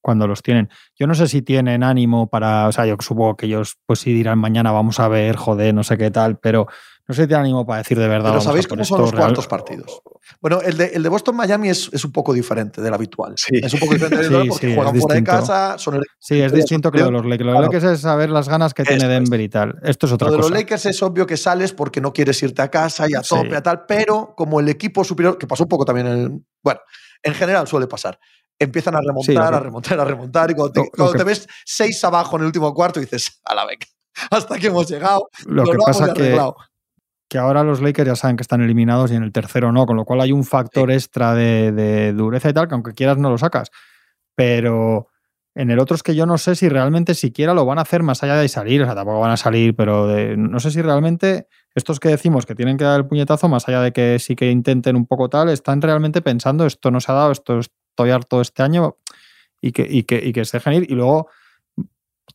cuando 0.00 0.28
los 0.28 0.40
tienen. 0.40 0.70
Yo 0.96 1.08
no 1.08 1.14
sé 1.14 1.26
si 1.26 1.42
tienen 1.42 1.82
ánimo 1.82 2.28
para, 2.28 2.68
o 2.68 2.72
sea, 2.72 2.86
yo 2.86 2.96
supongo 3.00 3.36
que 3.36 3.46
ellos 3.46 3.76
pues 3.86 3.98
sí 3.98 4.14
dirán 4.14 4.38
mañana 4.38 4.70
vamos 4.70 5.00
a 5.00 5.08
ver, 5.08 5.34
joder, 5.34 5.74
no 5.74 5.82
sé 5.82 5.98
qué 5.98 6.12
tal, 6.12 6.38
pero 6.38 6.68
no 7.08 7.14
sé 7.14 7.22
si 7.22 7.28
tienen 7.28 7.46
ánimo 7.46 7.64
para 7.64 7.78
decir 7.78 7.98
de 7.98 8.06
verdad. 8.06 8.30
Pero 8.32 8.42
sabéis 8.42 8.68
cómo 8.68 8.84
son 8.84 9.00
los 9.00 9.12
real... 9.12 9.22
cuartos 9.22 9.48
partidos. 9.48 10.02
Bueno, 10.42 10.60
el 10.60 10.76
de, 10.76 10.88
el 10.88 11.02
de 11.02 11.08
Boston 11.08 11.36
Miami 11.36 11.70
es, 11.70 11.88
es, 11.90 12.04
un 12.04 12.12
poco 12.12 12.34
diferente 12.34 12.82
del 12.82 12.92
habitual. 12.92 13.32
Sí. 13.36 13.60
Es 13.62 13.72
un 13.72 13.80
poco 13.80 13.94
diferente 13.94 14.28
del 14.28 14.42
sí, 14.42 14.48
porque 14.50 14.68
sí, 14.68 14.74
juegan 14.74 15.00
fuera 15.00 15.14
de 15.14 15.24
casa. 15.24 15.78
Son 15.78 15.94
el... 15.94 16.02
Sí, 16.18 16.38
es 16.38 16.52
distinto 16.52 16.92
que 16.92 16.98
lo 16.98 17.06
de 17.06 17.12
los 17.12 17.24
Lakers. 17.24 17.46
Lo 17.46 17.52
de 17.52 17.58
los 17.60 17.66
Lakers 17.68 17.84
es 17.84 18.00
saber 18.02 18.28
las 18.28 18.46
ganas 18.46 18.74
que 18.74 18.84
tiene 18.84 19.08
Denver 19.08 19.40
y 19.40 19.48
tal. 19.48 19.78
Esto 19.82 20.04
es 20.04 20.12
otra 20.12 20.28
lo 20.28 20.36
cosa. 20.36 20.48
de 20.48 20.50
los 20.50 20.60
Lakers 20.60 20.84
es 20.84 21.02
obvio 21.02 21.26
que 21.26 21.38
sales 21.38 21.72
porque 21.72 22.02
no 22.02 22.12
quieres 22.12 22.42
irte 22.42 22.60
a 22.60 22.70
casa 22.70 23.06
y 23.08 23.14
a 23.14 23.22
tope, 23.22 23.56
a 23.56 23.62
tal, 23.62 23.86
pero 23.86 24.34
como 24.36 24.60
el 24.60 24.68
equipo 24.68 25.02
superior, 25.02 25.38
que 25.38 25.46
pasó 25.46 25.62
un 25.62 25.70
poco 25.70 25.86
también 25.86 26.08
en 26.08 26.18
el, 26.18 26.42
Bueno, 26.62 26.80
en 27.22 27.32
general 27.32 27.66
suele 27.66 27.86
pasar 27.86 28.18
empiezan 28.60 28.96
a 28.96 29.00
remontar, 29.00 29.24
sí, 29.24 29.36
a 29.36 29.60
remontar, 29.60 30.00
a 30.00 30.04
remontar. 30.04 30.50
Y 30.50 30.54
cuando, 30.54 30.72
te, 30.72 30.90
cuando 30.90 31.14
te, 31.14 31.24
ves 31.24 31.46
seis 31.64 32.02
abajo 32.04 32.36
en 32.36 32.42
el 32.42 32.46
último 32.46 32.74
cuarto, 32.74 33.00
dices, 33.00 33.40
a 33.44 33.54
la 33.54 33.64
beca, 33.64 33.86
hasta 34.30 34.56
aquí 34.56 34.66
hemos 34.66 34.90
llegado. 34.90 35.28
Lo, 35.46 35.64
lo 35.64 35.72
que 35.72 35.78
pasa 35.78 36.12
que, 36.12 36.36
que 37.28 37.38
ahora 37.38 37.62
los 37.62 37.80
Lakers 37.80 38.08
ya 38.08 38.16
saben 38.16 38.36
que 38.36 38.42
están 38.42 38.62
eliminados 38.62 39.12
y 39.12 39.14
en 39.14 39.22
el 39.22 39.32
tercero 39.32 39.70
no, 39.70 39.86
con 39.86 39.96
lo 39.96 40.04
cual 40.04 40.20
hay 40.20 40.32
un 40.32 40.44
factor 40.44 40.88
sí. 40.88 40.94
extra 40.94 41.34
de, 41.34 41.72
de, 41.72 42.12
dureza 42.12 42.48
y 42.48 42.52
tal, 42.52 42.68
que 42.68 42.74
aunque 42.74 42.94
quieras 42.94 43.18
no 43.18 43.30
lo 43.30 43.38
sacas. 43.38 43.70
Pero 44.34 45.08
en 45.54 45.70
el 45.70 45.78
otro 45.78 45.96
es 45.96 46.02
que 46.02 46.14
yo 46.14 46.24
no 46.24 46.38
sé 46.38 46.54
si 46.54 46.68
realmente 46.68 47.14
siquiera 47.14 47.52
lo 47.52 47.66
van 47.66 47.78
a 47.78 47.82
hacer 47.82 48.02
más 48.02 48.22
allá 48.22 48.36
de 48.36 48.48
salir, 48.48 48.82
o 48.82 48.84
sea, 48.86 48.94
tampoco 48.94 49.20
van 49.20 49.32
a 49.32 49.36
salir, 49.36 49.74
pero 49.74 50.06
de, 50.06 50.36
no 50.36 50.60
sé 50.60 50.70
si 50.70 50.80
realmente 50.80 51.48
estos 51.74 52.00
que 52.00 52.08
decimos 52.08 52.46
que 52.46 52.54
tienen 52.54 52.76
que 52.76 52.84
dar 52.84 53.00
el 53.00 53.06
puñetazo, 53.06 53.48
más 53.48 53.68
allá 53.68 53.82
de 53.82 53.92
que 53.92 54.18
sí 54.18 54.36
que 54.36 54.50
intenten 54.50 54.96
un 54.96 55.06
poco 55.06 55.28
tal, 55.28 55.48
están 55.48 55.82
realmente 55.82 56.22
pensando 56.22 56.64
esto 56.64 56.90
no 56.90 57.00
se 57.00 57.12
ha 57.12 57.14
dado, 57.14 57.32
esto 57.32 57.58
estoy 57.58 58.10
harto 58.10 58.40
este 58.40 58.62
año 58.62 58.96
y 59.60 59.72
que, 59.72 59.86
y 59.88 60.04
que, 60.04 60.24
y 60.24 60.32
que 60.32 60.44
se 60.44 60.58
dejen 60.58 60.74
ir. 60.74 60.86
Y 60.90 60.94
luego 60.94 61.28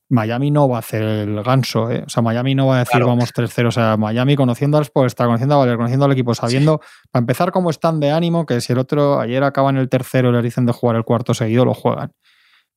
Miami 0.10 0.52
no 0.52 0.68
va 0.70 0.78
a 0.78 0.80
hacer 0.80 1.02
el 1.02 1.42
ganso, 1.44 1.90
¿eh? 1.90 2.04
o 2.06 2.10
sea, 2.10 2.22
Miami 2.22 2.56
no 2.56 2.68
va 2.68 2.76
a 2.76 2.80
decir 2.80 2.92
claro. 2.92 3.08
vamos 3.08 3.34
3-0, 3.34 3.68
o 3.68 3.72
sea, 3.72 3.98
Miami 3.98 4.36
conociendo 4.36 4.78
al 4.78 4.84
Spurs, 4.84 5.08
está 5.08 5.26
conociendo 5.26 5.56
a 5.56 5.58
Valer, 5.60 5.78
conociendo 5.78 6.06
al 6.06 6.12
equipo, 6.12 6.36
sabiendo, 6.36 6.82
sí. 6.84 7.08
para 7.12 7.22
empezar, 7.22 7.52
cómo 7.52 7.70
están 7.70 8.00
de 8.00 8.12
ánimo, 8.12 8.46
que 8.46 8.62
si 8.62 8.74
el 8.74 8.80
otro 8.80 9.20
ayer 9.20 9.44
acaban 9.44 9.78
el 9.78 9.90
tercero 9.90 10.30
y 10.30 10.34
le 10.34 10.42
dicen 10.42 10.66
de 10.66 10.74
jugar 10.74 10.98
el 10.98 11.04
cuarto 11.04 11.34
seguido, 11.34 11.66
lo 11.66 11.74
juegan. 11.74 12.14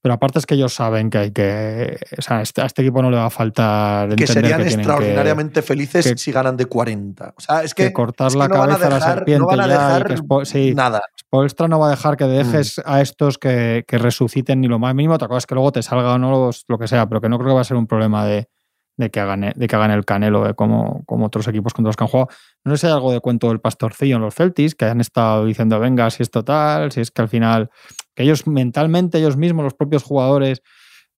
Pero 0.07 0.14
aparte 0.14 0.38
es 0.38 0.47
que 0.47 0.55
ellos 0.55 0.73
saben 0.73 1.11
que 1.11 1.19
hay 1.19 1.31
que. 1.33 1.99
O 2.16 2.23
sea, 2.23 2.40
este, 2.40 2.62
a 2.62 2.66
este 2.66 2.83
equipo 2.83 3.03
no 3.03 3.11
le 3.11 3.16
va 3.16 3.27
a 3.27 3.31
faltar. 3.31 4.14
Que 4.14 4.29
serían 4.29 4.61
extraordinariamente 4.61 5.62
felices 5.62 6.14
si 6.16 6.31
ganan 6.31 6.57
de 6.57 6.66
40. 6.66 7.35
O 7.37 7.40
sea, 7.40 7.64
es 7.64 7.75
que. 7.75 7.92
cortar 7.92 8.33
la 8.37 8.49
cabeza 8.49 8.87
a, 8.87 8.90
la 8.90 9.01
serpiente 9.01 9.40
no 9.40 9.47
van 9.49 9.62
a 9.62 9.66
dejar 9.66 10.14
sí, 10.45 10.77
nada. 10.77 11.01
Spolstra 11.19 11.66
no 11.66 11.81
va 11.81 11.88
a 11.88 11.90
dejar 11.90 12.16
que 12.16 12.27
dejes 12.27 12.79
mm. 12.79 12.83
a 12.85 13.01
estos 13.01 13.37
que, 13.38 13.85
que, 13.85 13.99
resuciten 13.99 14.61
ni 14.61 14.69
lo 14.69 14.79
más 14.79 14.95
mínimo. 14.95 15.14
Otra 15.14 15.27
cosa 15.27 15.38
es 15.38 15.47
que 15.47 15.57
luego 15.57 15.73
te 15.73 15.83
salga 15.83 16.14
o 16.14 16.19
no 16.19 16.53
lo 16.69 16.79
que 16.79 16.87
sea, 16.87 17.09
pero 17.09 17.21
que 17.21 17.29
no 17.29 17.37
creo 17.38 17.49
que 17.49 17.55
va 17.55 17.62
a 17.62 17.64
ser 17.64 17.77
un 17.77 17.88
problema 17.88 18.25
de, 18.25 18.49
de 18.97 19.11
que 19.11 19.21
hagan, 19.21 19.53
de 19.55 19.67
que 19.67 19.77
hagan 19.77 19.91
el 19.91 20.05
canelo 20.05 20.45
de 20.45 20.55
como, 20.55 21.05
como 21.05 21.27
otros 21.27 21.47
equipos 21.49 21.75
contra 21.75 21.89
los 21.89 21.97
que 21.97 22.05
han 22.05 22.09
jugado. 22.09 22.29
No 22.65 22.73
sé 22.73 22.83
si 22.83 22.87
hay 22.87 22.93
algo 22.93 23.13
de 23.13 23.21
cuento 23.21 23.49
del 23.49 23.61
pastorcillo 23.61 24.17
en 24.17 24.23
los 24.23 24.35
Celtics, 24.35 24.75
que 24.75 24.87
han 24.87 25.01
estado 25.01 25.45
diciendo, 25.45 25.79
venga, 25.79 26.11
si 26.11 26.23
es 26.23 26.31
total, 26.31 26.93
si 26.93 27.01
es 27.01 27.11
que 27.11 27.23
al 27.23 27.29
final, 27.29 27.71
que 28.15 28.23
ellos 28.23 28.47
mentalmente, 28.47 29.19
ellos 29.19 29.37
mismos, 29.37 29.65
los 29.65 29.75
propios 29.75 30.03
jugadores, 30.03 30.63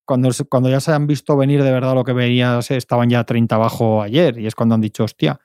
cuando, 0.04 0.30
cuando 0.48 0.70
ya 0.70 0.80
se 0.80 0.92
han 0.92 1.06
visto 1.06 1.36
venir 1.36 1.62
de 1.62 1.70
verdad 1.70 1.94
lo 1.94 2.04
que 2.04 2.12
veía, 2.12 2.58
estaban 2.58 3.10
ya 3.10 3.24
30 3.24 3.54
abajo 3.54 4.02
ayer, 4.02 4.38
y 4.38 4.46
es 4.46 4.54
cuando 4.54 4.74
han 4.74 4.80
dicho, 4.80 5.04
hostia. 5.04 5.38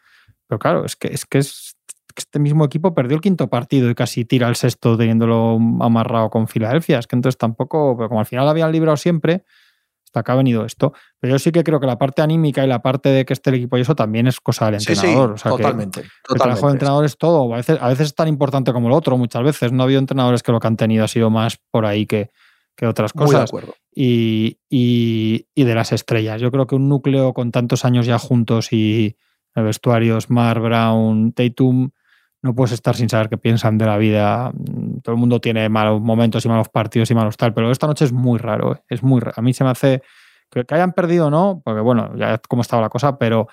Pero 0.48 0.60
claro, 0.60 0.86
es 0.86 0.96
que 0.96 1.08
es 1.08 1.26
que 1.26 1.40
es, 1.40 1.76
este 2.16 2.40
mismo 2.40 2.66
equipo 2.66 2.94
perdió 2.94 3.16
el 3.16 3.22
quinto 3.22 3.50
partido 3.50 3.90
y 3.90 3.96
casi 3.96 4.26
tira 4.26 4.48
el 4.48 4.56
sexto 4.56 4.98
teniéndolo 4.98 5.58
amarrado 5.82 6.30
con 6.30 6.48
Filadelfia. 6.48 7.00
Es 7.00 7.08
que 7.08 7.16
entonces 7.16 7.38
tampoco, 7.38 7.96
pero 7.98 8.10
como 8.10 8.20
al 8.20 8.26
final 8.26 8.48
habían 8.48 8.72
librado 8.72 8.98
siempre, 8.98 9.44
hasta 10.14 10.20
acá 10.20 10.34
ha 10.34 10.36
venido 10.36 10.64
esto. 10.64 10.94
Pero 11.20 11.34
yo 11.34 11.40
sí 11.40 11.52
que 11.52 11.64
creo 11.64 11.80
que 11.80 11.88
la 11.88 11.98
parte 11.98 12.22
anímica 12.22 12.64
y 12.64 12.68
la 12.68 12.84
parte 12.84 13.10
de 13.10 13.26
que 13.26 13.34
esté 13.34 13.50
el 13.50 13.56
equipo 13.56 13.80
y 13.80 13.82
eso 13.82 13.96
también 13.96 14.28
es 14.28 14.40
cosa 14.40 14.66
del 14.68 14.76
entrenador. 14.76 15.40
totalmente. 15.42 16.02
el 16.02 16.40
trabajo 16.40 16.68
del 16.68 16.76
entrenador 16.76 17.06
es 17.06 17.18
todo. 17.18 17.52
A 17.52 17.58
veces, 17.58 17.80
a 17.82 17.88
veces 17.88 18.08
es 18.08 18.16
tan 18.16 18.28
importante 18.28 18.72
como 18.74 18.90
lo 18.90 18.96
otro, 18.96 19.18
muchas 19.18 19.42
veces. 19.42 19.72
No 19.72 19.82
ha 19.82 19.86
habido 19.86 20.00
entrenadores 20.00 20.44
que 20.44 20.52
lo 20.52 20.60
que 20.60 20.68
han 20.68 20.78
tenido 20.78 21.04
ha 21.04 21.08
sido 21.08 21.32
más 21.32 21.58
por 21.72 21.88
ahí 21.88 22.06
que, 22.06 22.30
que 22.76 22.86
otras 22.86 23.12
cosas. 23.12 23.28
Muy 23.28 23.36
de 23.38 23.44
acuerdo. 23.44 23.76
Y, 23.96 24.60
y, 24.70 25.48
y, 25.56 25.64
de 25.64 25.76
las 25.76 25.92
estrellas. 25.92 26.40
Yo 26.40 26.52
creo 26.52 26.68
que 26.68 26.76
un 26.76 26.90
núcleo 26.90 27.34
con 27.34 27.52
tantos 27.52 27.84
años 27.84 28.06
ya 28.06 28.20
juntos 28.20 28.72
y 28.72 29.18
el 29.56 29.64
vestuario, 29.64 30.22
Smart, 30.22 30.62
Brown, 30.62 31.34
Tatum, 31.34 31.90
no 32.44 32.54
puedes 32.54 32.74
estar 32.74 32.96
sin 32.96 33.10
saber 33.10 33.30
qué 33.30 33.38
piensan 33.38 33.78
de 33.78 33.86
la 33.86 33.98
vida. 33.98 34.52
Todo 35.02 35.16
el 35.16 35.20
mundo 35.20 35.40
tiene 35.40 35.70
malos 35.70 36.02
momentos 36.02 36.46
y 36.46 36.50
malos 36.50 36.68
partidos 36.68 37.10
y 37.10 37.16
malos 37.16 37.38
tal, 37.38 37.54
pero 37.54 37.72
esta 37.72 37.88
noche 37.88 38.04
es 38.04 38.12
muy 38.12 38.38
raro. 38.38 38.76
¿eh? 38.76 38.82
Es 38.90 39.02
muy 39.02 39.22
A 39.34 39.42
mí 39.42 39.54
se 39.54 39.64
me 39.64 39.70
hace 39.70 40.04
que, 40.52 40.66
hayan 40.70 40.92
perdido 40.92 41.32
no, 41.32 41.62
porque 41.64 41.80
bueno, 41.80 42.14
ya 42.18 42.38
cómo 42.50 42.62
estaba 42.62 42.82
la 42.82 42.90
cosa, 42.90 43.18
pero, 43.18 43.48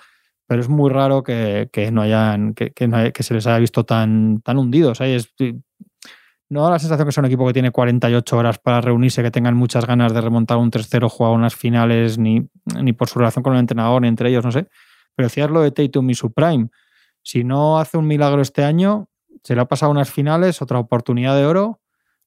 pero 0.45 0.59
es 0.59 0.67
muy 0.67 0.89
raro 0.89 1.23
que, 1.23 1.69
no 1.91 2.01
hayan, 2.01 2.53
que, 2.53 2.71
que, 2.71 3.23
se 3.23 3.33
les 3.33 3.47
haya 3.47 3.59
visto 3.59 3.85
tan, 3.85 4.41
tan 4.41 4.57
hundidos. 4.57 4.99
¿eh? 4.99 5.15
Es, 5.15 5.33
no 6.49 6.63
da 6.63 6.71
la 6.71 6.79
sensación 6.79 7.07
que 7.07 7.13
sea 7.13 7.21
un 7.21 7.27
equipo 7.27 7.47
que 7.47 7.53
tiene 7.53 7.71
48 7.71 8.37
horas 8.37 8.59
para 8.59 8.81
reunirse, 8.81 9.23
que 9.23 9.31
tengan 9.31 9.55
muchas 9.55 9.87
ganas 9.87 10.13
de 10.13 10.19
remontar 10.19 10.57
un 10.57 10.69
3-0, 10.69 11.09
jugar 11.09 11.31
unas 11.31 11.55
finales, 11.55 12.17
ni, 12.17 12.45
ni 12.81 12.91
por 12.91 13.07
su 13.07 13.19
relación 13.19 13.41
con 13.41 13.53
el 13.53 13.59
entrenador, 13.59 14.01
ni 14.01 14.09
entre 14.09 14.29
ellos, 14.29 14.43
no 14.43 14.51
sé. 14.51 14.67
Pero 15.15 15.27
decías 15.27 15.49
lo 15.49 15.61
de 15.61 15.71
Tatum 15.71 16.09
y 16.09 16.13
su 16.13 16.33
prime 16.33 16.67
si 17.23 17.43
no 17.43 17.79
hace 17.79 17.97
un 17.97 18.07
milagro 18.07 18.41
este 18.41 18.63
año, 18.63 19.09
se 19.43 19.55
le 19.55 19.61
ha 19.61 19.65
pasado 19.65 19.91
unas 19.91 20.11
finales, 20.11 20.61
otra 20.61 20.79
oportunidad 20.79 21.35
de 21.35 21.45
oro. 21.45 21.79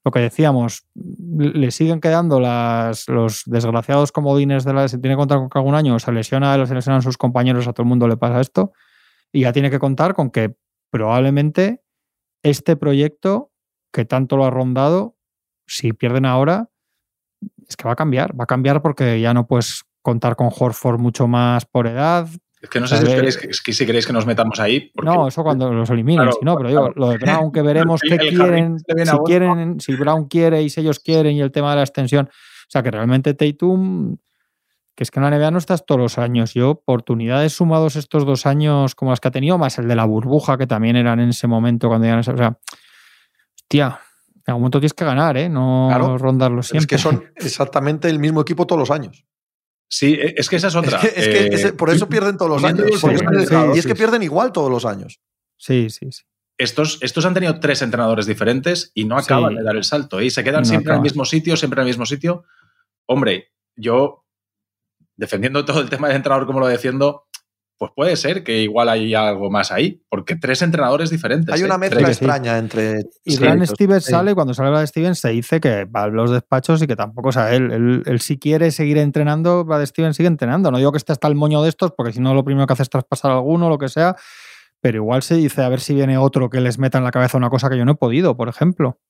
Lo 0.04 0.10
que 0.10 0.20
decíamos, 0.20 0.86
le 0.94 1.70
siguen 1.70 2.00
quedando 2.00 2.38
las, 2.38 3.08
los 3.08 3.42
desgraciados 3.46 4.12
comodines 4.12 4.64
de 4.64 4.74
la. 4.74 4.86
Se 4.86 4.98
tiene 4.98 5.14
que 5.14 5.20
contar 5.20 5.38
con 5.38 5.48
que 5.48 5.58
algún 5.58 5.74
año 5.74 5.98
se 5.98 6.12
lesiona 6.12 6.66
se 6.66 6.74
lesionan 6.74 7.00
sus 7.00 7.16
compañeros, 7.16 7.66
a 7.66 7.72
todo 7.72 7.84
el 7.84 7.88
mundo 7.88 8.06
le 8.06 8.18
pasa 8.18 8.40
esto. 8.40 8.72
Y 9.32 9.42
ya 9.42 9.52
tiene 9.52 9.70
que 9.70 9.78
contar 9.78 10.14
con 10.14 10.30
que 10.30 10.54
probablemente 10.90 11.82
este 12.42 12.76
proyecto 12.76 13.50
que 13.92 14.04
tanto 14.04 14.36
lo 14.36 14.44
ha 14.44 14.50
rondado, 14.50 15.16
si 15.66 15.92
pierden 15.92 16.26
ahora, 16.26 16.68
es 17.66 17.76
que 17.76 17.84
va 17.84 17.92
a 17.92 17.96
cambiar. 17.96 18.38
Va 18.38 18.44
a 18.44 18.46
cambiar 18.46 18.82
porque 18.82 19.20
ya 19.20 19.32
no 19.32 19.46
puedes 19.46 19.84
contar 20.02 20.36
con 20.36 20.50
Horford 20.54 21.00
mucho 21.00 21.26
más 21.26 21.64
por 21.64 21.86
edad, 21.86 22.28
es 22.64 22.70
que 22.70 22.80
no 22.80 22.86
sé 22.86 22.96
si, 22.96 23.04
queréis, 23.04 23.36
que, 23.36 23.72
si 23.74 23.84
queréis 23.84 24.06
que 24.06 24.14
nos 24.14 24.24
metamos 24.24 24.58
ahí. 24.58 24.90
no, 25.02 25.28
eso 25.28 25.42
cuando 25.42 25.70
los 25.70 25.90
eliminen, 25.90 26.32
si 26.32 26.42
no, 26.46 26.56
pero 26.56 26.70
digo, 26.70 26.92
lo 26.96 27.10
de 27.10 27.18
Brown, 27.18 27.52
que 27.52 27.60
veremos 27.60 28.00
qué 28.08 28.16
quieren, 28.16 28.78
si 28.78 29.18
quieren, 29.26 29.80
si 29.80 29.94
Brown 29.94 30.28
quiere 30.28 30.62
y 30.62 30.70
si 30.70 30.80
ellos 30.80 30.98
quieren, 30.98 31.36
y 31.36 31.42
el 31.42 31.52
tema 31.52 31.68
de 31.72 31.76
la 31.76 31.82
extensión. 31.82 32.26
O 32.26 32.70
sea, 32.70 32.82
que 32.82 32.90
realmente 32.90 33.34
Tatum, 33.34 34.16
que 34.94 35.04
es 35.04 35.10
que 35.10 35.20
en 35.20 35.24
la 35.24 35.30
NBA 35.30 35.50
no 35.50 35.58
estás 35.58 35.84
todos 35.84 36.00
los 36.00 36.16
años. 36.16 36.54
Yo, 36.54 36.70
oportunidades 36.70 37.52
sumados 37.52 37.96
estos 37.96 38.24
dos 38.24 38.46
años 38.46 38.94
como 38.94 39.10
las 39.10 39.20
que 39.20 39.28
ha 39.28 39.30
tenido, 39.30 39.58
más 39.58 39.78
el 39.78 39.86
de 39.86 39.96
la 39.96 40.06
burbuja, 40.06 40.56
que 40.56 40.66
también 40.66 40.96
eran 40.96 41.20
en 41.20 41.28
ese 41.28 41.46
momento 41.46 41.88
cuando 41.88 42.06
ya 42.06 42.18
O 42.18 42.22
sea, 42.22 42.58
hostia, 43.54 44.00
en 44.36 44.42
algún 44.46 44.62
momento 44.62 44.80
tienes 44.80 44.94
que 44.94 45.04
ganar, 45.04 45.36
¿eh? 45.36 45.50
No 45.50 46.16
rondarlo 46.16 46.62
siempre. 46.62 46.84
Es 46.84 46.86
que 46.86 46.96
son 46.96 47.24
exactamente 47.36 48.08
el 48.08 48.18
mismo 48.18 48.40
equipo 48.40 48.66
todos 48.66 48.80
los 48.80 48.90
años. 48.90 49.26
Sí, 49.88 50.14
e, 50.14 50.34
es 50.36 50.48
que 50.48 50.56
esa 50.56 50.68
es 50.68 50.74
otra. 50.74 50.98
Es 51.00 51.62
que, 51.62 51.72
por 51.72 51.90
eso 51.90 52.08
pierden 52.08 52.36
todos 52.36 52.50
los 52.50 52.64
años. 52.64 52.86
y 53.74 53.78
es 53.78 53.86
que 53.86 53.94
pierden 53.94 54.22
igual 54.22 54.52
todos 54.52 54.70
los 54.70 54.84
años. 54.84 55.20
Sí, 55.56 55.90
sí, 55.90 56.10
sí. 56.10 56.24
Estos, 56.56 56.98
estos 57.02 57.24
han 57.26 57.34
tenido 57.34 57.58
tres 57.58 57.82
entrenadores 57.82 58.26
diferentes 58.26 58.92
y 58.94 59.04
no 59.04 59.16
acaban 59.16 59.56
de 59.56 59.62
dar 59.62 59.76
el 59.76 59.84
salto. 59.84 60.20
¿eh? 60.20 60.26
Y 60.26 60.30
se 60.30 60.44
quedan 60.44 60.64
siempre 60.64 60.92
en 60.92 60.98
el 60.98 61.02
mismo 61.02 61.24
sitio, 61.24 61.56
siempre 61.56 61.80
en 61.80 61.86
el 61.86 61.90
mismo 61.90 62.06
sitio. 62.06 62.44
Hombre, 63.06 63.52
yo, 63.74 64.24
defendiendo 65.16 65.64
todo 65.64 65.80
el 65.80 65.90
tema 65.90 66.08
del 66.08 66.16
entrenador 66.16 66.46
como 66.46 66.60
lo 66.60 66.68
defiendo, 66.68 67.23
pues 67.76 67.90
puede 67.94 68.16
ser 68.16 68.44
que 68.44 68.62
igual 68.62 68.88
hay 68.88 69.14
algo 69.14 69.50
más 69.50 69.72
ahí, 69.72 70.02
porque 70.08 70.36
tres 70.36 70.62
entrenadores 70.62 71.10
diferentes. 71.10 71.52
Hay 71.54 71.62
una 71.62 71.74
¿eh? 71.74 71.78
mezcla 71.78 72.08
extraña 72.08 72.58
entre. 72.58 73.02
Y 73.24 73.36
Ryan 73.36 73.66
Stevens 73.66 74.04
sale, 74.04 74.34
cuando 74.34 74.54
sale 74.54 74.78
de 74.78 74.86
Stevens, 74.86 75.18
se 75.18 75.30
dice 75.30 75.60
que 75.60 75.84
va 75.84 76.04
a 76.04 76.08
los 76.08 76.30
despachos 76.30 76.82
y 76.82 76.86
que 76.86 76.94
tampoco, 76.94 77.30
o 77.30 77.32
sea, 77.32 77.52
él, 77.54 78.02
él, 78.06 78.20
si 78.20 78.38
quiere 78.38 78.70
seguir 78.70 78.98
entrenando, 78.98 79.64
Brad 79.64 79.84
Stevens 79.86 80.16
sigue 80.16 80.28
entrenando. 80.28 80.70
No 80.70 80.78
digo 80.78 80.92
que 80.92 80.98
esté 80.98 81.12
hasta 81.12 81.26
el 81.26 81.34
moño 81.34 81.62
de 81.62 81.68
estos, 81.68 81.92
porque 81.96 82.12
si 82.12 82.20
no, 82.20 82.32
lo 82.32 82.44
primero 82.44 82.66
que 82.66 82.74
hace 82.74 82.84
es 82.84 82.90
traspasar 82.90 83.32
a 83.32 83.34
alguno, 83.34 83.68
lo 83.68 83.78
que 83.78 83.88
sea, 83.88 84.14
pero 84.80 84.98
igual 84.98 85.22
se 85.22 85.34
dice 85.34 85.62
a 85.62 85.68
ver 85.68 85.80
si 85.80 85.94
viene 85.94 86.16
otro 86.16 86.50
que 86.50 86.60
les 86.60 86.78
meta 86.78 86.98
en 86.98 87.04
la 87.04 87.10
cabeza 87.10 87.36
una 87.36 87.50
cosa 87.50 87.68
que 87.68 87.76
yo 87.76 87.84
no 87.84 87.92
he 87.92 87.96
podido, 87.96 88.36
por 88.36 88.48
ejemplo. 88.48 89.00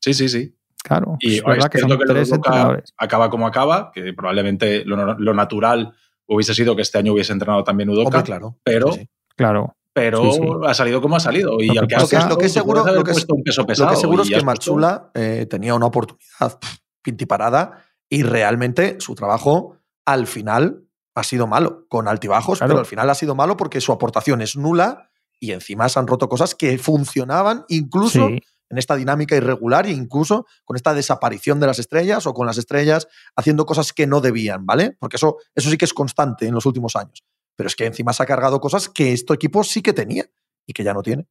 Sí, 0.00 0.14
sí, 0.14 0.28
sí. 0.28 0.56
Claro. 0.82 1.16
Y 1.20 1.36
es 1.36 1.44
verdad 1.44 1.68
que, 1.68 1.78
son 1.78 1.90
que 1.90 2.06
tres 2.06 2.32
entrenadores. 2.32 2.92
acaba 2.96 3.30
como 3.30 3.46
acaba, 3.46 3.92
que 3.94 4.14
probablemente 4.14 4.84
lo, 4.84 5.14
lo 5.14 5.34
natural 5.34 5.94
hubiese 6.30 6.54
sido 6.54 6.76
que 6.76 6.82
este 6.82 6.98
año 6.98 7.12
hubiese 7.12 7.32
entrenado 7.32 7.64
también 7.64 7.90
Udoka, 7.90 8.22
claro. 8.22 8.56
pero, 8.62 8.96
claro. 9.36 9.76
pero 9.92 10.64
ha 10.66 10.74
salido 10.74 11.00
como 11.02 11.16
ha 11.16 11.20
salido. 11.20 11.60
Y 11.60 11.66
lo 11.66 11.86
que, 11.86 11.96
lo 11.96 12.38
que, 12.38 12.48
seguro, 12.48 12.84
lo 12.86 13.04
que, 13.04 13.14
seguro 13.14 14.22
es 14.22 14.30
que 14.30 14.42
Machula 14.42 15.10
eh, 15.14 15.46
tenía 15.50 15.74
una 15.74 15.86
oportunidad 15.86 16.58
pintiparada 17.02 17.84
y 18.08 18.22
realmente 18.22 18.96
su 19.00 19.14
trabajo 19.14 19.76
al 20.06 20.26
final 20.26 20.84
ha 21.14 21.24
sido 21.24 21.46
malo, 21.46 21.86
con 21.88 22.06
altibajos, 22.06 22.60
pero 22.60 22.78
al 22.78 22.86
final 22.86 23.10
ha 23.10 23.14
sido 23.14 23.34
malo 23.34 23.56
porque 23.56 23.80
su 23.80 23.92
aportación 23.92 24.40
es 24.40 24.56
nula 24.56 25.10
y 25.40 25.52
encima 25.52 25.88
se 25.88 25.98
han 25.98 26.06
roto 26.06 26.28
cosas 26.28 26.54
que 26.54 26.78
funcionaban 26.78 27.64
incluso 27.68 28.28
en 28.70 28.78
esta 28.78 28.96
dinámica 28.96 29.36
irregular 29.36 29.86
e 29.86 29.90
incluso 29.90 30.46
con 30.64 30.76
esta 30.76 30.94
desaparición 30.94 31.60
de 31.60 31.66
las 31.66 31.78
estrellas 31.78 32.26
o 32.26 32.32
con 32.32 32.46
las 32.46 32.56
estrellas 32.56 33.08
haciendo 33.36 33.66
cosas 33.66 33.92
que 33.92 34.06
no 34.06 34.20
debían, 34.20 34.64
¿vale? 34.64 34.96
Porque 34.98 35.16
eso, 35.16 35.38
eso 35.54 35.68
sí 35.68 35.76
que 35.76 35.84
es 35.84 35.92
constante 35.92 36.46
en 36.46 36.54
los 36.54 36.64
últimos 36.66 36.96
años. 36.96 37.24
Pero 37.56 37.66
es 37.66 37.76
que 37.76 37.86
encima 37.86 38.12
se 38.12 38.22
ha 38.22 38.26
cargado 38.26 38.60
cosas 38.60 38.88
que 38.88 39.12
este 39.12 39.34
equipo 39.34 39.64
sí 39.64 39.82
que 39.82 39.92
tenía 39.92 40.24
y 40.66 40.72
que 40.72 40.84
ya 40.84 40.94
no 40.94 41.02
tiene. 41.02 41.26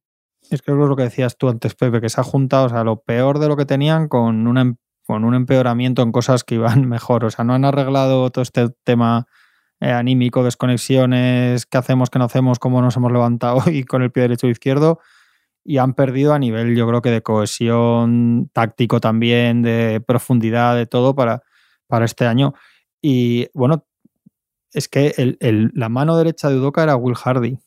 Es 0.50 0.62
que 0.62 0.70
es 0.70 0.76
lo 0.76 0.96
que 0.96 1.04
decías 1.04 1.36
tú 1.36 1.48
antes, 1.48 1.74
Pepe, 1.74 2.00
que 2.00 2.08
se 2.08 2.20
ha 2.20 2.24
juntado, 2.24 2.66
o 2.66 2.68
sea, 2.68 2.84
lo 2.84 3.00
peor 3.00 3.38
de 3.38 3.48
lo 3.48 3.56
que 3.56 3.64
tenían 3.64 4.08
con, 4.08 4.56
em, 4.58 4.76
con 5.06 5.24
un 5.24 5.34
empeoramiento 5.34 6.02
en 6.02 6.12
cosas 6.12 6.44
que 6.44 6.56
iban 6.56 6.62
mejor. 6.88 7.24
O 7.24 7.30
sea, 7.30 7.44
no 7.44 7.54
han 7.54 7.64
arreglado 7.64 8.30
todo 8.30 8.42
este 8.42 8.68
tema 8.84 9.26
eh, 9.80 9.92
anímico, 9.92 10.44
desconexiones, 10.44 11.64
qué 11.64 11.78
hacemos, 11.78 12.10
qué 12.10 12.18
no 12.18 12.26
hacemos, 12.26 12.58
cómo 12.58 12.82
nos 12.82 12.96
hemos 12.96 13.12
levantado 13.12 13.62
y 13.70 13.84
con 13.84 14.02
el 14.02 14.12
pie 14.12 14.24
derecho 14.24 14.46
o 14.46 14.50
izquierdo 14.50 15.00
y 15.64 15.78
han 15.78 15.94
perdido 15.94 16.32
a 16.32 16.38
nivel, 16.38 16.74
yo 16.74 16.86
creo 16.88 17.02
que 17.02 17.10
de 17.10 17.22
cohesión 17.22 18.50
táctico 18.52 19.00
también, 19.00 19.62
de 19.62 20.02
profundidad, 20.06 20.76
de 20.76 20.86
todo 20.86 21.14
para, 21.14 21.42
para 21.86 22.04
este 22.04 22.26
año. 22.26 22.54
Y 23.02 23.48
bueno, 23.54 23.86
es 24.72 24.88
que 24.88 25.14
el, 25.16 25.70
la 25.74 25.88
mano 25.88 26.16
derecha 26.16 26.48
de 26.48 26.56
Udoka 26.56 26.82
era 26.82 26.96
Will 26.96 27.16
Hardy, 27.16 27.58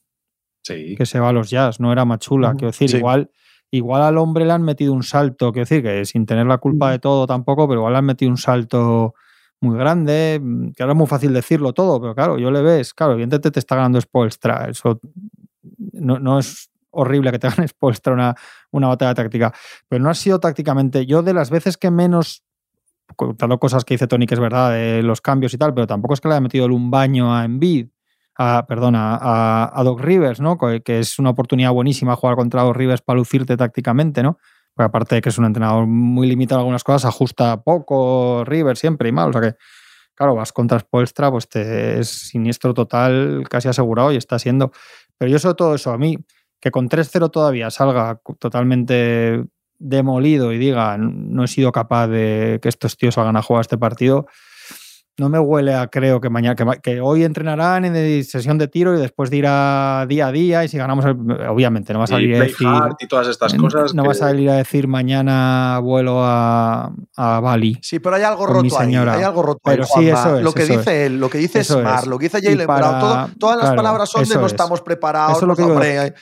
sí. 0.64 0.96
que 0.96 1.06
se 1.06 1.20
va 1.20 1.30
a 1.30 1.34
los 1.34 1.50
jazz, 1.50 1.80
no 1.80 1.92
era 1.92 2.06
Machula. 2.06 2.54
Quiero 2.54 2.68
decir, 2.68 2.96
igual, 2.96 3.32
igual 3.72 4.02
al 4.02 4.18
hombre 4.18 4.46
le 4.46 4.54
han 4.54 4.64
metido 4.64 4.94
un 4.94 5.04
salto, 5.04 5.52
quiero 5.52 5.66
decir, 5.66 5.84
que 5.84 6.06
sin 6.06 6.26
tener 6.26 6.48
la 6.48 6.58
culpa 6.58 6.92
de 6.92 7.00
todo 7.00 7.28
tampoco, 7.28 7.68
pero 7.68 7.82
igual 7.82 7.94
le 7.94 8.00
han 8.00 8.06
metido 8.06 8.32
un 8.32 8.38
salto 8.38 9.14
muy 9.62 9.78
grande, 9.78 10.42
que 10.76 10.84
ahora 10.84 10.94
es 10.94 10.98
muy 10.98 11.08
fácil 11.08 11.34
decirlo 11.34 11.74
todo, 11.74 12.02
pero 12.02 12.14
claro, 12.14 12.38
yo 12.38 12.52
le 12.52 12.62
ves, 12.62 12.94
claro, 12.94 13.14
evidentemente 13.14 13.52
te 13.52 13.60
está 13.60 13.76
ganando 13.76 14.00
Spolstra, 14.02 14.70
eso 14.70 15.00
no, 15.94 16.20
no 16.20 16.40
es 16.40 16.70
horrible 16.94 17.32
que 17.32 17.40
te 17.40 17.50
ganes 17.56 17.74
puesta 17.74 18.12
una, 18.12 18.36
una 18.72 18.88
batalla 18.88 19.14
táctica. 19.14 19.54
Pero 19.90 20.04
no 20.04 20.10
ha 20.10 20.16
sido 20.16 20.40
tácticamente. 20.40 21.06
Yo, 21.06 21.22
de 21.22 21.34
las 21.34 21.50
veces 21.50 21.78
que 21.78 21.92
menos 21.92 22.44
contando 23.16 23.60
cosas 23.60 23.86
que 23.86 23.96
dice 23.96 24.08
Tony 24.08 24.26
que 24.26 24.34
es 24.34 24.40
verdad 24.40 24.72
de 24.72 25.04
los 25.04 25.22
cambios 25.22 25.54
y 25.54 25.58
tal, 25.58 25.74
pero 25.74 25.88
tampoco 25.88 26.14
es 26.14 26.22
que 26.22 26.28
le 26.28 26.36
haya 26.36 26.42
metido 26.42 26.66
un 26.66 26.90
baño 26.90 27.36
a 27.36 27.46
Embiid, 27.46 27.88
a, 28.36 28.66
perdona, 28.68 29.20
a, 29.22 29.84
Doc 29.84 30.02
Rivers, 30.02 30.40
¿no? 30.40 30.58
Que, 30.58 31.00
es 31.00 31.20
una 31.20 31.32
oportunidad 31.32 31.72
buenísima 31.72 32.16
jugar 32.16 32.36
contra 32.36 32.64
Doc 32.64 32.76
Rivers 32.76 33.02
para 33.02 33.18
lucirte 33.18 33.56
tácticamente, 33.58 34.24
¿no? 34.24 34.38
Porque 34.74 34.88
aparte 34.88 35.16
de 35.16 35.22
que 35.22 35.30
es 35.30 35.38
un 35.38 35.46
entrenador 35.46 35.86
muy 35.86 36.28
limitado 36.28 36.60
en 36.60 36.64
algunas 36.64 36.84
cosas, 36.84 37.06
ajusta 37.06 37.62
poco, 37.62 38.44
River 38.46 38.76
siempre 38.76 39.10
y 39.10 39.12
mal. 39.12 39.30
O 39.30 39.34
sea 39.34 39.41
que, 39.41 39.56
claro, 40.16 40.34
vas 40.34 40.52
contra 40.52 40.80
Spoelstra, 40.80 41.30
pues 41.30 41.48
te 41.48 42.00
es 42.00 42.10
siniestro 42.10 42.74
total, 42.74 43.44
casi 43.50 43.68
asegurado 43.68 44.12
y 44.12 44.18
está 44.18 44.39
siendo. 44.39 44.72
Pero 45.20 45.30
yo 45.30 45.38
sobre 45.38 45.56
todo 45.56 45.76
eso, 45.76 45.91
a 45.91 45.98
mí, 46.00 46.18
que 46.64 46.72
con 46.72 46.88
3-0 46.88 47.30
todavía 47.30 47.70
salga 47.70 48.22
totalmente 48.39 49.43
demolido 49.80 50.53
y 50.53 50.57
diga 50.57 50.97
no 50.97 51.43
he 51.43 51.47
sido 51.49 51.74
capaz 51.74 52.07
de 52.07 52.59
que 52.61 52.70
estos 52.70 52.95
tíos 52.95 53.16
salgan 53.16 53.36
a 53.36 53.41
jugar 53.41 53.64
este 53.64 53.78
partido, 53.78 54.28
no 55.18 55.30
me 55.30 55.38
huele 55.38 55.76
a 55.76 55.88
creo 55.88 56.20
que 56.20 56.30
mañana 56.30 56.55
que, 56.55 56.99
hoy 56.99 57.24
entrenarán 57.24 57.86
en 57.86 58.24
sesión 58.24 58.57
de 58.57 58.68
tiro 58.68 58.97
y 58.97 58.99
después 58.99 59.30
dirá 59.30 60.05
día 60.07 60.28
a 60.28 60.32
día 60.32 60.64
y 60.64 60.70
si 60.70 60.78
ganamos 60.78 61.05
obviamente 61.05 61.93
no 61.93 61.99
va 61.99 62.05
a 62.05 62.07
salir 62.07 62.36
a 62.36 62.39
decir 62.39 62.68
y 62.99 63.07
todas 63.07 63.28
estas 63.28 63.53
cosas 63.53 63.93
no 63.93 64.03
va 64.05 64.14
a 64.14 64.16
salir 64.16 64.49
a 64.49 64.55
decir 64.55 64.88
mañana 64.88 65.80
vuelo 65.84 66.24
a, 66.24 66.91
a 67.16 67.39
Bali 67.41 67.78
sí 67.82 67.99
pero 67.99 68.16
hay 68.16 68.24
algo 68.24 68.47
roto 68.47 68.80
ahí 68.80 68.95
hay 68.95 69.24
algo 69.24 69.43
roto 69.43 69.61
pero 69.64 69.86
sí 69.86 70.09
eso 70.09 70.38
es, 70.38 70.43
lo 70.43 70.51
que 70.51 70.66
dice 70.66 71.05
él 71.05 71.20
lo 71.20 71.30
que 71.30 71.38
dice 71.38 71.64
Smart 71.64 72.07
lo 72.07 72.18
que 72.18 72.30
dice 72.30 72.41
Jalen 72.41 72.66
Brown 72.66 73.34
todas 73.38 73.57
las 73.57 73.76
palabras 73.76 74.09
son 74.09 74.28
de 74.28 74.36
no 74.36 74.47
estamos 74.47 74.82
preparados 74.82 75.38
eso 75.38 75.45
lo 75.45 75.55
que 75.55 76.14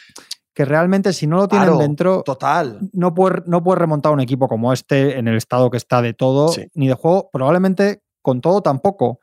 que 0.54 0.66
realmente 0.66 1.14
si 1.14 1.28
no 1.28 1.38
lo 1.38 1.48
tienen 1.48 1.78
dentro, 1.78 2.24
total. 2.24 2.80
No 2.94 3.14
puede, 3.14 3.44
no 3.46 3.64
puede 3.64 3.80
remontar 3.80 4.12
un 4.12 4.20
equipo 4.20 4.48
como 4.48 4.74
este 4.74 5.18
en 5.18 5.28
el 5.28 5.38
estado 5.38 5.70
que 5.70 5.78
está 5.78 6.02
de 6.02 6.14
todo, 6.14 6.54
ni 6.74 6.88
de 6.88 6.94
juego. 6.94 7.30
Probablemente 7.32 8.04
con 8.22 8.42
todo 8.42 8.62
tampoco. 8.62 9.20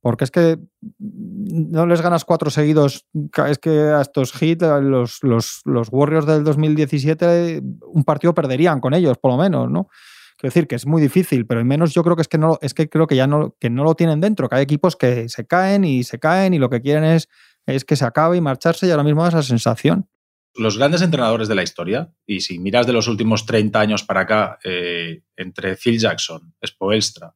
Porque 0.00 0.22
es 0.22 0.30
que 0.30 0.58
no 1.00 1.84
les 1.86 2.00
ganas 2.00 2.24
cuatro 2.24 2.48
seguidos. 2.50 3.06
Es 3.48 3.58
que 3.58 3.70
a 3.70 4.00
estos 4.00 4.40
hits, 4.40 4.62
los, 4.62 5.18
los, 5.22 5.62
los 5.64 5.88
Warriors 5.90 6.26
del 6.26 6.44
2017, 6.44 7.60
un 7.92 8.04
partido 8.04 8.32
perderían 8.32 8.80
con 8.80 8.94
ellos, 8.94 9.18
por 9.18 9.32
lo 9.32 9.36
menos, 9.36 9.68
¿no? 9.68 9.88
Quiero 10.38 10.52
decir 10.52 10.68
que 10.68 10.76
es 10.76 10.86
muy 10.86 11.00
difícil, 11.00 11.46
pero 11.46 11.60
al 11.60 11.66
menos 11.66 11.94
yo 11.94 12.04
creo 12.04 12.14
que 12.14 12.22
es 12.22 12.28
que 12.28 12.36
no, 12.36 12.58
es 12.60 12.74
que 12.74 12.90
creo 12.90 13.06
que 13.06 13.16
ya 13.16 13.26
no, 13.26 13.56
que 13.58 13.70
no 13.70 13.84
lo 13.84 13.94
tienen 13.94 14.20
dentro, 14.20 14.48
que 14.48 14.56
hay 14.56 14.62
equipos 14.62 14.94
que 14.94 15.30
se 15.30 15.46
caen 15.46 15.82
y 15.84 16.04
se 16.04 16.18
caen 16.18 16.52
y 16.52 16.58
lo 16.58 16.68
que 16.68 16.82
quieren 16.82 17.04
es, 17.04 17.28
es 17.64 17.84
que 17.84 17.96
se 17.96 18.04
acabe 18.04 18.36
y 18.36 18.42
marcharse 18.42 18.86
y 18.86 18.90
ahora 18.90 19.02
mismo 19.02 19.22
da 19.22 19.30
esa 19.30 19.42
sensación. 19.42 20.08
Los 20.58 20.78
grandes 20.78 21.02
entrenadores 21.02 21.48
de 21.48 21.54
la 21.54 21.62
historia, 21.62 22.12
y 22.26 22.40
si 22.40 22.58
miras 22.58 22.86
de 22.86 22.92
los 22.92 23.08
últimos 23.08 23.44
30 23.44 23.78
años 23.78 24.02
para 24.04 24.22
acá, 24.22 24.58
eh, 24.64 25.22
entre 25.36 25.76
Phil 25.76 25.98
Jackson, 25.98 26.54
Spoelstra, 26.64 27.34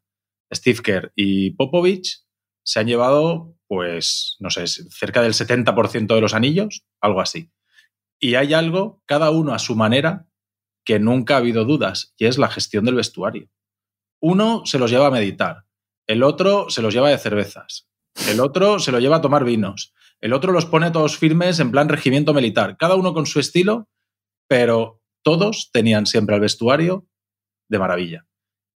Steve 0.53 0.81
Kerr 0.83 1.13
y 1.15 1.51
Popovich 1.51 2.25
se 2.63 2.81
han 2.81 2.87
llevado, 2.87 3.57
pues, 3.67 4.37
no 4.41 4.51
sé, 4.51 4.67
cerca 4.67 5.23
del 5.23 5.35
70% 5.35 6.15
de 6.15 6.21
los 6.21 6.35
anillos, 6.35 6.85
algo 7.01 7.21
así. 7.21 7.51
Y 8.19 8.35
hay 8.35 8.55
algo, 8.55 9.03
cada 9.07 9.31
uno 9.31 9.55
a 9.55 9.59
su 9.59 9.77
manera, 9.77 10.27
que 10.85 10.99
nunca 10.99 11.35
ha 11.35 11.39
habido 11.39 11.65
dudas, 11.65 12.15
y 12.17 12.27
es 12.27 12.39
la 12.39 12.49
gestión 12.49 12.85
del 12.85 12.95
vestuario. 12.95 13.51
Uno 14.21 14.63
se 14.67 14.79
los 14.79 14.91
lleva 14.91 15.07
a 15.07 15.11
meditar, 15.11 15.65
el 16.07 16.23
otro 16.23 16.71
se 16.71 16.83
los 16.83 16.93
lleva 16.93 17.11
de 17.11 17.19
cervezas, 17.19 17.89
el 18.29 18.41
otro 18.41 18.79
se 18.79 18.93
lo 18.93 18.99
lleva 18.99 19.17
a 19.17 19.21
tomar 19.21 19.45
vinos, 19.45 19.95
el 20.21 20.33
otro 20.33 20.53
los 20.53 20.67
pone 20.67 20.91
todos 20.91 21.17
firmes 21.17 21.61
en 21.61 21.71
plan 21.71 21.89
regimiento 21.89 22.35
militar, 22.35 22.77
cada 22.79 22.97
uno 22.97 23.15
con 23.15 23.27
su 23.27 23.41
estilo, 23.41 23.89
pero 24.49 25.01
todos 25.23 25.71
tenían 25.73 26.07
siempre 26.07 26.35
al 26.35 26.41
vestuario 26.41 27.07
de 27.69 27.79
maravilla. 27.79 28.27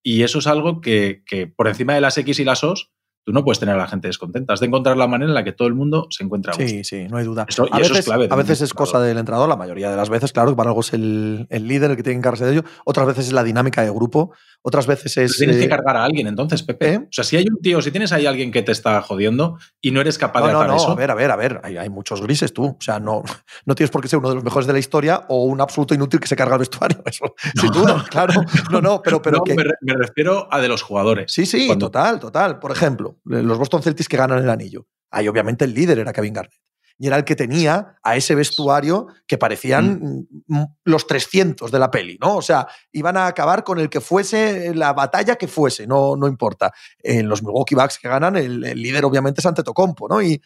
Y 0.03 0.23
eso 0.23 0.39
es 0.39 0.47
algo 0.47 0.81
que, 0.81 1.23
por 1.57 1.69
encima 1.69 1.95
de 1.95 2.01
las 2.01 2.17
X 2.19 2.39
y 2.39 2.45
las 2.45 2.63
O's, 2.63 2.93
tú 3.25 3.33
no 3.33 3.43
puedes 3.43 3.59
tener 3.59 3.75
a 3.75 3.79
la 3.79 3.87
gente 3.87 4.09
descontenta. 4.09 4.53
Has 4.53 4.61
de 4.61 4.67
encontrar 4.67 4.97
la 4.97 5.07
manera 5.07 5.31
en 5.31 5.35
la 5.35 5.45
que 5.45 5.53
todo 5.53 5.67
el 5.67 5.75
mundo 5.75 6.07
se 6.11 6.25
encuentra 6.25 6.53
a 6.53 6.57
Sí, 6.57 6.85
sí, 6.85 7.07
no 7.09 7.17
hay 7.17 7.25
duda. 7.25 7.47
a, 7.71 7.79
veces, 7.79 7.99
es 7.99 8.05
clave 8.05 8.29
a 8.31 8.37
veces 8.37 8.61
es 8.61 8.75
cosa 8.75 9.01
del 9.01 9.19
entrenador, 9.19 9.49
la 9.49 9.57
mayoría 9.57 9.91
de 9.91 9.97
las 9.97 10.11
veces, 10.11 10.33
claro, 10.33 10.51
que 10.51 10.57
para 10.57 10.71
algo 10.71 10.81
es 10.81 10.93
el, 10.93 11.49
líder 11.51 11.91
el 11.91 11.97
que 11.97 12.03
tiene 12.03 12.17
que 12.17 12.19
encargarse 12.19 12.45
de 12.45 12.53
ello. 12.53 12.65
Otras 12.85 13.07
veces 13.07 13.27
es 13.27 13.33
la 13.33 13.43
dinámica 13.43 13.83
de 13.83 13.91
grupo. 13.91 14.33
Otras 14.67 14.87
veces 14.87 15.17
es. 15.19 15.37
tienes 15.37 15.57
que 15.57 15.65
eh, 15.65 15.69
cargar 15.69 15.97
a 15.97 16.05
alguien, 16.05 16.27
entonces, 16.27 16.63
Pepe. 16.63 16.95
¿Eh? 16.95 16.97
O 16.97 17.09
sea, 17.11 17.23
si 17.23 17.37
hay 17.37 17.45
un 17.47 17.61
tío, 17.61 17.83
si 17.83 17.91
tienes 17.91 18.13
ahí 18.13 18.25
alguien 18.25 18.51
que 18.51 18.63
te 18.63 18.73
está 18.73 19.01
jodiendo 19.03 19.59
y 19.81 19.91
no 19.91 20.01
eres 20.01 20.17
capaz 20.17 20.41
de 20.41 20.53
hacer 20.53 20.69
no, 20.69 20.77
eso. 20.77 20.91
A 20.91 20.95
ver, 20.95 21.11
a 21.11 21.15
ver, 21.15 21.31
a 21.31 21.37
ver. 21.37 21.61
Hay, 21.63 21.91
muchos 21.91 22.23
grises 22.23 22.55
tú. 22.55 22.65
O 22.67 22.81
sea, 22.81 22.99
no, 22.99 23.23
no 23.67 23.75
tienes 23.75 23.91
por 23.91 24.01
qué 24.01 24.09
ser 24.09 24.21
uno 24.21 24.31
de 24.31 24.37
los 24.37 24.45
mejores 24.45 24.67
de 24.67 24.73
la 24.73 24.79
historia 24.79 25.27
o 25.29 25.45
un 25.45 25.61
absoluto 25.61 25.95
inútil 25.95 26.19
que 26.19 26.29
se 26.29 26.35
carga 26.35 26.55
el 26.55 26.61
vestuario. 26.61 27.03
Eso, 27.05 27.35
sin 27.55 27.71
duda, 27.73 28.05
claro. 28.09 28.41
No, 28.71 28.81
no, 28.81 29.03
pero. 29.03 29.21
pero 29.21 29.43
me, 29.47 29.95
refiero 29.95 30.49
a 30.51 30.61
de 30.61 30.69
los 30.69 30.81
jugadores. 30.81 31.31
Sí, 31.31 31.45
sí, 31.45 31.69
total, 31.79 32.19
total. 32.19 32.59
Por 32.59 32.73
ejemplo, 32.73 33.14
los 33.25 33.59
Boston 33.59 33.83
Celtics 33.83 34.09
que 34.09 34.17
ganan 34.17 34.43
el 34.43 34.51
anillo. 34.51 34.87
Ahí, 35.11 35.29
obviamente, 35.29 35.65
el 35.65 35.75
líder 35.75 35.99
era 35.99 36.13
Kevin 36.13 36.35
Garnett 36.35 36.65
y 36.99 37.07
era 37.09 37.17
el 37.17 37.25
que 37.25 37.35
tenía 37.35 37.99
a 38.03 38.17
ese 38.17 38.35
vestuario 38.35 39.09
que 39.27 39.37
parecían 39.37 40.27
mm. 40.47 40.65
los 40.85 41.07
300 41.07 41.71
de 41.71 41.79
la 41.79 41.91
peli, 41.91 42.19
¿no? 42.21 42.37
O 42.37 42.43
sea, 42.43 42.69
iban 42.93 43.17
a 43.17 43.27
acabar 43.27 43.65
con 43.65 43.81
el 43.81 43.91
que 43.91 44.01
fuese 44.01 44.75
la 44.75 44.93
batalla 44.93 45.37
que 45.37 45.49
fuese, 45.49 45.87
no, 45.87 46.17
no 46.17 46.29
importa. 46.29 46.73
En 46.99 47.29
los 47.29 47.43
Milwaukee 47.43 47.75
Bucks 47.75 47.99
que 47.99 48.09
ganan, 48.09 48.37
el, 48.37 48.61
líder 48.61 49.05
obviamente 49.05 49.41
es 49.41 49.47
Antetokounmpo, 49.47 50.09
¿no? 50.09 50.23
Y 50.23 50.41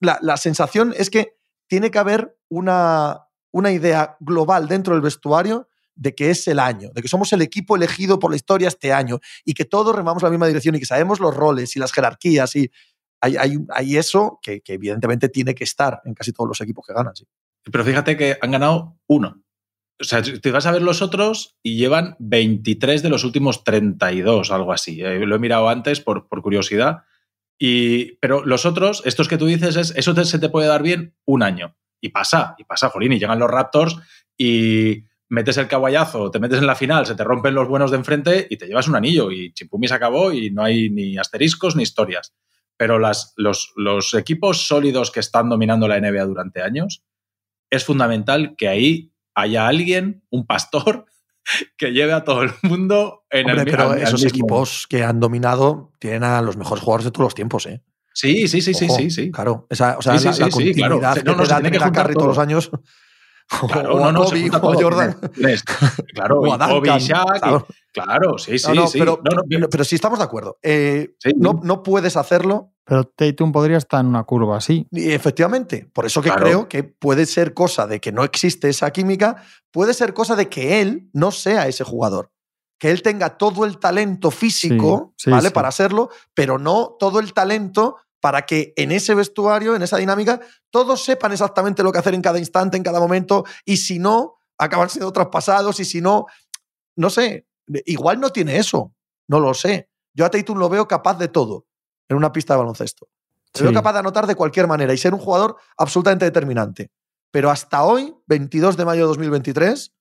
la, 0.00 0.36
sensación 0.36 0.94
es 0.96 1.10
que 1.10 1.36
tiene 1.66 1.90
que 1.90 1.98
haber 1.98 2.36
una, 2.48 3.26
una 3.50 3.72
idea 3.72 4.16
global 4.20 4.68
dentro 4.68 4.94
del 4.94 5.02
vestuario 5.02 5.67
de 5.98 6.14
que 6.14 6.30
es 6.30 6.46
el 6.48 6.58
año, 6.60 6.90
de 6.94 7.02
que 7.02 7.08
somos 7.08 7.32
el 7.32 7.42
equipo 7.42 7.76
elegido 7.76 8.18
por 8.18 8.30
la 8.30 8.36
historia 8.36 8.68
este 8.68 8.92
año 8.92 9.18
y 9.44 9.54
que 9.54 9.64
todos 9.64 9.94
remamos 9.94 10.22
la 10.22 10.30
misma 10.30 10.46
dirección 10.46 10.74
y 10.76 10.78
que 10.78 10.86
sabemos 10.86 11.20
los 11.20 11.34
roles 11.34 11.74
y 11.76 11.80
las 11.80 11.92
jerarquías 11.92 12.54
y 12.56 12.70
hay, 13.20 13.96
eso 13.96 14.38
que, 14.40 14.62
evidentemente 14.66 15.28
tiene 15.28 15.54
que 15.54 15.64
estar 15.64 16.00
en 16.04 16.14
casi 16.14 16.32
todos 16.32 16.48
los 16.48 16.60
equipos 16.60 16.86
que 16.86 16.94
ganan. 16.94 17.12
Pero 17.64 17.84
fíjate 17.84 18.16
que 18.16 18.38
han 18.40 18.52
ganado 18.52 18.96
uno. 19.08 19.42
O 20.00 20.04
sea, 20.04 20.22
te 20.22 20.52
vas 20.52 20.66
a 20.66 20.70
ver 20.70 20.82
los 20.82 21.02
otros 21.02 21.58
y 21.60 21.76
llevan 21.76 22.14
23 22.20 23.02
de 23.02 23.08
los 23.08 23.24
últimos 23.24 23.64
32, 23.64 24.52
algo 24.52 24.72
así. 24.72 25.02
Eh, 25.02 25.26
lo 25.26 25.34
he 25.34 25.40
mirado 25.40 25.68
antes 25.68 26.00
por, 26.00 26.28
por 26.28 26.40
curiosidad. 26.42 27.02
Y, 27.58 28.12
pero 28.18 28.46
los 28.46 28.64
otros, 28.64 29.02
estos 29.04 29.26
que 29.26 29.36
tú 29.36 29.46
dices, 29.46 29.74
es, 29.74 29.92
eso 29.96 30.14
se 30.24 30.38
te 30.38 30.48
puede 30.48 30.68
dar 30.68 30.84
bien 30.84 31.16
un 31.24 31.42
año. 31.42 31.76
Y 32.00 32.10
pasa, 32.10 32.54
y 32.58 32.62
pasa, 32.62 32.90
Jolín, 32.90 33.12
y 33.12 33.18
llegan 33.18 33.40
los 33.40 33.50
Raptors 33.50 33.96
y 34.36 35.07
metes 35.28 35.56
el 35.58 35.68
caguayazo, 35.68 36.30
te 36.30 36.38
metes 36.38 36.58
en 36.58 36.66
la 36.66 36.74
final, 36.74 37.06
se 37.06 37.14
te 37.14 37.24
rompen 37.24 37.54
los 37.54 37.68
buenos 37.68 37.90
de 37.90 37.98
enfrente 37.98 38.46
y 38.48 38.56
te 38.56 38.66
llevas 38.66 38.88
un 38.88 38.96
anillo. 38.96 39.30
Y 39.30 39.52
Chimpumi 39.52 39.88
se 39.88 39.94
acabó 39.94 40.32
y 40.32 40.50
no 40.50 40.62
hay 40.62 40.90
ni 40.90 41.16
asteriscos 41.18 41.76
ni 41.76 41.82
historias 41.82 42.34
pero 42.78 42.98
las, 43.00 43.34
los, 43.36 43.72
los, 43.76 44.14
equipos 44.14 44.66
sólidos 44.66 45.10
que 45.10 45.20
están 45.20 45.50
dominando 45.50 45.88
la 45.88 46.00
NBA 46.00 46.24
durante 46.24 46.62
años, 46.62 47.02
es 47.70 47.84
fundamental 47.84 48.54
que 48.56 48.68
ahí 48.68 49.12
haya 49.34 49.66
alguien, 49.66 50.24
un 50.30 50.46
pastor, 50.46 51.06
que 51.76 51.92
lleve 51.92 52.12
a 52.12 52.24
todo 52.24 52.44
el 52.44 52.52
mundo 52.62 53.24
en 53.30 53.50
el 53.50 53.64
Pero 53.64 53.94
esos 53.94 54.24
equipos 54.24 54.86
que 54.88 55.02
han 55.02 55.20
dominado 55.20 55.92
tienen 55.98 56.22
a 56.24 56.40
los 56.40 56.56
mejores 56.56 56.82
jugadores 56.82 57.04
de 57.06 57.10
todos 57.10 57.26
los 57.26 57.34
tiempos, 57.34 57.66
¿eh? 57.66 57.82
Sí, 58.14 58.48
sí, 58.48 58.60
sí, 58.60 58.74
sí, 58.74 58.88
sí, 58.88 59.10
sí. 59.10 59.30
Claro, 59.30 59.66
esa, 59.70 59.96
o 59.96 60.02
sea, 60.02 60.14
la, 60.14 60.32
sí, 60.32 60.42
continuidad 60.50 61.14
que 61.14 61.22
no, 61.22 61.36
no, 61.36 61.44
te 61.44 61.70
que 61.70 62.14
todos 62.14 62.26
los 62.26 62.38
años. 62.38 62.70
Claro, 63.72 63.94
o 63.94 64.00
no, 64.00 64.12
no, 64.12 64.24
Kobe, 64.24 64.50
o 64.62 64.74
Jordan. 64.74 65.18
Claro, 66.14 66.40
o 66.40 66.58
Kobe, 66.58 66.98
Shaq, 66.98 67.40
claro. 67.40 67.66
claro, 67.92 68.38
sí, 68.38 68.58
sí, 68.58 68.72
sí. 68.88 68.98
Pero, 68.98 69.20
pero, 69.70 69.84
sí 69.84 69.94
estamos 69.94 70.18
de 70.18 70.24
acuerdo. 70.24 70.58
Eh, 70.62 71.14
no, 71.36 71.60
no 71.62 71.82
puedes 71.82 72.16
hacerlo. 72.16 72.72
Pero 72.84 73.04
Tatum 73.04 73.52
podría 73.52 73.76
estar 73.76 74.00
en 74.00 74.06
una 74.06 74.24
curva 74.24 74.56
así. 74.56 74.86
Y 74.90 75.12
efectivamente, 75.12 75.88
por 75.92 76.06
eso 76.06 76.22
que 76.22 76.30
creo 76.30 76.68
que 76.68 76.84
puede 76.84 77.26
ser 77.26 77.52
cosa 77.52 77.86
de 77.86 78.00
que 78.00 78.12
no 78.12 78.24
existe 78.24 78.70
esa 78.70 78.90
química, 78.92 79.42
puede 79.70 79.92
ser 79.92 80.14
cosa 80.14 80.36
de 80.36 80.48
que 80.48 80.80
él 80.80 81.10
no 81.12 81.30
sea 81.30 81.68
ese 81.68 81.84
jugador. 81.84 82.30
Que 82.78 82.90
él 82.90 83.02
tenga 83.02 83.36
todo 83.36 83.66
el 83.66 83.78
talento 83.78 84.30
físico, 84.30 85.14
¿vale? 85.26 85.50
Para 85.50 85.70
serlo, 85.70 86.08
pero 86.32 86.58
no 86.58 86.96
todo 86.98 87.20
el 87.20 87.34
talento 87.34 87.96
para 88.20 88.46
que 88.46 88.72
en 88.76 88.92
ese 88.92 89.14
vestuario, 89.14 89.76
en 89.76 89.82
esa 89.82 89.96
dinámica, 89.96 90.40
todos 90.70 91.04
sepan 91.04 91.32
exactamente 91.32 91.82
lo 91.82 91.92
que 91.92 91.98
hacer 91.98 92.14
en 92.14 92.22
cada 92.22 92.38
instante, 92.38 92.76
en 92.76 92.82
cada 92.82 93.00
momento, 93.00 93.44
y 93.64 93.76
si 93.76 93.98
no, 93.98 94.40
acaban 94.58 94.90
siendo 94.90 95.12
traspasados, 95.12 95.78
y 95.80 95.84
si 95.84 96.00
no, 96.00 96.26
no 96.96 97.10
sé, 97.10 97.46
igual 97.86 98.20
no 98.20 98.30
tiene 98.30 98.58
eso, 98.58 98.92
no 99.28 99.40
lo 99.40 99.54
sé. 99.54 99.88
Yo 100.14 100.24
a 100.24 100.30
Tatum 100.30 100.58
lo 100.58 100.68
veo 100.68 100.88
capaz 100.88 101.18
de 101.18 101.28
todo 101.28 101.66
en 102.08 102.16
una 102.16 102.32
pista 102.32 102.54
de 102.54 102.58
baloncesto. 102.58 103.08
Lo 103.54 103.64
veo 103.64 103.72
capaz 103.72 103.92
de 103.92 104.00
anotar 104.00 104.26
de 104.26 104.34
cualquier 104.34 104.66
manera 104.66 104.92
y 104.92 104.98
ser 104.98 105.14
un 105.14 105.20
jugador 105.20 105.56
absolutamente 105.76 106.24
determinante. 106.24 106.90
Pero 107.30 107.50
hasta 107.50 107.84
hoy, 107.84 108.14
22 108.26 108.76
de 108.76 108.84
mayo 108.84 109.02
de 109.02 109.08
2023, 109.08 109.94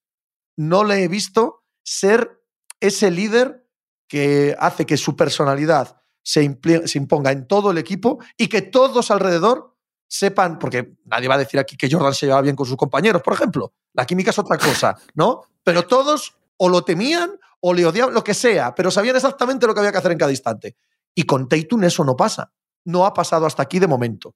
no 0.58 0.84
le 0.84 1.04
he 1.04 1.08
visto 1.08 1.64
ser 1.84 2.42
ese 2.80 3.12
líder 3.12 3.68
que 4.08 4.56
hace 4.60 4.86
que 4.86 4.98
su 4.98 5.16
personalidad 5.16 6.02
se, 6.28 6.44
imponga 6.44 7.32
en 7.32 7.48
todo 7.48 7.72
el 7.72 7.78
equipo 7.78 8.20
y 8.36 8.50
que 8.50 8.62
todos 8.62 9.12
alrededor 9.12 9.78
sepan, 10.10 10.60
porque 10.60 10.98
nadie 11.06 11.30
va 11.30 11.36
a 11.36 11.38
decir 11.38 11.58
aquí 11.58 11.78
que 11.78 11.90
Jordan 11.90 12.14
se 12.14 12.26
lleva 12.26 12.42
bien 12.42 12.54
con 12.54 12.66
sus 12.66 12.76
compañeros, 12.76 13.22
por 13.22 13.34
ejemplo. 13.34 13.74
La 13.94 14.06
química 14.06 14.32
es 14.32 14.40
otra 14.40 14.58
cosa, 14.58 14.98
¿no? 15.16 15.44
Pero 15.64 15.88
todos 15.88 16.36
o 16.58 16.68
lo 16.68 16.84
temían 16.84 17.32
o 17.62 17.74
le 17.74 17.86
odiaban, 17.86 18.14
lo 18.14 18.26
que 18.26 18.34
sea, 18.34 18.76
pero 18.76 18.92
sabían 18.92 19.16
exactamente 19.16 19.66
lo 19.68 19.74
que 19.74 19.80
había 19.80 19.94
que 19.94 20.00
hacer 20.00 20.12
en 20.12 20.18
cada 20.18 20.32
instante. 20.32 20.76
Y 21.16 21.24
con 21.24 21.48
Tatum 21.48 21.86
eso 21.86 22.04
no 22.04 22.18
pasa. 22.18 22.52
No 22.84 23.06
ha 23.06 23.14
pasado 23.14 23.46
hasta 23.46 23.64
aquí 23.64 23.80
de 23.80 23.88
momento. 23.88 24.36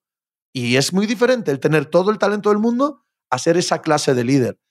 Y 0.54 0.78
es 0.78 0.94
muy 0.94 1.08
diferente 1.08 1.52
el 1.52 1.60
tener 1.60 1.88
todo 1.88 2.10
el 2.10 2.18
talento 2.18 2.50
del 2.50 2.60
mundo 2.60 3.04
a 3.30 3.38
ser 3.38 3.58
esa 3.58 3.82
clase 3.82 4.14
de 4.14 4.24
líder. 4.24 4.62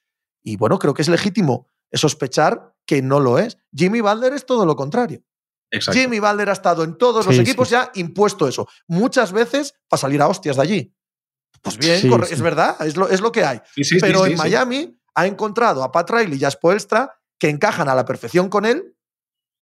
Y 0.42 0.56
bueno, 0.56 0.78
creo 0.78 0.94
que 0.94 1.02
es 1.02 1.08
legítimo 1.10 1.66
sospechar 1.92 2.74
que 2.86 3.02
no 3.02 3.20
lo 3.20 3.38
es. 3.38 3.58
Jimmy 3.74 4.00
Butler 4.00 4.32
es 4.32 4.46
todo 4.46 4.64
lo 4.64 4.74
contrario. 4.74 5.22
Exacto. 5.70 6.00
Jimmy 6.00 6.18
Butler 6.18 6.48
ha 6.48 6.52
estado 6.52 6.82
en 6.82 6.96
todos 6.98 7.26
los 7.26 7.38
equipos 7.38 7.68
sí. 7.68 7.74
y 7.74 7.78
ha 7.78 7.90
impuesto 7.94 8.48
eso. 8.48 8.68
Muchas 8.88 9.32
veces 9.32 9.74
para 9.88 10.00
salir 10.00 10.20
a 10.20 10.28
hostias 10.28 10.56
de 10.56 10.62
allí. 10.62 10.94
Pues 11.62 11.76
bien, 11.76 12.00
Sí, 12.00 12.10
es 12.30 12.40
verdad, 12.40 12.76
es 12.86 12.96
lo, 12.96 13.08
es 13.08 13.20
lo 13.20 13.30
que 13.30 13.44
hay. 13.44 13.60
Pero 14.00 14.26
en. 14.26 14.36
Miami 14.36 14.98
ha 15.14 15.26
encontrado 15.26 15.82
a 15.82 15.92
Pat 15.92 16.10
Riley 16.10 16.38
y 16.40 16.44
a 16.44 16.50
Spoelstra 16.50 17.20
que 17.38 17.48
encajan 17.48 17.88
a 17.88 17.94
la 17.94 18.04
perfección 18.04 18.48
con 18.48 18.64
él 18.64 18.96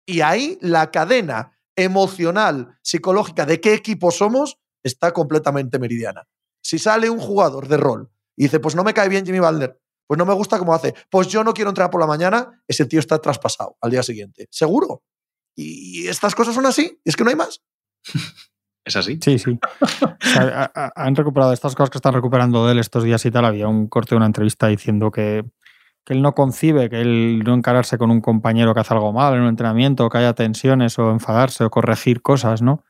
y 0.06 0.22
ahí 0.22 0.58
la 0.62 0.92
cadena 0.92 1.60
emocional, 1.76 2.78
psicológica 2.82 3.46
de 3.46 3.62
qué 3.62 3.74
equipo 3.74 4.12
somos 4.12 4.60
está 4.84 5.12
completamente 5.12 5.80
meridiana. 5.80 6.28
Si 6.62 6.80
sale 6.80 7.10
un 7.10 7.20
jugador 7.20 7.68
de 7.68 7.78
rol 7.78 8.10
y 8.36 8.44
dice, 8.44 8.60
pues 8.60 8.76
no 8.76 8.84
me 8.84 8.94
cae 8.94 9.10
bien 9.10 9.26
Jimmy 9.26 9.40
Butler, 9.40 9.80
pues 10.08 10.18
no 10.18 10.26
me 10.26 10.34
gusta 10.34 10.58
cómo 10.58 10.74
hace, 10.74 10.94
pues 11.10 11.28
yo 11.28 11.44
no 11.44 11.54
quiero 11.54 11.70
entrar 11.70 11.90
por 11.90 12.02
la 12.02 12.08
mañana, 12.08 12.64
ese 12.68 12.86
tío 12.86 13.00
está 13.00 13.20
traspasado 13.20 13.78
al 13.82 13.92
día 13.92 14.04
siguiente. 14.04 14.48
Seguro. 14.50 15.04
Y 15.58 16.08
estas 16.08 16.36
cosas 16.36 16.54
son 16.56 16.66
así, 16.68 17.00
es 17.04 17.16
que 17.16 17.24
no 17.24 17.32
hay 17.32 17.36
más. 17.36 17.62
Es 18.86 18.96
así. 18.96 19.20
Sí, 19.22 19.38
sí. 19.40 19.60
O 19.82 20.16
sea, 20.22 20.72
ha- 20.74 20.86
ha- 20.86 20.92
han 20.96 21.16
recuperado 21.16 21.52
estas 21.52 21.76
cosas 21.76 21.90
que 21.90 21.98
están 21.98 22.14
recuperando 22.14 22.66
de 22.66 22.72
él 22.74 22.80
estos 22.80 23.04
días 23.04 23.26
y 23.26 23.32
tal. 23.32 23.44
Había 23.44 23.68
un 23.68 23.88
corte 23.88 24.12
de 24.12 24.18
una 24.18 24.28
entrevista 24.28 24.68
diciendo 24.68 25.12
que, 25.12 25.44
que 26.06 26.14
él 26.14 26.22
no 26.22 26.34
concibe 26.34 26.90
que 26.90 27.02
él 27.02 27.42
no 27.46 27.54
encararse 27.54 27.98
con 27.98 28.12
un 28.12 28.22
compañero 28.22 28.74
que 28.74 28.80
hace 28.80 28.94
algo 28.94 29.12
mal 29.12 29.34
en 29.34 29.42
un 29.42 29.50
entrenamiento, 29.50 30.08
que 30.10 30.20
haya 30.20 30.34
tensiones 30.34 30.98
o 31.00 31.12
enfadarse 31.12 31.66
o 31.66 31.70
corregir 31.70 32.22
cosas, 32.22 32.62
¿no? 32.62 32.84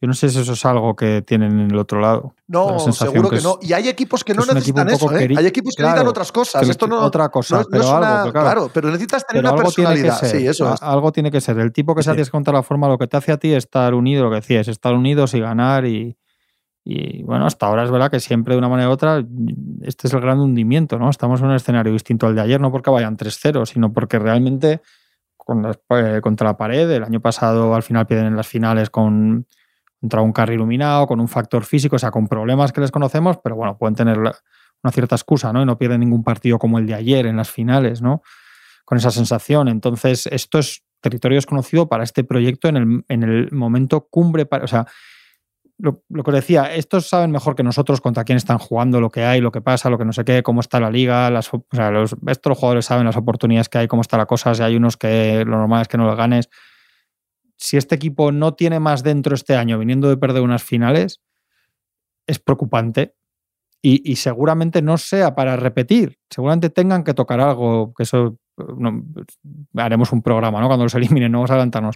Yo 0.00 0.06
no 0.06 0.14
sé 0.14 0.28
si 0.28 0.38
eso 0.38 0.52
es 0.52 0.64
algo 0.64 0.94
que 0.94 1.22
tienen 1.22 1.58
en 1.58 1.70
el 1.72 1.76
otro 1.78 2.00
lado. 2.00 2.34
No, 2.46 2.70
La 2.86 2.92
seguro 2.92 3.28
que 3.30 3.38
que, 3.38 3.42
no. 3.42 3.58
Y 3.60 3.72
hay 3.72 3.88
equipos 3.88 4.22
que, 4.22 4.32
que 4.32 4.36
no 4.36 4.44
es 4.44 4.48
un 4.50 4.58
equipo 4.58 4.84
necesitan 4.84 5.10
eso, 5.18 5.18
¿eh? 5.18 5.34
Hay 5.36 5.46
equipos 5.46 5.74
que 5.74 5.82
Claro, 5.82 5.94
necesitan 5.96 6.08
otras 6.10 6.30
cosas. 6.32 6.64
Que 6.64 6.70
Esto 6.70 6.86
no, 6.86 7.00
otra 7.00 7.28
cosa, 7.30 7.56
no- 7.56 7.62
no 7.62 7.68
pero 7.68 7.82
es 7.82 7.88
algo, 7.90 7.98
una- 7.98 8.08
claro, 8.22 8.32
claro, 8.32 8.70
pero 8.72 8.88
necesitas 8.90 9.26
tener 9.26 9.42
pero 9.42 9.54
una 9.54 9.62
personalidad. 9.64 10.18
ser. 10.20 10.40
Sí, 10.40 10.46
eso 10.46 10.68
a- 10.70 10.74
es. 10.74 10.82
Algo 10.82 11.10
tiene 11.10 11.32
que 11.32 11.40
ser. 11.40 11.58
El 11.58 11.72
tipo 11.72 11.96
que 11.96 12.04
se 12.04 12.14
Sí. 12.14 12.20
hace 12.20 12.30
contra 12.30 12.52
la 12.54 12.62
forma, 12.62 12.86
lo 12.86 12.96
que 12.96 13.08
te 13.08 13.16
hace 13.16 13.32
a 13.32 13.38
ti 13.38 13.50
es 13.52 13.64
estar 13.64 13.92
unido, 13.94 14.22
lo 14.22 14.30
que 14.30 14.36
decías, 14.36 14.68
estar 14.68 14.94
unidos 14.94 15.34
y 15.34 15.40
ganar. 15.40 15.84
Y, 15.84 16.16
y, 16.84 17.24
bueno, 17.24 17.46
hasta 17.46 17.66
ahora 17.66 17.82
es 17.82 17.90
verdad 17.90 18.08
que 18.10 18.20
siempre 18.20 18.54
de 18.54 18.58
una 18.58 18.68
manera 18.68 18.88
u 18.88 18.92
otra, 18.92 19.22
este 19.82 20.06
es 20.06 20.14
el 20.14 20.20
gran 20.20 20.38
hundimiento, 20.38 20.96
¿no? 20.98 21.10
Estamos 21.10 21.40
en 21.40 21.46
un 21.48 21.54
escenario 21.54 21.92
distinto 21.92 22.28
al 22.28 22.36
de 22.36 22.40
ayer, 22.42 22.60
no 22.60 22.70
porque 22.70 22.88
vayan 22.90 23.16
3-0, 23.16 23.66
sino 23.66 23.92
porque 23.92 24.20
realmente 24.20 24.80
con 25.36 25.60
las- 25.62 25.80
eh, 25.90 26.20
contra 26.22 26.46
la 26.46 26.56
pared, 26.56 26.88
el 26.88 27.02
año 27.02 27.20
pasado 27.20 27.74
al 27.74 27.82
final 27.82 28.06
pierden 28.06 28.28
en 28.28 28.36
las 28.36 28.46
finales 28.46 28.90
con 28.90 29.46
contra 30.00 30.22
un 30.22 30.32
carry 30.32 30.54
iluminado, 30.54 31.06
con 31.06 31.20
un 31.20 31.28
factor 31.28 31.64
físico, 31.64 31.96
o 31.96 31.98
sea, 31.98 32.10
con 32.10 32.28
problemas 32.28 32.72
que 32.72 32.80
les 32.80 32.90
conocemos, 32.90 33.38
pero 33.42 33.56
bueno, 33.56 33.76
pueden 33.76 33.94
tener 33.94 34.18
una 34.18 34.92
cierta 34.92 35.16
excusa, 35.16 35.52
¿no? 35.52 35.62
Y 35.62 35.66
no 35.66 35.76
pierden 35.78 36.00
ningún 36.00 36.22
partido 36.22 36.58
como 36.58 36.78
el 36.78 36.86
de 36.86 36.94
ayer 36.94 37.26
en 37.26 37.36
las 37.36 37.50
finales, 37.50 38.00
¿no? 38.00 38.22
Con 38.84 38.98
esa 38.98 39.10
sensación. 39.10 39.68
Entonces, 39.68 40.26
esto 40.26 40.58
es 40.58 40.84
territorio 41.00 41.36
desconocido 41.36 41.88
para 41.88 42.04
este 42.04 42.24
proyecto 42.24 42.68
en 42.68 42.76
el, 42.76 43.04
en 43.08 43.22
el 43.22 43.52
momento 43.52 44.06
cumbre. 44.08 44.46
Para, 44.46 44.64
o 44.64 44.68
sea, 44.68 44.86
lo, 45.78 46.02
lo 46.08 46.24
que 46.24 46.30
os 46.30 46.34
decía, 46.34 46.74
estos 46.74 47.08
saben 47.08 47.30
mejor 47.30 47.54
que 47.54 47.62
nosotros 47.62 48.00
contra 48.00 48.24
quién 48.24 48.36
están 48.36 48.58
jugando, 48.58 49.00
lo 49.00 49.10
que 49.10 49.24
hay, 49.24 49.40
lo 49.40 49.52
que 49.52 49.60
pasa, 49.60 49.90
lo 49.90 49.98
que 49.98 50.04
no 50.04 50.12
sé 50.12 50.24
qué, 50.24 50.42
cómo 50.42 50.60
está 50.60 50.80
la 50.80 50.90
liga. 50.90 51.28
O 51.28 51.76
sea, 51.76 51.90
los, 51.90 52.16
estos 52.26 52.58
jugadores 52.58 52.86
saben 52.86 53.04
las 53.04 53.16
oportunidades 53.16 53.68
que 53.68 53.78
hay, 53.78 53.88
cómo 53.88 54.02
está 54.02 54.16
la 54.16 54.26
cosa. 54.26 54.54
Si 54.54 54.62
hay 54.62 54.76
unos 54.76 54.96
que 54.96 55.44
lo 55.44 55.56
normal 55.58 55.82
es 55.82 55.88
que 55.88 55.98
no 55.98 56.06
lo 56.06 56.16
ganes. 56.16 56.48
Si 57.58 57.76
este 57.76 57.96
equipo 57.96 58.32
no 58.32 58.54
tiene 58.54 58.80
más 58.80 59.02
dentro 59.02 59.34
este 59.34 59.56
año, 59.56 59.78
viniendo 59.78 60.08
de 60.08 60.16
perder 60.16 60.42
unas 60.42 60.62
finales, 60.62 61.20
es 62.26 62.38
preocupante. 62.38 63.14
Y, 63.80 64.16
seguramente 64.16 64.82
no 64.82 64.98
sea 64.98 65.34
para 65.36 65.56
repetir. 65.56 66.18
Seguramente 66.28 66.68
tengan 66.68 67.04
que 67.04 67.14
tocar 67.14 67.40
algo, 67.40 67.94
que 67.94 68.02
eso 68.02 68.36
no, 68.56 69.04
haremos 69.76 70.12
un 70.12 70.20
programa, 70.20 70.60
¿no? 70.60 70.66
Cuando 70.66 70.84
los 70.84 70.94
eliminen, 70.94 71.30
no 71.30 71.38
vamos 71.38 71.50
a 71.50 71.54
adelantarnos. 71.54 71.94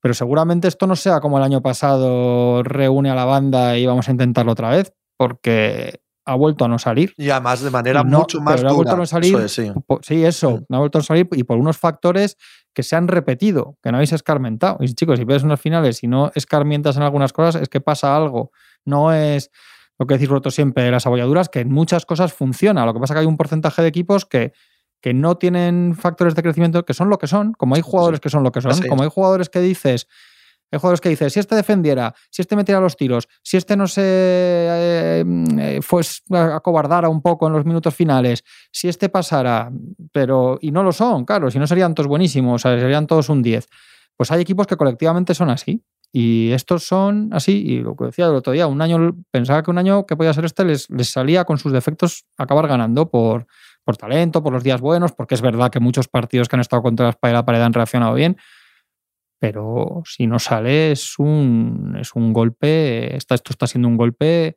Pero 0.00 0.12
seguramente 0.14 0.68
esto 0.68 0.86
no 0.86 0.94
sea 0.96 1.20
como 1.20 1.38
el 1.38 1.44
año 1.44 1.62
pasado, 1.62 2.62
reúne 2.62 3.10
a 3.10 3.14
la 3.14 3.24
banda 3.24 3.76
y 3.78 3.86
vamos 3.86 4.06
a 4.08 4.12
intentarlo 4.12 4.52
otra 4.52 4.68
vez, 4.68 4.92
porque 5.16 6.03
ha 6.26 6.34
vuelto 6.36 6.64
a 6.64 6.68
no 6.68 6.78
salir. 6.78 7.12
Y 7.16 7.30
además 7.30 7.60
de 7.60 7.70
manera 7.70 8.02
no- 8.04 8.20
mucho 8.20 8.40
más 8.40 8.56
pero 8.56 8.68
ha 8.68 8.72
vuelto 8.72 8.90
dura. 8.90 8.92
a 8.94 8.96
no 9.02 9.06
salir. 9.06 9.34
Eso 9.36 9.44
es, 9.44 9.52
sí. 9.52 9.70
Po- 9.86 10.00
Sí, 10.02 10.24
eso, 10.24 10.64
no 10.68 10.76
ha 10.76 10.80
vuelto 10.80 10.98
a 10.98 11.02
salir 11.02 11.28
y 11.32 11.44
por 11.44 11.58
unos 11.58 11.76
factores 11.78 12.36
que 12.72 12.82
se 12.82 12.96
han 12.96 13.08
repetido, 13.08 13.76
que 13.82 13.90
no 13.92 13.98
habéis 13.98 14.12
escarmentado. 14.12 14.78
Y 14.80 14.92
chicos, 14.94 15.18
si 15.18 15.24
ves 15.24 15.42
unas 15.42 15.60
finales 15.60 16.02
y 16.02 16.08
no 16.08 16.32
escarmientas 16.34 16.96
en 16.96 17.02
algunas 17.02 17.32
cosas, 17.32 17.60
es 17.62 17.68
que 17.68 17.80
pasa 17.80 18.16
algo. 18.16 18.50
No 18.84 19.12
es 19.12 19.50
lo 19.98 20.06
que 20.06 20.14
decís 20.14 20.28
vosotros 20.28 20.54
siempre, 20.54 20.90
las 20.90 21.06
abolladuras, 21.06 21.48
que 21.48 21.60
en 21.60 21.70
muchas 21.70 22.04
cosas 22.04 22.32
funciona. 22.32 22.84
Lo 22.84 22.92
que 22.94 23.00
pasa 23.00 23.12
es 23.12 23.16
que 23.16 23.20
hay 23.20 23.26
un 23.26 23.36
porcentaje 23.36 23.80
de 23.82 23.88
equipos 23.88 24.24
que, 24.24 24.52
que 25.00 25.14
no 25.14 25.36
tienen 25.36 25.94
factores 25.94 26.34
de 26.34 26.42
crecimiento 26.42 26.84
que 26.84 26.94
son 26.94 27.10
lo 27.10 27.18
que 27.18 27.26
son, 27.28 27.52
como 27.52 27.76
hay 27.76 27.82
jugadores 27.82 28.18
que 28.20 28.28
son 28.30 28.42
lo 28.42 28.50
que 28.50 28.60
son, 28.60 28.72
como 28.88 29.02
hay 29.04 29.10
jugadores 29.10 29.50
que 29.50 29.60
dices, 29.60 30.08
hay 30.70 30.78
jugadores 30.78 31.00
que 31.00 31.08
dices, 31.08 31.32
si 31.32 31.40
este 31.40 31.54
defendiera, 31.54 32.14
si 32.30 32.42
este 32.42 32.56
metiera 32.56 32.80
los 32.80 32.96
tiros, 32.96 33.28
si 33.42 33.56
este 33.56 33.76
no 33.76 33.86
se 33.86 34.02
eh, 34.04 35.24
eh, 35.58 35.80
acobardara 36.52 37.08
un 37.08 37.22
poco 37.22 37.46
en 37.46 37.52
los 37.52 37.64
minutos 37.64 37.94
finales, 37.94 38.42
si 38.72 38.88
este 38.88 39.08
pasara, 39.08 39.70
pero 40.12 40.58
y 40.60 40.70
no 40.70 40.82
lo 40.82 40.92
son, 40.92 41.24
claro, 41.24 41.50
si 41.50 41.58
no 41.58 41.66
serían 41.66 41.94
todos 41.94 42.08
buenísimos, 42.08 42.62
serían 42.62 43.06
todos 43.06 43.28
un 43.28 43.42
10. 43.42 43.66
Pues 44.16 44.30
hay 44.30 44.40
equipos 44.40 44.66
que 44.66 44.76
colectivamente 44.76 45.34
son 45.34 45.50
así. 45.50 45.82
Y 46.16 46.52
estos 46.52 46.84
son 46.84 47.30
así, 47.32 47.64
y 47.66 47.80
lo 47.80 47.96
que 47.96 48.04
decía 48.04 48.26
el 48.26 48.36
otro 48.36 48.52
día, 48.52 48.68
un 48.68 48.80
año, 48.80 49.16
pensaba 49.32 49.64
que 49.64 49.70
un 49.72 49.78
año 49.78 50.06
que 50.06 50.14
podía 50.14 50.32
ser 50.32 50.44
este 50.44 50.64
les, 50.64 50.88
les 50.88 51.10
salía 51.10 51.44
con 51.44 51.58
sus 51.58 51.72
defectos 51.72 52.24
acabar 52.38 52.68
ganando 52.68 53.10
por, 53.10 53.48
por 53.84 53.96
talento, 53.96 54.40
por 54.40 54.52
los 54.52 54.62
días 54.62 54.80
buenos, 54.80 55.10
porque 55.10 55.34
es 55.34 55.42
verdad 55.42 55.70
que 55.70 55.80
muchos 55.80 56.06
partidos 56.06 56.48
que 56.48 56.54
han 56.54 56.60
estado 56.60 56.82
contra 56.82 57.06
la 57.06 57.10
espalda 57.10 57.38
la 57.38 57.44
pared 57.44 57.60
han 57.60 57.72
reaccionado 57.72 58.14
bien, 58.14 58.36
pero 59.38 60.02
si 60.06 60.26
no 60.26 60.38
sale 60.38 60.92
es 60.92 61.18
un, 61.18 61.96
es 62.00 62.14
un 62.14 62.32
golpe, 62.32 63.16
está, 63.16 63.34
esto 63.34 63.52
está 63.52 63.66
siendo 63.66 63.88
un 63.88 63.96
golpe 63.96 64.56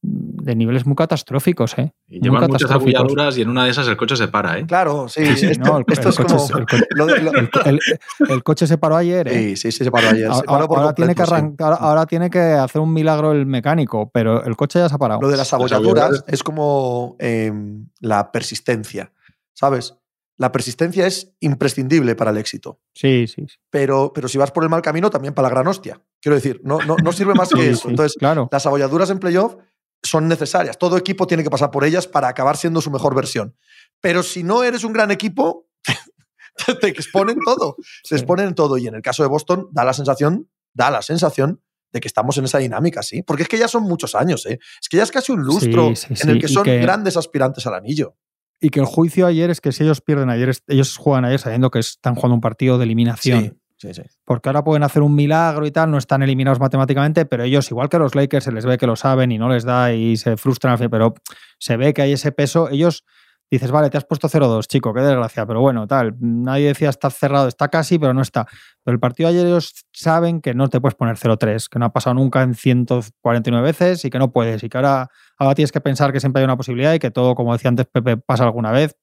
de 0.00 0.54
niveles 0.54 0.86
muy 0.86 0.94
catastróficos, 0.94 1.76
¿eh? 1.76 1.92
Y 2.06 2.20
Muy 2.20 2.28
llevan 2.30 2.50
muchas 2.50 2.70
abolladuras 2.70 3.36
y 3.36 3.42
en 3.42 3.48
una 3.48 3.64
de 3.64 3.70
esas 3.70 3.88
el 3.88 3.96
coche 3.96 4.16
se 4.16 4.28
para, 4.28 4.56
¿eh? 4.58 4.64
Claro, 4.66 5.08
sí. 5.08 5.26
Sí, 5.26 5.36
sí, 5.36 5.46
esto, 5.46 5.64
no, 5.64 5.78
el- 5.78 5.84
esto 5.88 6.02
el 6.02 6.08
es 6.10 6.16
coche 6.16 6.36
como. 6.36 6.58
el 6.58 6.66
co- 6.66 8.44
coche 8.44 8.66
se 8.66 8.78
paró 8.78 8.96
ayer, 8.96 9.26
¿eh? 9.28 9.56
sí, 9.56 9.56
sí, 9.56 9.72
sí, 9.72 9.84
se 9.84 9.90
paró 9.90 10.10
ayer. 10.10 10.30
Ahora, 10.46 10.94
tiene 10.94 11.14
que 11.14 11.22
completo, 11.22 11.26
sí. 11.26 11.32
arran- 11.34 11.76
ahora, 11.80 12.06
tiene 12.06 12.30
que 12.30 12.38
hacer 12.38 12.80
un 12.80 12.92
milagro 12.92 13.32
el 13.32 13.44
mecánico, 13.46 14.08
pero 14.12 14.44
el 14.44 14.56
coche 14.56 14.78
ya 14.78 14.88
se 14.88 14.94
ha 14.94 14.98
parado. 14.98 15.20
Lo 15.20 15.28
de 15.28 15.36
las 15.36 15.52
abolladuras- 15.52 16.24
es 16.28 16.42
como 16.44 17.16
eh, 17.18 17.52
la 18.00 18.30
persistencia, 18.30 19.12
¿sabes? 19.52 19.97
La 20.38 20.52
persistencia 20.52 21.06
es 21.06 21.32
imprescindible 21.40 22.14
para 22.14 22.30
el 22.30 22.38
éxito. 22.38 22.80
Sí, 22.94 23.26
sí, 23.26 23.44
sí. 23.48 23.56
Pero, 23.70 24.12
pero 24.14 24.28
si 24.28 24.38
vas 24.38 24.52
por 24.52 24.62
el 24.62 24.70
mal 24.70 24.82
camino, 24.82 25.10
también 25.10 25.34
para 25.34 25.48
la 25.48 25.54
gran 25.54 25.66
hostia. 25.66 26.00
Quiero 26.22 26.36
decir, 26.36 26.60
no, 26.64 26.78
no, 26.86 26.96
no 27.02 27.12
sirve 27.12 27.34
más 27.34 27.48
que 27.54 27.60
Sí, 27.60 27.66
eso. 27.68 27.82
sí, 27.82 27.88
Entonces, 27.88 28.16
claro. 28.16 28.48
las 28.50 28.64
abolladuras 28.64 29.10
en 29.10 29.18
playoff 29.18 29.56
son 30.02 30.28
necesarias. 30.28 30.78
Todo 30.78 30.96
equipo 30.96 31.26
tiene 31.26 31.42
que 31.42 31.50
pasar 31.50 31.70
por 31.72 31.84
ellas 31.84 32.06
para 32.06 32.28
acabar 32.28 32.56
siendo 32.56 32.80
su 32.80 32.90
mejor 32.90 33.16
versión. 33.16 33.56
Pero 34.00 34.22
si 34.22 34.44
no 34.44 34.62
eres 34.62 34.84
un 34.84 34.92
gran 34.92 35.10
equipo, 35.10 35.66
te, 36.80 36.86
exponen 36.88 37.38
todo. 37.44 37.76
Se 38.04 38.14
exponen 38.14 38.54
todo. 38.54 38.78
Y 38.78 38.86
en 38.86 38.94
el 38.94 39.02
caso 39.02 39.24
de 39.24 39.28
Boston, 39.28 39.68
da 39.72 39.84
la 39.84 39.92
sensación, 39.92 40.48
da 40.72 40.90
la 40.90 41.02
sensación 41.02 41.60
de 41.90 42.00
que 42.00 42.06
estamos 42.08 42.36
en 42.38 42.44
esa 42.44 42.58
dinámica, 42.58 43.02
sí. 43.02 43.22
Porque 43.22 43.42
es 43.42 43.48
que 43.48 43.58
ya 43.58 43.66
son 43.66 43.82
muchos 43.84 44.14
años, 44.14 44.44
¿eh? 44.46 44.60
Es 44.80 44.88
que 44.88 44.98
ya 44.98 45.02
es 45.02 45.10
casi 45.10 45.32
un 45.32 45.40
lustro 45.42 45.88
Sí, 45.96 46.14
sí, 46.14 46.22
en 46.22 46.30
el 46.30 46.40
que 46.40 46.46
son 46.46 46.62
que- 46.62 46.78
grandes 46.78 47.16
aspirantes 47.16 47.66
al 47.66 47.74
anillo. 47.74 48.14
Y 48.60 48.70
que 48.70 48.80
el 48.80 48.86
juicio 48.86 49.26
ayer 49.26 49.50
es 49.50 49.60
que 49.60 49.72
si 49.72 49.84
ellos 49.84 50.00
pierden 50.00 50.30
ayer, 50.30 50.52
ellos 50.66 50.96
juegan 50.96 51.24
ayer 51.24 51.38
sabiendo 51.38 51.70
que 51.70 51.78
están 51.78 52.14
jugando 52.14 52.34
un 52.34 52.40
partido 52.40 52.78
de 52.78 52.84
eliminación. 52.84 53.58
Sí, 53.76 53.92
sí, 53.92 53.94
sí. 53.94 54.02
Porque 54.24 54.48
ahora 54.48 54.64
pueden 54.64 54.82
hacer 54.82 55.02
un 55.02 55.14
milagro 55.14 55.64
y 55.64 55.70
tal, 55.70 55.90
no 55.90 55.98
están 55.98 56.22
eliminados 56.22 56.58
matemáticamente, 56.58 57.24
pero 57.24 57.44
ellos, 57.44 57.70
igual 57.70 57.88
que 57.88 57.98
los 57.98 58.14
Lakers, 58.14 58.44
se 58.44 58.52
les 58.52 58.66
ve 58.66 58.76
que 58.76 58.86
lo 58.86 58.96
saben 58.96 59.30
y 59.30 59.38
no 59.38 59.48
les 59.48 59.64
da 59.64 59.92
y 59.92 60.16
se 60.16 60.36
frustran, 60.36 60.76
pero 60.90 61.14
se 61.58 61.76
ve 61.76 61.94
que 61.94 62.02
hay 62.02 62.12
ese 62.12 62.32
peso. 62.32 62.68
Ellos 62.68 63.04
dices, 63.50 63.70
vale, 63.70 63.88
te 63.90 63.96
has 63.96 64.04
puesto 64.04 64.28
0-2, 64.28 64.66
chico, 64.66 64.92
qué 64.92 65.00
desgracia, 65.00 65.46
pero 65.46 65.60
bueno, 65.60 65.86
tal. 65.86 66.14
Nadie 66.20 66.66
decía 66.66 66.90
está 66.90 67.10
cerrado, 67.10 67.48
está 67.48 67.68
casi, 67.68 67.98
pero 67.98 68.12
no 68.12 68.22
está. 68.22 68.46
Pero 68.84 68.94
el 68.94 69.00
partido 69.00 69.28
de 69.28 69.36
ayer 69.36 69.46
ellos 69.46 69.72
saben 69.92 70.40
que 70.40 70.54
no 70.54 70.68
te 70.68 70.80
puedes 70.80 70.96
poner 70.96 71.16
0-3, 71.16 71.68
que 71.68 71.78
no 71.78 71.86
ha 71.86 71.92
pasado 71.92 72.14
nunca 72.14 72.42
en 72.42 72.54
149 72.54 73.64
veces 73.64 74.04
y 74.04 74.10
que 74.10 74.18
no 74.18 74.32
puedes. 74.32 74.62
Y 74.64 74.68
que 74.68 74.76
ahora, 74.76 75.10
ahora 75.38 75.54
tienes 75.54 75.72
que 75.72 75.80
pensar 75.80 76.12
que 76.12 76.20
siempre 76.20 76.40
hay 76.40 76.44
una 76.44 76.56
posibilidad 76.56 76.92
y 76.94 76.98
que 76.98 77.10
todo, 77.10 77.34
como 77.34 77.52
decía 77.52 77.68
antes 77.68 77.86
Pepe, 77.86 78.16
pasa 78.16 78.44
alguna 78.44 78.72
vez. 78.72 78.96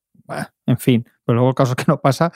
En 0.66 0.78
fin, 0.78 1.06
pero 1.24 1.36
luego 1.36 1.50
el 1.50 1.56
caso 1.56 1.74
es 1.74 1.76
que 1.76 1.86
no 1.88 2.02
pasa. 2.02 2.32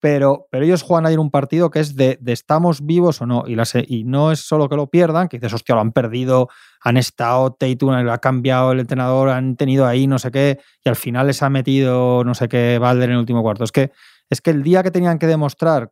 Pero, 0.00 0.48
pero 0.50 0.66
ellos 0.66 0.82
juegan 0.82 1.06
ayer 1.06 1.18
un 1.18 1.30
partido 1.30 1.70
que 1.70 1.80
es 1.80 1.96
de, 1.96 2.18
de 2.20 2.32
estamos 2.32 2.84
vivos 2.84 3.22
o 3.22 3.26
no. 3.26 3.44
Y, 3.46 3.56
y 3.88 4.04
no 4.04 4.32
es 4.32 4.40
solo 4.40 4.68
que 4.68 4.76
lo 4.76 4.88
pierdan, 4.88 5.28
que 5.28 5.38
dices, 5.38 5.54
hostia, 5.54 5.74
lo 5.74 5.80
han 5.80 5.92
perdido, 5.92 6.48
han 6.82 6.98
estado, 6.98 7.52
Tatum 7.52 7.90
ha 7.90 8.18
cambiado 8.18 8.72
el 8.72 8.80
entrenador, 8.80 9.30
han 9.30 9.56
tenido 9.56 9.86
ahí 9.86 10.06
no 10.06 10.18
sé 10.18 10.30
qué, 10.30 10.60
y 10.84 10.88
al 10.90 10.96
final 10.96 11.28
les 11.28 11.42
ha 11.42 11.48
metido 11.48 12.22
no 12.22 12.34
sé 12.34 12.48
qué 12.48 12.78
Balder 12.78 13.08
en 13.08 13.14
el 13.14 13.20
último 13.20 13.42
cuarto. 13.42 13.64
Es 13.64 13.72
que, 13.72 13.92
es 14.28 14.42
que 14.42 14.50
el 14.50 14.62
día 14.62 14.82
que 14.82 14.90
tenían 14.90 15.18
que 15.18 15.26
demostrar 15.26 15.90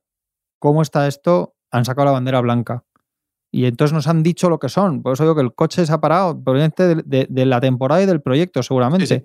cómo 0.59 0.83
está 0.83 1.09
esto, 1.09 1.55
han 1.71 1.87
sacado 1.87 2.05
la 2.05 2.13
bandera 2.13 2.41
blanca. 2.41 2.85
Y 3.55 3.67
entonces 3.67 3.93
nos 3.93 4.09
han 4.09 4.23
dicho 4.23 4.49
lo 4.49 4.59
que 4.59 4.69
son. 4.71 5.03
Por 5.03 5.13
eso 5.13 5.25
digo 5.25 5.35
que 5.35 5.43
el 5.43 5.55
coche 5.55 5.85
se 5.85 5.93
ha 5.93 6.01
parado, 6.01 6.33
probablemente 6.43 6.95
de, 6.95 7.03
de- 7.05 7.27
de 7.29 7.47
la 7.47 7.61
temporada 7.61 8.03
y 8.03 8.07
del 8.07 8.23
proyecto, 8.23 8.63
seguramente. 8.63 9.07
Sí, 9.07 9.23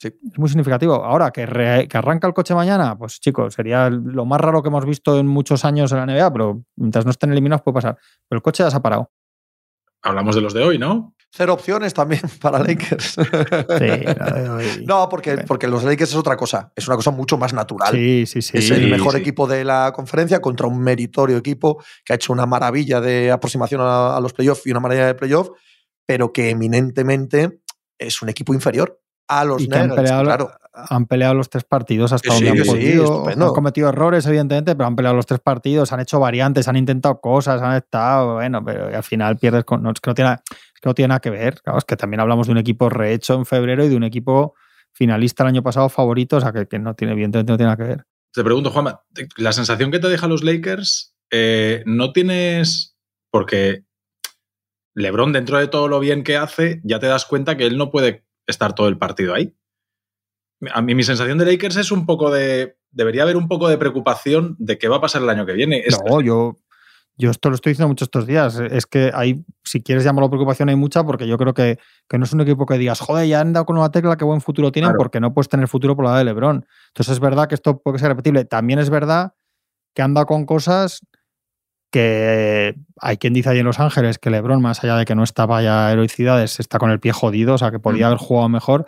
sí. 0.00 0.08
Es 0.32 0.36
muy 0.38 0.48
significativo. 0.48 0.94
Ahora, 0.94 1.30
que, 1.30 1.46
que, 1.88 1.96
arranca 1.98 2.26
el 2.26 2.34
coche 2.34 2.54
mañana, 2.56 2.98
pues 2.98 3.20
chicos, 3.20 3.54
sería 3.54 3.88
lo 3.88 4.24
más 4.24 4.40
raro 4.40 4.62
que 4.62 4.68
hemos 4.68 4.84
visto 4.84 5.16
en 5.16 5.28
muchos 5.28 5.64
años 5.64 5.92
en 5.92 5.98
la 5.98 6.06
NBA, 6.06 6.32
pero 6.32 6.62
mientras 6.74 7.04
no 7.04 7.12
estén 7.12 7.30
eliminados 7.30 7.62
puede 7.62 7.76
pasar. 7.76 7.96
Pero 8.28 8.38
el 8.38 8.42
coche 8.42 8.64
ya 8.64 8.70
se 8.70 8.76
ha 8.76 8.82
parado. 8.82 9.12
Hablamos 10.02 10.34
de 10.34 10.40
los 10.40 10.52
de 10.54 10.64
hoy, 10.64 10.78
¿no? 10.78 11.14
Cero 11.34 11.54
opciones 11.54 11.94
también 11.94 12.20
para 12.42 12.58
Lakers. 12.58 13.14
Sí, 13.14 14.84
no, 14.84 15.08
porque, 15.08 15.38
porque 15.46 15.66
los 15.66 15.82
Lakers 15.82 16.10
es 16.10 16.16
otra 16.16 16.36
cosa. 16.36 16.70
Es 16.76 16.86
una 16.86 16.96
cosa 16.96 17.10
mucho 17.10 17.38
más 17.38 17.54
natural. 17.54 17.90
Sí, 17.90 18.26
sí, 18.26 18.42
sí. 18.42 18.58
Es 18.58 18.70
el 18.70 18.90
mejor 18.90 19.16
equipo 19.16 19.46
de 19.46 19.64
la 19.64 19.92
conferencia 19.94 20.40
contra 20.40 20.66
un 20.66 20.78
meritorio 20.80 21.38
equipo 21.38 21.82
que 22.04 22.12
ha 22.12 22.16
hecho 22.16 22.34
una 22.34 22.44
maravilla 22.44 23.00
de 23.00 23.30
aproximación 23.30 23.80
a, 23.82 24.20
los 24.20 24.34
playoffs 24.34 24.66
y 24.66 24.72
una 24.72 24.80
maravilla 24.80 25.06
de 25.06 25.14
playoffs, 25.14 25.52
pero 26.04 26.34
que 26.34 26.50
eminentemente 26.50 27.60
es 27.98 28.20
un 28.20 28.28
equipo 28.28 28.52
inferior 28.52 29.00
a 29.26 29.46
los 29.46 29.62
Nuggets, 29.62 29.76
han 29.76 29.94
peleado, 29.94 30.24
claro. 30.24 30.50
Han 30.74 31.06
peleado 31.06 31.34
los 31.34 31.48
tres 31.48 31.64
partidos 31.64 32.12
hasta 32.12 32.32
donde 32.32 32.50
han 32.50 32.66
podido. 32.66 33.26
han 33.26 33.38
cometido 33.54 33.88
errores, 33.88 34.26
evidentemente, 34.26 34.74
pero 34.74 34.86
han 34.86 34.96
peleado 34.96 35.16
los 35.16 35.26
tres 35.26 35.40
partidos, 35.40 35.92
han 35.92 36.00
hecho 36.00 36.20
variantes, 36.20 36.68
han 36.68 36.76
intentado 36.76 37.20
cosas, 37.20 37.62
han 37.62 37.76
estado, 37.76 38.34
bueno, 38.34 38.62
pero 38.62 38.94
al 38.94 39.02
final 39.02 39.38
pierdes 39.38 39.64
con. 39.64 39.82
No, 39.82 39.90
es 39.90 40.00
que 40.00 40.10
no 40.10 40.14
tiene, 40.14 40.36
que 40.82 40.88
no 40.88 40.94
tiene 40.94 41.08
nada 41.08 41.20
que 41.20 41.30
ver. 41.30 41.62
Claro, 41.62 41.78
es 41.78 41.84
que 41.84 41.96
también 41.96 42.20
hablamos 42.20 42.48
de 42.48 42.52
un 42.52 42.58
equipo 42.58 42.90
rehecho 42.90 43.34
en 43.34 43.46
febrero 43.46 43.84
y 43.84 43.88
de 43.88 43.96
un 43.96 44.04
equipo 44.04 44.54
finalista 44.92 45.44
el 45.44 45.50
año 45.50 45.62
pasado 45.62 45.88
favorito, 45.88 46.36
o 46.36 46.40
sea 46.40 46.52
que, 46.52 46.66
que 46.66 46.78
no 46.78 46.94
tiene, 46.94 47.14
evidentemente 47.14 47.52
no 47.52 47.56
tiene 47.56 47.70
nada 47.70 47.76
que 47.76 47.88
ver. 47.94 48.06
Te 48.32 48.42
pregunto, 48.42 48.70
Juan, 48.70 48.94
la 49.36 49.52
sensación 49.52 49.90
que 49.90 49.98
te 49.98 50.08
deja 50.08 50.26
los 50.26 50.42
Lakers, 50.42 51.14
eh, 51.30 51.82
¿no 51.86 52.12
tienes. 52.12 52.96
Porque 53.30 53.84
LeBron, 54.94 55.32
dentro 55.32 55.58
de 55.58 55.68
todo 55.68 55.88
lo 55.88 56.00
bien 56.00 56.22
que 56.24 56.36
hace, 56.36 56.80
ya 56.84 56.98
te 56.98 57.06
das 57.06 57.24
cuenta 57.24 57.56
que 57.56 57.66
él 57.66 57.78
no 57.78 57.90
puede 57.90 58.26
estar 58.46 58.74
todo 58.74 58.88
el 58.88 58.98
partido 58.98 59.34
ahí. 59.34 59.54
A 60.72 60.82
mí 60.82 60.94
mi 60.94 61.02
sensación 61.02 61.38
de 61.38 61.46
Lakers 61.46 61.76
es 61.76 61.90
un 61.90 62.06
poco 62.06 62.30
de... 62.30 62.76
Debería 62.90 63.22
haber 63.22 63.36
un 63.36 63.48
poco 63.48 63.68
de 63.68 63.78
preocupación 63.78 64.54
de 64.58 64.76
qué 64.76 64.88
va 64.88 64.96
a 64.96 65.00
pasar 65.00 65.22
el 65.22 65.30
año 65.30 65.46
que 65.46 65.54
viene. 65.54 65.82
No, 66.06 66.20
yo, 66.20 66.58
yo 67.22 67.30
esto 67.30 67.50
lo 67.50 67.54
estoy 67.54 67.70
diciendo 67.70 67.88
mucho 67.88 68.04
estos 68.04 68.26
días. 68.26 68.58
Es 68.58 68.86
que 68.86 69.12
hay, 69.14 69.44
si 69.62 69.80
quieres 69.80 70.02
llamarlo 70.02 70.28
preocupación, 70.28 70.68
hay 70.68 70.74
mucha, 70.74 71.04
porque 71.04 71.28
yo 71.28 71.38
creo 71.38 71.54
que, 71.54 71.78
no 72.10 72.24
es 72.24 72.32
un 72.32 72.40
equipo 72.40 72.66
que 72.66 72.78
digas, 72.78 72.98
joder, 72.98 73.28
ya 73.28 73.40
han 73.40 73.52
dado 73.52 73.64
con 73.64 73.78
una 73.78 73.90
tecla, 73.92 74.16
qué 74.16 74.24
buen 74.24 74.40
futuro 74.40 74.72
tienen, 74.72 74.94
porque 74.96 75.20
no 75.20 75.32
puedes 75.32 75.48
tener 75.48 75.68
futuro 75.68 75.94
por 75.94 76.04
la 76.04 76.18
de 76.18 76.24
Lebron. 76.24 76.66
Entonces 76.88 77.12
es 77.12 77.20
verdad 77.20 77.46
que 77.48 77.54
esto 77.54 77.80
puede 77.80 78.00
ser 78.00 78.08
repetible. 78.08 78.44
También 78.44 78.80
es 78.80 78.90
verdad 78.90 79.34
que 79.94 80.02
han 80.02 80.14
dado 80.14 80.26
con 80.26 80.46
cosas 80.46 81.00
que 81.92 82.74
hay 83.00 83.18
quien 83.18 83.34
dice 83.34 83.50
ahí 83.50 83.60
en 83.60 83.66
Los 83.66 83.78
Ángeles 83.78 84.18
que 84.18 84.30
Lebron, 84.30 84.60
más 84.60 84.82
allá 84.82 84.96
de 84.96 85.04
que 85.04 85.14
no 85.14 85.22
estaba 85.22 85.62
ya 85.62 85.92
heroicidades, 85.92 86.58
está 86.58 86.78
con 86.78 86.90
el 86.90 86.98
pie 86.98 87.12
jodido, 87.12 87.54
o 87.54 87.58
sea, 87.58 87.70
que 87.70 87.78
podía 87.78 88.06
haber 88.06 88.18
jugado 88.18 88.48
mejor, 88.48 88.86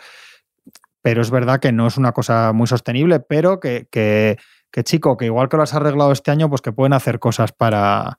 pero 1.02 1.22
es 1.22 1.30
verdad 1.30 1.60
que 1.60 1.70
no 1.70 1.86
es 1.86 1.98
una 1.98 2.12
cosa 2.12 2.52
muy 2.52 2.66
sostenible, 2.66 3.20
pero 3.20 3.60
que, 3.60 3.86
que, 3.92 4.38
que 4.72 4.82
chico, 4.82 5.16
que 5.16 5.26
igual 5.26 5.48
que 5.48 5.56
lo 5.56 5.62
has 5.62 5.74
arreglado 5.74 6.10
este 6.10 6.30
año, 6.30 6.48
pues 6.48 6.62
que 6.62 6.72
pueden 6.72 6.94
hacer 6.94 7.18
cosas 7.18 7.52
para, 7.52 8.18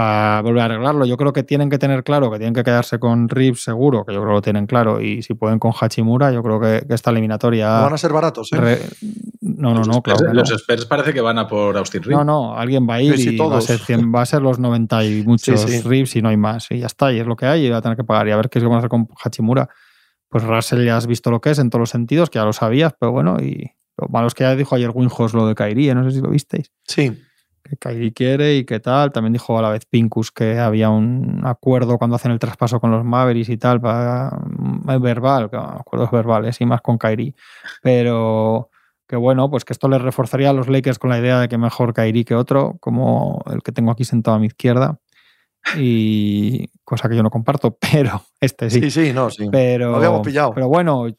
para 0.00 0.40
volver 0.40 0.62
a 0.62 0.64
arreglarlo. 0.64 1.04
Yo 1.04 1.16
creo 1.18 1.32
que 1.32 1.42
tienen 1.42 1.68
que 1.68 1.78
tener 1.78 2.02
claro 2.04 2.30
que 2.30 2.38
tienen 2.38 2.54
que 2.54 2.64
quedarse 2.64 2.98
con 2.98 3.28
Reeves 3.28 3.62
seguro, 3.62 4.06
que 4.06 4.14
yo 4.14 4.20
creo 4.20 4.30
que 4.30 4.36
lo 4.36 4.42
tienen 4.42 4.66
claro, 4.66 5.00
y 5.00 5.22
si 5.22 5.34
pueden 5.34 5.58
con 5.58 5.72
Hachimura, 5.78 6.32
yo 6.32 6.42
creo 6.42 6.58
que, 6.58 6.86
esta 6.88 7.10
eliminatoria... 7.10 7.76
No 7.76 7.82
van 7.82 7.92
a 7.92 7.98
ser 7.98 8.12
baratos, 8.12 8.50
¿eh? 8.52 8.80
No, 9.42 9.74
no, 9.74 9.82
no, 9.82 10.02
claro. 10.02 10.32
Los 10.32 10.50
Spurs 10.50 10.86
parece 10.86 11.12
que 11.12 11.20
van 11.20 11.38
a 11.38 11.46
por 11.46 11.76
Austin 11.76 12.02
Reeves. 12.02 12.16
No, 12.16 12.24
no, 12.24 12.56
alguien 12.56 12.88
va 12.88 12.94
a 12.94 13.02
ir 13.02 13.18
y 13.18 13.36
va 13.36 13.58
a, 13.58 13.60
ser 13.60 13.80
va 14.14 14.22
a, 14.22 14.26
ser 14.26 14.40
los 14.40 14.58
90 14.58 15.04
y 15.04 15.22
muchos 15.22 15.84
Reeves 15.84 16.16
y 16.16 16.22
no 16.22 16.30
hay 16.30 16.38
más. 16.38 16.70
Y 16.70 16.78
ya 16.78 16.86
está, 16.86 17.12
y 17.12 17.18
es 17.18 17.26
lo 17.26 17.36
que 17.36 17.44
hay 17.44 17.66
y 17.66 17.70
va 17.70 17.78
a 17.78 17.82
tener 17.82 17.96
que 17.96 18.04
pagar. 18.04 18.26
Y 18.28 18.30
a 18.30 18.36
ver 18.36 18.48
qué 18.48 18.58
es 18.58 18.62
lo 18.62 18.70
que 18.70 18.70
van 18.70 18.76
a 18.76 18.80
hacer 18.80 18.90
con 18.90 19.08
Hachimura. 19.22 19.68
Pues 20.30 20.44
Russell 20.44 20.82
ya 20.84 20.96
has 20.96 21.06
visto 21.06 21.30
lo 21.30 21.40
que 21.40 21.50
es 21.50 21.58
en 21.58 21.68
todos 21.68 21.80
los 21.80 21.90
sentidos, 21.90 22.30
que 22.30 22.38
ya 22.38 22.44
lo 22.44 22.52
sabías, 22.54 22.94
pero 22.98 23.12
bueno, 23.12 23.36
y 23.40 23.72
lo 23.98 24.08
malo 24.08 24.28
es 24.28 24.34
que 24.34 24.44
ya 24.44 24.54
dijo 24.54 24.76
ayer 24.76 24.90
Winhos 24.94 25.34
lo 25.34 25.46
de 25.46 25.54
Kairi, 25.54 25.92
no 25.92 26.04
sé 26.04 26.12
si 26.12 26.22
lo 26.22 26.30
visteis. 26.30 26.72
Sí 26.86 27.12
que 27.62 27.76
Kyrie 27.76 28.12
quiere 28.12 28.56
y 28.56 28.64
qué 28.64 28.80
tal. 28.80 29.12
También 29.12 29.32
dijo 29.32 29.58
a 29.58 29.62
la 29.62 29.70
vez 29.70 29.86
Pincus 29.86 30.30
que 30.30 30.58
había 30.58 30.90
un 30.90 31.42
acuerdo 31.44 31.98
cuando 31.98 32.16
hacen 32.16 32.32
el 32.32 32.38
traspaso 32.38 32.80
con 32.80 32.90
los 32.90 33.04
Mavericks 33.04 33.48
y 33.48 33.56
tal, 33.56 33.80
mm, 33.80 35.00
verbal, 35.00 35.50
acuerdos 35.52 36.10
verbales 36.10 36.60
y 36.60 36.66
más 36.66 36.80
con 36.80 36.98
Kyrie. 36.98 37.34
Pero 37.82 38.70
que 39.08 39.16
bueno, 39.16 39.50
pues 39.50 39.64
que 39.64 39.72
esto 39.72 39.88
le 39.88 39.98
reforzaría 39.98 40.50
a 40.50 40.52
los 40.52 40.68
Lakers 40.68 40.98
con 40.98 41.10
la 41.10 41.18
idea 41.18 41.40
de 41.40 41.48
que 41.48 41.58
mejor 41.58 41.94
Kyrie 41.94 42.24
que 42.24 42.34
otro, 42.34 42.76
como 42.80 43.42
el 43.52 43.62
que 43.62 43.72
tengo 43.72 43.90
aquí 43.90 44.04
sentado 44.04 44.36
a 44.36 44.40
mi 44.40 44.46
izquierda 44.46 45.00
y 45.76 46.68
cosa 46.90 47.08
que 47.08 47.16
yo 47.16 47.22
no 47.22 47.30
comparto, 47.30 47.76
pero 47.92 48.22
este 48.40 48.68
sí. 48.68 48.80
Sí, 48.80 48.90
sí, 48.90 49.12
no, 49.12 49.30
sí. 49.30 49.48
Pero, 49.50 49.90
lo 49.90 49.96
habíamos 49.96 50.26
pillado. 50.26 50.52
Pero 50.52 50.68
bueno, 50.68 51.06
yo 51.08 51.14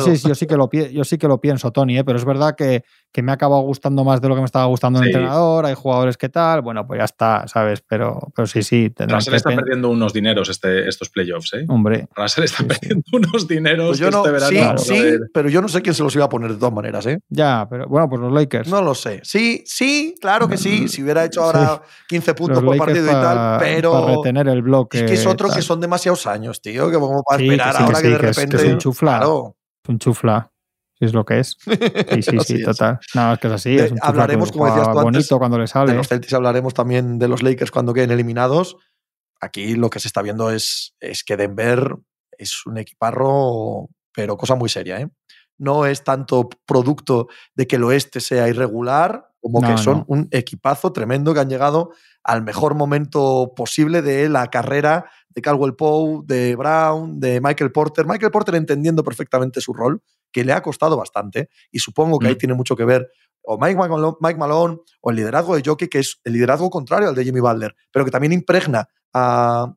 sí, 0.00 0.28
yo 0.28 0.34
sí, 0.34 0.46
que 0.46 0.56
lo, 0.56 0.70
yo 0.70 1.04
sí 1.04 1.18
que 1.18 1.28
lo 1.28 1.40
pienso, 1.40 1.70
Tony, 1.70 1.98
¿eh? 1.98 2.04
pero 2.04 2.18
es 2.18 2.24
verdad 2.24 2.54
que, 2.54 2.84
que, 3.12 3.22
me 3.22 3.32
ha 3.32 3.36
acabado 3.36 3.62
gustando 3.62 4.04
más 4.04 4.20
de 4.20 4.28
lo 4.28 4.34
que 4.34 4.42
me 4.42 4.46
estaba 4.46 4.66
gustando 4.66 5.00
el 5.00 5.06
entrenador, 5.06 5.64
hay 5.64 5.74
jugadores 5.74 6.16
que 6.16 6.28
tal, 6.28 6.60
bueno, 6.60 6.86
pues 6.86 6.98
ya 6.98 7.04
está, 7.04 7.48
¿sabes? 7.48 7.82
Pero, 7.88 8.32
pero 8.34 8.46
sí, 8.46 8.62
sí. 8.62 8.92
Russell 8.98 9.34
está 9.34 9.54
perdiendo 9.54 9.88
unos 9.88 10.12
dineros 10.12 10.48
este, 10.50 10.88
estos 10.88 11.08
playoffs, 11.08 11.54
¿eh? 11.54 11.64
Hombre. 11.68 12.06
Russell 12.14 12.44
está 12.44 12.64
perdiendo 12.64 13.04
unos 13.12 13.48
dineros 13.48 13.86
pues 13.88 13.98
yo 14.00 14.10
no, 14.10 14.18
este 14.18 14.30
verano. 14.30 14.78
Sí, 14.78 14.94
sí, 14.94 15.18
pero 15.32 15.48
yo 15.48 15.62
no 15.62 15.68
sé 15.68 15.80
quién 15.80 15.94
se 15.94 16.02
los 16.02 16.14
iba 16.14 16.24
a 16.24 16.28
poner 16.28 16.52
de 16.52 16.58
todas 16.58 16.74
maneras, 16.74 17.06
¿eh? 17.06 17.20
Ya, 17.28 17.66
pero 17.70 17.86
bueno, 17.88 18.08
pues 18.08 18.20
los 18.20 18.32
Lakers. 18.32 18.68
No 18.68 18.82
lo 18.82 18.94
sé. 18.94 19.20
Sí, 19.22 19.62
sí, 19.64 20.16
claro 20.20 20.48
que 20.48 20.58
sí, 20.58 20.88
si 20.88 21.02
hubiera 21.02 21.24
hecho 21.24 21.42
ahora 21.42 21.80
15 22.08 22.34
puntos 22.34 22.62
por 22.62 22.76
partido 22.76 23.06
y 23.06 23.10
tal, 23.10 23.58
pero... 23.58 23.83
Para 23.92 24.16
retener 24.16 24.48
el 24.48 24.62
bloque. 24.62 24.98
Es 24.98 25.04
que 25.04 25.14
es 25.14 25.26
otro 25.26 25.48
que 25.50 25.62
son 25.62 25.80
demasiados 25.80 26.26
años, 26.26 26.60
tío, 26.60 26.90
que 26.90 26.96
vamos 26.96 27.22
a 27.28 27.36
esperar 27.36 27.76
ahora 27.76 28.02
que, 28.02 28.08
de 28.08 28.18
repente. 28.18 28.56
es 28.56 28.64
un 28.64 28.78
chufla. 28.78 29.26
Un 29.88 29.98
chufla. 29.98 30.50
Es 31.00 31.12
lo 31.12 31.24
que 31.24 31.40
es. 31.40 31.56
Sí, 31.60 32.22
sí, 32.22 32.38
sí, 32.46 32.62
total. 32.62 33.00
No, 33.14 33.34
es 33.34 33.38
que 33.38 33.46
es 33.48 33.52
así. 33.52 33.76
Es 33.76 33.92
un 33.92 33.98
hablaremos, 34.00 34.52
como 34.52 34.66
decías 34.66 34.84
tú 34.84 34.98
antes, 34.98 35.04
bonito 35.04 35.38
cuando 35.38 35.58
le 35.58 35.66
sale. 35.66 35.92
De 35.92 35.96
los 35.96 36.08
Celtics 36.08 36.32
hablaremos 36.32 36.72
también 36.72 37.18
de 37.18 37.28
los 37.28 37.42
Lakers 37.42 37.70
cuando 37.70 37.92
queden 37.92 38.10
eliminados. 38.10 38.76
Aquí 39.40 39.74
lo 39.74 39.90
que 39.90 40.00
se 40.00 40.08
está 40.08 40.22
viendo 40.22 40.50
es, 40.50 40.94
es 41.00 41.24
que 41.24 41.36
Denver 41.36 41.96
es 42.38 42.64
un 42.66 42.78
equiparro, 42.78 43.88
pero 44.14 44.36
cosa 44.36 44.54
muy 44.54 44.68
seria. 44.68 45.00
¿eh? 45.00 45.08
No 45.58 45.86
es 45.86 46.04
tanto 46.04 46.48
producto 46.66 47.28
de 47.54 47.66
que 47.66 47.76
el 47.76 47.84
oeste 47.84 48.20
sea 48.20 48.48
irregular, 48.48 49.30
como 49.40 49.60
que 49.60 49.76
son 49.76 50.04
un 50.06 50.28
equipazo 50.30 50.92
tremendo 50.92 51.34
que 51.34 51.40
han 51.40 51.50
llegado 51.50 51.90
al 52.24 52.42
mejor 52.42 52.74
momento 52.74 53.52
posible 53.54 54.02
de 54.02 54.28
la 54.28 54.48
carrera 54.48 55.10
de 55.28 55.42
Caldwell 55.42 55.76
Poe, 55.76 56.22
de 56.24 56.56
Brown, 56.56 57.20
de 57.20 57.40
Michael 57.40 57.70
Porter. 57.70 58.06
Michael 58.06 58.32
Porter 58.32 58.54
entendiendo 58.54 59.04
perfectamente 59.04 59.60
su 59.60 59.72
rol, 59.72 60.02
que 60.32 60.44
le 60.44 60.52
ha 60.52 60.62
costado 60.62 60.96
bastante, 60.96 61.48
y 61.70 61.78
supongo 61.78 62.18
que 62.18 62.28
ahí 62.28 62.34
mm. 62.34 62.38
tiene 62.38 62.54
mucho 62.54 62.74
que 62.74 62.84
ver 62.84 63.08
o 63.44 63.58
Mike 63.58 64.38
Malone, 64.38 64.78
o 65.00 65.10
el 65.10 65.16
liderazgo 65.16 65.54
de 65.54 65.62
Jockey, 65.64 65.88
que 65.88 65.98
es 65.98 66.18
el 66.24 66.32
liderazgo 66.32 66.70
contrario 66.70 67.08
al 67.08 67.14
de 67.14 67.24
Jimmy 67.24 67.40
Butler, 67.40 67.76
pero 67.92 68.04
que 68.04 68.10
también 68.10 68.32
impregna 68.32 68.88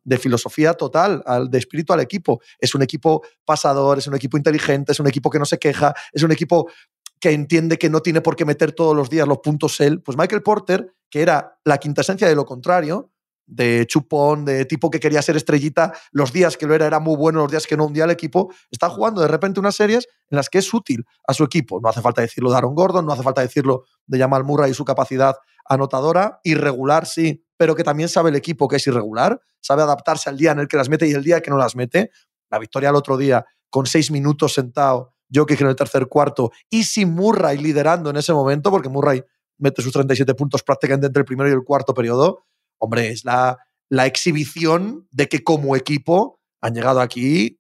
de 0.04 0.18
filosofía 0.18 0.74
total, 0.74 1.22
al, 1.26 1.52
de 1.52 1.60
espíritu 1.60 1.93
al 1.93 2.00
equipo. 2.00 2.41
Es 2.58 2.74
un 2.74 2.82
equipo 2.82 3.22
pasador, 3.45 4.00
es 4.00 4.08
un 4.08 4.16
equipo 4.16 4.36
inteligente, 4.36 4.93
es 4.93 5.00
un 5.00 5.08
equipo 5.08 5.30
que 5.30 5.38
no 5.38 5.45
se 5.45 5.60
queja, 5.60 5.93
es 6.12 6.24
un 6.24 6.32
equipo 6.32 6.72
que 7.20 7.32
entiende 7.32 7.78
que 7.78 7.89
no 7.89 8.01
tiene 8.01 8.22
por 8.22 8.36
qué 8.36 8.45
meter 8.45 8.72
todos 8.72 8.95
los 8.95 9.09
días 9.09 9.28
los 9.28 9.39
puntos 9.39 9.80
él. 9.80 10.01
Pues 10.01 10.18
Michael 10.18 10.43
Porter, 10.43 10.93
que 11.09 11.22
era 11.22 11.59
la 11.63 11.78
quinta 11.78 12.01
esencia 12.01 12.28
de 12.28 12.36
lo 12.36 12.45
contrario, 12.45 13.11
de 13.47 13.86
chupón, 13.88 14.43
de 14.43 14.65
tipo 14.65 14.89
que 14.91 14.99
quería 14.99 15.22
ser 15.22 15.38
estrellita, 15.38 15.93
los 16.11 16.34
días 16.34 16.57
que 16.57 16.68
lo 16.68 16.76
era 16.76 16.86
era 16.86 16.99
muy 16.99 17.15
bueno, 17.15 17.39
los 17.39 17.49
días 17.49 17.65
que 17.65 17.78
no 17.78 17.86
hundía 17.86 18.03
al 18.03 18.11
equipo, 18.11 18.53
está 18.70 18.89
jugando 18.89 19.22
de 19.22 19.30
repente 19.30 19.59
unas 19.59 19.76
series 19.76 20.07
en 20.30 20.36
las 20.36 20.49
que 20.49 20.57
es 20.57 20.74
útil 20.74 21.05
a 21.26 21.34
su 21.34 21.45
equipo. 21.45 21.80
No 21.82 21.89
hace 21.89 22.01
falta 22.01 22.22
decirlo 22.22 22.51
de 22.51 22.57
Aaron 22.57 22.76
Gordon, 22.76 23.05
no 23.05 23.13
hace 23.13 23.24
falta 23.24 23.41
decirlo 23.41 23.86
de 24.05 24.20
Jamal 24.20 24.43
Murray 24.43 24.72
y 24.72 24.74
su 24.74 24.84
capacidad 24.84 25.36
anotadora, 25.65 26.39
irregular 26.43 27.05
sí, 27.05 27.43
pero 27.55 27.76
que 27.76 27.84
también 27.84 28.09
sabe 28.09 28.30
el 28.30 28.36
equipo 28.36 28.68
que 28.68 28.76
es 28.76 28.88
irregular, 28.88 29.39
sabe 29.61 29.82
adaptarse 29.82 30.30
al 30.30 30.38
día 30.38 30.51
en 30.51 30.59
el 30.59 30.68
que 30.68 30.78
las 30.78 30.89
mete 30.89 31.07
y 31.07 31.13
el 31.13 31.24
día 31.24 31.41
que 31.41 31.49
no 31.49 31.57
las 31.57 31.76
mete. 31.76 32.11
La 32.49 32.59
victoria 32.59 32.89
el 32.89 32.95
otro 32.95 33.18
día 33.18 33.45
con 33.70 33.86
seis 33.86 34.11
minutos 34.11 34.53
sentado, 34.53 35.13
Jokic 35.34 35.61
en 35.61 35.67
el 35.67 35.75
tercer 35.75 36.07
cuarto 36.07 36.51
y 36.69 36.84
sin 36.84 37.13
Murray 37.13 37.57
liderando 37.57 38.09
en 38.09 38.17
ese 38.17 38.34
momento, 38.34 38.71
porque 38.71 38.89
Murray 38.89 39.23
mete 39.57 39.82
sus 39.82 39.93
37 39.93 40.34
puntos 40.36 40.63
prácticamente 40.63 41.07
entre 41.07 41.21
el 41.21 41.25
primero 41.25 41.49
y 41.49 41.53
el 41.53 41.63
cuarto 41.63 41.93
periodo, 41.93 42.45
hombre, 42.80 43.09
es 43.09 43.25
la, 43.25 43.57
la 43.89 44.05
exhibición 44.05 45.07
de 45.11 45.28
que 45.28 45.43
como 45.43 45.75
equipo 45.75 46.39
han 46.61 46.73
llegado 46.73 47.01
aquí, 47.01 47.59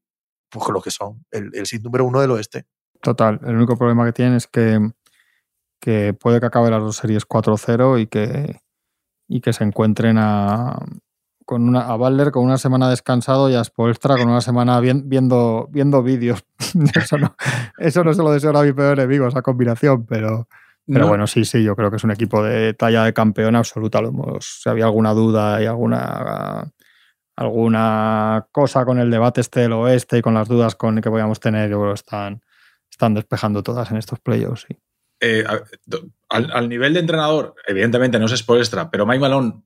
pues 0.49 0.67
lo 0.69 0.81
que 0.81 0.91
son, 0.91 1.25
el, 1.31 1.51
el 1.53 1.65
sit 1.65 1.83
número 1.83 2.05
uno 2.05 2.21
del 2.21 2.31
oeste. 2.31 2.65
Total, 3.01 3.39
el 3.43 3.55
único 3.55 3.77
problema 3.77 4.05
que 4.05 4.13
tienen 4.13 4.35
es 4.35 4.47
que, 4.47 4.79
que 5.79 6.13
puede 6.13 6.39
que 6.39 6.45
acabe 6.45 6.71
las 6.71 6.81
dos 6.81 6.97
series 6.97 7.27
4-0 7.27 8.01
y 8.01 8.07
que, 8.07 8.59
y 9.27 9.41
que 9.41 9.53
se 9.53 9.63
encuentren 9.63 10.17
a, 10.17 10.79
con 11.47 11.65
una, 11.65 11.87
a 11.87 11.95
Balder 11.95 12.31
con 12.31 12.43
una 12.43 12.57
semana 12.57 12.89
descansado 12.89 13.49
y 13.49 13.55
a 13.55 13.63
Spoelstra 13.63 14.17
con 14.17 14.27
una 14.27 14.41
semana 14.41 14.81
viendo, 14.81 15.69
viendo 15.71 16.03
vídeos. 16.03 16.43
eso, 16.93 17.17
no, 17.17 17.37
eso 17.77 18.03
no 18.03 18.13
se 18.13 18.21
lo 18.21 18.33
deseo 18.33 18.55
a 18.55 18.63
mi 18.63 18.73
peor 18.73 18.99
enemigo, 18.99 19.29
esa 19.29 19.41
combinación, 19.41 20.05
pero, 20.05 20.49
pero 20.85 21.07
bueno, 21.07 21.25
sí, 21.25 21.45
sí, 21.45 21.63
yo 21.63 21.73
creo 21.77 21.89
que 21.89 21.95
es 21.95 22.03
un 22.03 22.11
equipo 22.11 22.43
de 22.43 22.73
talla 22.73 23.05
de 23.05 23.13
campeón 23.13 23.55
absoluta. 23.55 24.01
si 24.41 24.67
había 24.67 24.83
alguna 24.83 25.13
duda 25.13 25.63
y 25.63 25.67
alguna, 25.67 26.69
alguna 27.37 28.47
cosa 28.51 28.83
con 28.83 28.99
el 28.99 29.09
debate 29.09 29.39
este 29.39 29.61
del 29.61 29.71
oeste 29.71 30.17
y 30.17 30.21
con 30.21 30.33
las 30.33 30.49
dudas 30.49 30.75
con 30.75 30.99
que 30.99 31.09
podíamos 31.09 31.39
tener, 31.39 31.69
yo 31.69 31.79
creo 31.79 31.93
que 31.93 31.99
están, 31.99 32.41
están 32.91 33.13
despejando 33.13 33.63
todas 33.63 33.89
en 33.89 33.95
estos 33.95 34.19
playoffs, 34.19 34.65
sí. 34.67 34.77
Eh, 35.21 35.45
al, 36.29 36.67
nivel 36.67 36.93
de 36.93 36.99
entrenador, 36.99 37.55
evidentemente 37.65 38.19
no 38.19 38.25
es 38.25 38.45
extra, 38.47 38.91
pero 38.91 39.05
Mike 39.05 39.21
Malone 39.21 39.63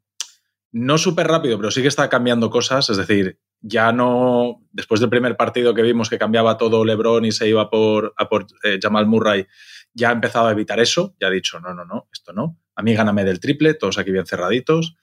no 0.71 0.97
súper 0.97 1.27
rápido, 1.27 1.57
pero 1.57 1.71
sí 1.71 1.81
que 1.81 1.87
está 1.87 2.09
cambiando 2.09 2.49
cosas. 2.49 2.89
Es 2.89 2.97
decir, 2.97 3.39
ya 3.61 3.91
no, 3.91 4.61
después 4.71 4.99
del 4.99 5.09
primer 5.09 5.37
partido 5.37 5.73
que 5.73 5.81
vimos 5.81 6.09
que 6.09 6.17
cambiaba 6.17 6.57
todo 6.57 6.85
LeBron 6.85 7.25
y 7.25 7.31
se 7.31 7.47
iba 7.47 7.69
por, 7.69 8.13
a 8.17 8.29
eh, 8.63 8.79
Jamal 8.81 9.05
Murray, 9.05 9.47
ya 9.93 10.09
ha 10.09 10.13
empezado 10.13 10.47
a 10.47 10.51
evitar 10.51 10.79
eso. 10.79 11.15
Ya 11.19 11.27
ha 11.27 11.31
dicho, 11.31 11.59
no, 11.59 11.73
no, 11.73 11.85
no, 11.85 12.07
esto 12.11 12.33
no. 12.33 12.57
A 12.75 12.81
mí 12.81 12.93
gáname 12.93 13.23
del 13.23 13.39
triple, 13.39 13.73
todos 13.73 13.97
aquí 13.97 14.11
bien 14.11 14.25
cerraditos. 14.25 14.95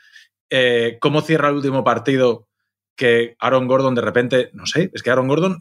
Eh, 0.50 0.96
¿Cómo 1.00 1.20
cierra 1.20 1.50
el 1.50 1.56
último 1.56 1.84
partido? 1.84 2.48
Que 2.96 3.36
Aaron 3.38 3.68
Gordon 3.68 3.94
de 3.94 4.00
repente, 4.00 4.50
no 4.54 4.66
sé, 4.66 4.90
es 4.92 5.02
que 5.02 5.10
Aaron 5.10 5.28
Gordon 5.28 5.58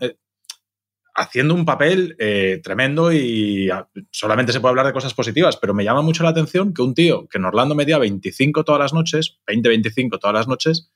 haciendo 1.17 1.55
un 1.55 1.65
papel 1.65 2.15
eh, 2.19 2.61
tremendo 2.63 3.11
y 3.11 3.69
solamente 4.11 4.53
se 4.53 4.59
puede 4.59 4.69
hablar 4.69 4.85
de 4.85 4.93
cosas 4.93 5.15
positivas, 5.15 5.57
pero 5.57 5.73
me 5.73 5.83
llama 5.83 6.03
mucho 6.03 6.23
la 6.23 6.29
atención 6.29 6.75
que 6.75 6.83
un 6.83 6.93
tío 6.93 7.27
que 7.27 7.39
en 7.39 7.45
Orlando 7.45 7.73
medía 7.73 7.97
25 7.97 8.63
todas 8.63 8.79
las 8.79 8.93
noches, 8.93 9.39
20-25 9.47 10.19
todas 10.19 10.35
las 10.35 10.47
noches, 10.47 10.91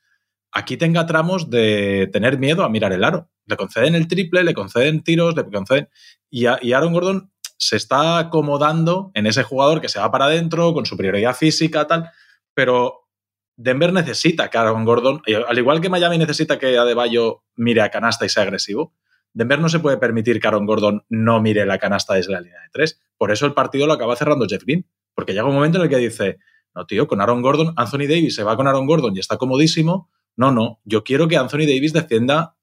aquí 0.52 0.76
tenga 0.76 1.06
tramos 1.06 1.50
de 1.50 2.08
tener 2.12 2.38
miedo 2.38 2.62
a 2.62 2.68
mirar 2.68 2.92
el 2.92 3.02
aro. 3.02 3.30
Le 3.46 3.56
conceden 3.56 3.96
el 3.96 4.06
triple, 4.06 4.44
le 4.44 4.54
conceden 4.54 5.02
tiros, 5.02 5.34
le 5.34 5.44
conceden... 5.44 5.88
Y, 6.30 6.44
y 6.46 6.72
Aaron 6.72 6.92
Gordon 6.92 7.32
se 7.58 7.76
está 7.76 8.18
acomodando 8.18 9.10
en 9.14 9.26
ese 9.26 9.42
jugador 9.42 9.80
que 9.80 9.88
se 9.88 9.98
va 9.98 10.12
para 10.12 10.26
adentro, 10.26 10.72
con 10.72 10.86
superioridad 10.86 11.34
física, 11.34 11.88
tal, 11.88 12.10
pero 12.54 13.08
Denver 13.56 13.92
necesita 13.92 14.48
que 14.48 14.58
Aaron 14.58 14.84
Gordon, 14.84 15.20
al 15.48 15.58
igual 15.58 15.80
que 15.80 15.88
Miami 15.88 16.16
necesita 16.16 16.60
que 16.60 16.78
Adebayo 16.78 17.42
mire 17.56 17.80
a 17.82 17.90
canasta 17.90 18.24
y 18.24 18.28
sea 18.28 18.44
agresivo, 18.44 18.94
Denver 19.34 19.60
no 19.60 19.68
se 19.68 19.80
puede 19.80 19.96
permitir 19.96 20.40
que 20.40 20.48
Aaron 20.48 20.66
Gordon 20.66 21.04
no 21.08 21.40
mire 21.40 21.64
la 21.66 21.78
canasta 21.78 22.14
desde 22.14 22.32
la 22.32 22.40
línea 22.40 22.60
de 22.60 22.68
tres. 22.70 23.00
Por 23.16 23.30
eso 23.30 23.46
el 23.46 23.54
partido 23.54 23.86
lo 23.86 23.94
acaba 23.94 24.16
cerrando 24.16 24.46
Jeff 24.48 24.64
Green. 24.64 24.86
Porque 25.14 25.32
llega 25.32 25.46
un 25.46 25.54
momento 25.54 25.78
en 25.78 25.84
el 25.84 25.90
que 25.90 25.96
dice, 25.96 26.38
no, 26.74 26.86
tío, 26.86 27.06
con 27.06 27.20
Aaron 27.20 27.42
Gordon, 27.42 27.74
Anthony 27.76 28.06
Davis 28.08 28.34
se 28.34 28.44
va 28.44 28.56
con 28.56 28.66
Aaron 28.66 28.86
Gordon 28.86 29.16
y 29.16 29.20
está 29.20 29.36
comodísimo. 29.36 30.10
No, 30.36 30.50
no, 30.50 30.80
yo 30.84 31.04
quiero 31.04 31.28
que 31.28 31.36
Anthony 31.36 31.66
Davis 31.66 31.92
defienda 31.92 32.56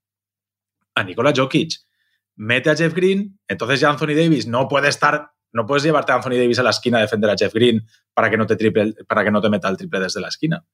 a 0.95 1.03
Nikola 1.03 1.33
Jokic. 1.35 1.73
Mete 2.35 2.69
a 2.69 2.75
Jeff 2.75 2.93
Green, 2.93 3.39
entonces 3.47 3.79
ya 3.81 3.89
Anthony 3.89 4.15
Davis 4.15 4.47
no 4.47 4.67
puede 4.67 4.87
estar, 4.87 5.31
no 5.51 5.65
puedes 5.65 5.83
llevarte 5.83 6.11
a 6.11 6.15
Anthony 6.15 6.37
Davis 6.37 6.57
a 6.59 6.63
la 6.63 6.69
esquina 6.69 6.97
a 6.97 7.01
defender 7.01 7.29
a 7.29 7.35
Jeff 7.37 7.53
Green 7.53 7.85
para 8.13 8.29
que 8.29 8.37
no 8.37 8.47
te, 8.47 8.55
triple, 8.55 8.95
para 9.07 9.23
que 9.23 9.31
no 9.31 9.41
te 9.41 9.49
meta 9.49 9.67
el 9.69 9.77
triple 9.77 9.99
desde 9.99 10.21
la 10.21 10.29
esquina. 10.29 10.65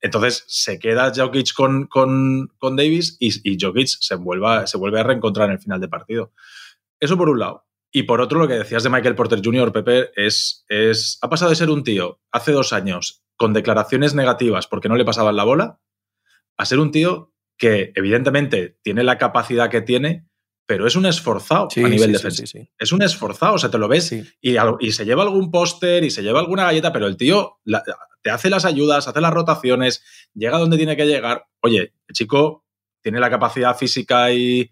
Entonces 0.00 0.44
se 0.46 0.78
queda 0.78 1.12
Jokic 1.14 1.52
con, 1.54 1.86
con, 1.86 2.76
Davis 2.76 3.16
y, 3.20 3.30
y, 3.50 3.58
Jokic 3.60 3.86
se, 3.86 4.16
se 4.66 4.76
vuelve 4.78 5.00
a 5.00 5.02
reencontrar 5.02 5.48
en 5.48 5.54
el 5.54 5.60
final 5.60 5.80
de 5.80 5.88
partido. 5.88 6.32
Eso 6.98 7.16
por 7.16 7.28
un 7.28 7.38
lado. 7.38 7.66
Y 7.92 8.04
por 8.04 8.20
otro, 8.20 8.38
lo 8.38 8.48
que 8.48 8.54
decías 8.54 8.84
de 8.84 8.90
Michael 8.90 9.16
Porter 9.16 9.40
Jr., 9.44 9.72
Pepe, 9.72 10.10
es, 10.14 10.64
es, 10.68 11.18
ha 11.22 11.28
pasado 11.28 11.50
de 11.50 11.56
ser 11.56 11.70
un 11.70 11.82
tío 11.82 12.20
hace 12.30 12.52
dos 12.52 12.72
años 12.72 13.24
con 13.36 13.52
declaraciones 13.52 14.14
negativas 14.14 14.66
porque 14.66 14.88
no 14.88 14.96
le 14.96 15.04
pasaban 15.04 15.34
la 15.34 15.44
bola, 15.44 15.80
a 16.56 16.64
ser 16.66 16.78
un 16.78 16.92
tío 16.92 17.32
que 17.58 17.92
evidentemente 17.96 18.78
tiene 18.82 19.02
la 19.02 19.18
capacidad 19.18 19.70
que 19.70 19.82
tiene, 19.82 20.26
pero 20.70 20.86
es 20.86 20.94
un 20.94 21.04
esforzado 21.04 21.66
a 21.76 21.88
nivel 21.88 22.12
defensivo. 22.12 22.64
es 22.78 22.92
un 22.92 23.02
esforzado, 23.02 23.54
o 23.54 23.58
sea, 23.58 23.72
te 23.72 23.76
lo 23.76 23.88
ves 23.88 24.12
y, 24.12 24.22
y, 24.40 24.92
se 24.92 25.04
lleva 25.04 25.24
algún 25.24 25.50
póster 25.50 26.04
y 26.04 26.12
se 26.12 26.22
lleva 26.22 26.38
alguna 26.38 26.62
galleta, 26.62 26.92
pero 26.92 27.08
el 27.08 27.16
tío 27.16 27.58
te 28.22 28.30
hace 28.30 28.48
las 28.48 28.64
ayudas, 28.64 29.08
hace 29.08 29.20
las 29.20 29.34
rotaciones, 29.34 30.04
llega 30.32 30.58
donde 30.58 30.76
tiene 30.76 30.96
que 30.96 31.06
llegar. 31.06 31.44
Oye, 31.60 31.94
el 32.06 32.14
chico 32.14 32.66
tiene 33.02 33.18
la 33.18 33.30
capacidad 33.30 33.76
física 33.76 34.30
y, 34.30 34.70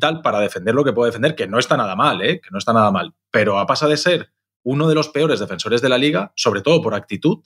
tal 0.00 0.22
para 0.22 0.40
defender 0.40 0.74
lo 0.74 0.82
que 0.82 0.92
puede 0.92 1.10
defender, 1.10 1.36
que 1.36 1.46
no 1.46 1.60
está 1.60 1.76
nada 1.76 1.94
mal, 1.94 2.20
¿eh? 2.20 2.40
que 2.40 2.48
no 2.50 2.58
está 2.58 2.72
nada 2.72 2.90
mal, 2.90 3.14
pero 3.30 3.60
ha 3.60 3.66
pasado 3.68 3.92
de 3.92 3.96
ser 3.96 4.32
uno 4.64 4.88
de 4.88 4.96
los 4.96 5.08
peores 5.08 5.38
defensores 5.38 5.80
de 5.80 5.88
la 5.88 5.98
liga, 5.98 6.32
sobre 6.34 6.62
todo 6.62 6.82
por 6.82 6.96
actitud, 6.96 7.44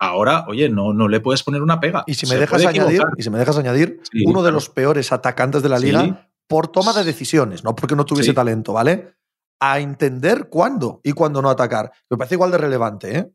ahora, 0.00 0.46
oye, 0.48 0.68
no, 0.68 0.92
no 0.92 1.06
le 1.06 1.20
puedes 1.20 1.44
poner 1.44 1.62
una 1.62 1.78
pega. 1.78 2.02
Y 2.08 2.14
si 2.14 2.26
me, 2.26 2.34
dejas 2.34 2.66
añadir, 2.66 3.02
y 3.16 3.22
si 3.22 3.30
me 3.30 3.38
dejas 3.38 3.56
añadir, 3.56 4.00
uno 4.26 4.42
de 4.42 4.50
los 4.50 4.68
peores 4.68 5.12
atacantes 5.12 5.62
de 5.62 5.68
la 5.68 5.78
liga 5.78 6.28
por 6.46 6.68
toma 6.68 6.92
de 6.92 7.04
decisiones, 7.04 7.64
no 7.64 7.74
porque 7.74 7.96
no 7.96 8.04
tuviese 8.04 8.32
talento, 8.32 8.72
¿vale? 8.72 9.14
A 9.60 9.80
entender 9.80 10.48
cuándo 10.48 11.00
y 11.02 11.12
cuándo 11.12 11.40
no 11.40 11.50
atacar. 11.50 11.92
Me 12.10 12.16
parece 12.16 12.34
igual 12.34 12.50
de 12.50 12.58
relevante, 12.58 13.18
¿eh? 13.18 13.32